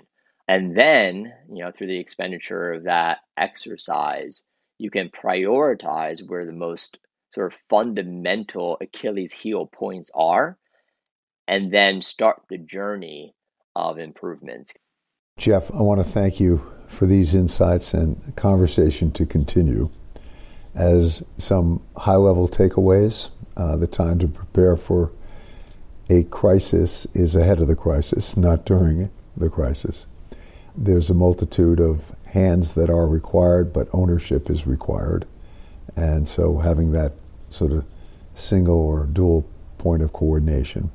And 0.47 0.75
then, 0.75 1.31
you 1.49 1.63
know, 1.63 1.71
through 1.71 1.87
the 1.87 1.99
expenditure 1.99 2.73
of 2.73 2.83
that 2.83 3.19
exercise, 3.37 4.45
you 4.77 4.89
can 4.91 5.09
prioritize 5.09 6.27
where 6.27 6.45
the 6.45 6.51
most 6.51 6.99
sort 7.29 7.53
of 7.53 7.59
fundamental 7.69 8.77
Achilles 8.81 9.31
heel 9.31 9.65
points 9.65 10.11
are 10.13 10.57
and 11.47 11.71
then 11.71 12.01
start 12.01 12.41
the 12.49 12.57
journey 12.57 13.33
of 13.75 13.97
improvements. 13.97 14.73
Geoff, 15.41 15.71
I 15.73 15.81
want 15.81 15.99
to 15.99 16.07
thank 16.07 16.39
you 16.39 16.61
for 16.87 17.07
these 17.07 17.33
insights 17.33 17.95
and 17.95 18.35
conversation 18.35 19.11
to 19.13 19.25
continue. 19.25 19.89
As 20.75 21.23
some 21.39 21.81
high 21.97 22.17
level 22.17 22.47
takeaways, 22.47 23.31
uh, 23.57 23.75
the 23.75 23.87
time 23.87 24.19
to 24.19 24.27
prepare 24.27 24.77
for 24.77 25.11
a 26.11 26.25
crisis 26.25 27.07
is 27.15 27.35
ahead 27.35 27.59
of 27.59 27.67
the 27.67 27.75
crisis, 27.75 28.37
not 28.37 28.65
during 28.65 29.09
the 29.35 29.49
crisis. 29.49 30.05
There's 30.75 31.09
a 31.09 31.15
multitude 31.15 31.79
of 31.79 32.15
hands 32.25 32.73
that 32.73 32.91
are 32.91 33.07
required, 33.07 33.73
but 33.73 33.89
ownership 33.93 34.47
is 34.47 34.67
required. 34.67 35.25
And 35.95 36.29
so 36.29 36.59
having 36.59 36.91
that 36.91 37.13
sort 37.49 37.71
of 37.71 37.83
single 38.35 38.79
or 38.79 39.07
dual 39.07 39.49
point 39.79 40.03
of 40.03 40.13
coordination 40.13 40.91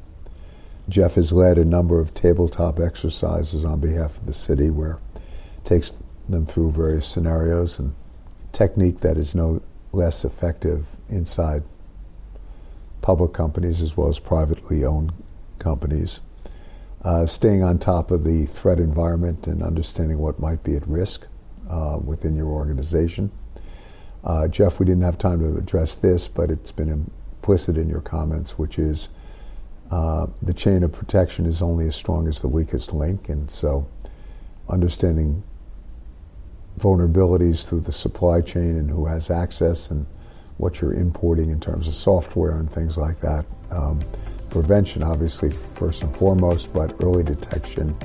Geoff 0.88 1.16
has 1.16 1.32
led 1.32 1.58
a 1.58 1.64
number 1.64 1.98
of 1.98 2.14
tabletop 2.14 2.78
exercises 2.78 3.64
on 3.64 3.80
behalf 3.80 4.16
of 4.16 4.26
the 4.26 4.32
city 4.32 4.70
where 4.70 4.98
takes 5.64 5.94
them 6.28 6.46
through 6.46 6.70
various 6.72 7.06
scenarios 7.06 7.78
and 7.78 7.94
technique 8.52 9.00
that 9.00 9.16
is 9.16 9.34
no 9.34 9.60
less 9.92 10.24
effective 10.24 10.86
inside 11.08 11.62
public 13.02 13.32
companies 13.32 13.82
as 13.82 13.96
well 13.96 14.08
as 14.08 14.18
privately 14.18 14.84
owned 14.84 15.12
companies. 15.58 16.20
Uh, 17.02 17.26
staying 17.26 17.62
on 17.62 17.78
top 17.78 18.10
of 18.10 18.24
the 18.24 18.46
threat 18.46 18.78
environment 18.78 19.46
and 19.46 19.62
understanding 19.62 20.18
what 20.18 20.40
might 20.40 20.62
be 20.64 20.74
at 20.76 20.86
risk 20.88 21.26
uh, 21.68 21.98
within 22.04 22.36
your 22.36 22.48
organization. 22.48 23.30
Uh, 24.24 24.48
Geoff, 24.48 24.80
we 24.80 24.86
didn't 24.86 25.04
have 25.04 25.18
time 25.18 25.38
to 25.38 25.56
address 25.56 25.96
this, 25.98 26.26
but 26.26 26.50
it's 26.50 26.72
been 26.72 26.90
implicit 26.90 27.76
in 27.76 27.88
your 27.88 28.00
comments, 28.00 28.58
which 28.58 28.78
is 28.78 29.08
uh, 29.90 30.26
the 30.42 30.54
chain 30.54 30.82
of 30.82 30.92
protection 30.92 31.46
is 31.46 31.62
only 31.62 31.86
as 31.86 31.96
strong 31.96 32.28
as 32.28 32.40
the 32.40 32.48
weakest 32.48 32.92
link, 32.92 33.28
and 33.28 33.50
so 33.50 33.86
understanding 34.68 35.42
vulnerabilities 36.78 37.66
through 37.66 37.80
the 37.80 37.92
supply 37.92 38.40
chain 38.40 38.76
and 38.76 38.90
who 38.90 39.06
has 39.06 39.30
access 39.30 39.90
and 39.90 40.06
what 40.58 40.80
you're 40.80 40.94
importing 40.94 41.50
in 41.50 41.60
terms 41.60 41.86
of 41.88 41.94
software 41.94 42.58
and 42.58 42.70
things 42.70 42.96
like 42.96 43.20
that. 43.20 43.44
Um, 43.70 44.00
prevention, 44.50 45.02
obviously, 45.02 45.50
first 45.74 46.02
and 46.02 46.14
foremost, 46.16 46.72
but 46.72 46.94
early 47.00 47.22
detection, 47.22 47.96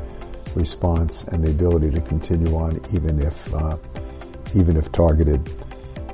response, 0.55 1.23
and 1.23 1.43
the 1.43 1.51
ability 1.51 1.91
to 1.91 2.01
continue 2.01 2.55
on 2.55 2.79
even 2.93 3.21
if 3.21 3.53
uh, 3.53 3.77
even 4.53 4.75
if 4.75 4.91
targeted. 4.91 5.49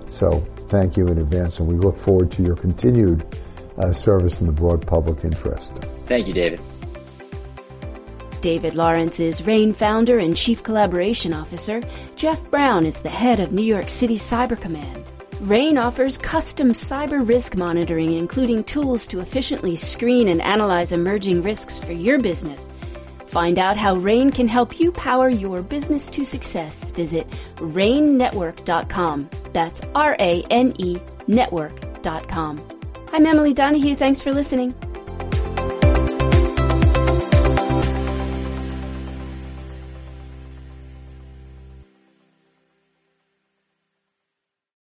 So, 0.08 0.46
thank 0.70 0.96
you 0.96 1.08
in 1.08 1.18
advance, 1.18 1.60
and 1.60 1.68
we 1.68 1.76
look 1.76 1.98
forward 1.98 2.32
to 2.34 2.44
your 2.44 2.56
continued 2.56 3.26
uh, 3.78 3.94
service 3.94 4.42
in 4.42 4.48
the 4.48 4.54
broad 4.54 4.86
public 4.86 5.24
interest. 5.24 5.74
Thank 6.08 6.28
you, 6.28 6.34
David. 6.34 6.60
David 8.42 8.76
Lawrence 8.76 9.20
is 9.20 9.46
RANE 9.46 9.74
founder 9.74 10.20
and 10.20 10.38
chief 10.38 10.64
collaboration 10.64 11.34
officer. 11.34 11.82
Geoff 12.16 12.42
Brown 12.50 12.86
is 12.86 13.00
the 13.00 13.10
head 13.10 13.40
of 13.40 13.52
New 13.52 13.64
York 13.64 13.90
City 13.90 14.16
Cyber 14.16 14.60
Command. 14.60 15.04
RANE 15.42 15.78
offers 15.78 16.18
custom 16.18 16.72
cyber 16.72 17.28
risk 17.28 17.56
monitoring, 17.56 18.14
including 18.14 18.64
tools 18.64 19.06
to 19.08 19.20
efficiently 19.20 19.76
screen 19.76 20.30
and 20.30 20.42
analyze 20.42 20.92
emerging 20.92 21.44
risks 21.44 21.78
for 21.78 21.92
your 21.92 22.20
business. 22.20 22.72
Find 23.28 23.60
out 23.60 23.78
how 23.78 23.96
RANE 23.96 24.32
can 24.32 24.48
help 24.48 24.80
you 24.80 24.92
power 24.92 25.30
your 25.30 25.62
business 25.62 26.08
to 26.08 26.26
success. 26.26 26.92
Visit 26.92 27.30
ranenetwork.com. 27.58 29.30
That's 29.54 29.82
R-A-N-E 29.94 30.98
network.com. 31.28 32.77
I'm 33.14 33.26
Emily 33.26 33.54
Donahue. 33.54 33.96
Thanks 33.96 34.22
for 34.22 34.34
listening. 34.34 34.76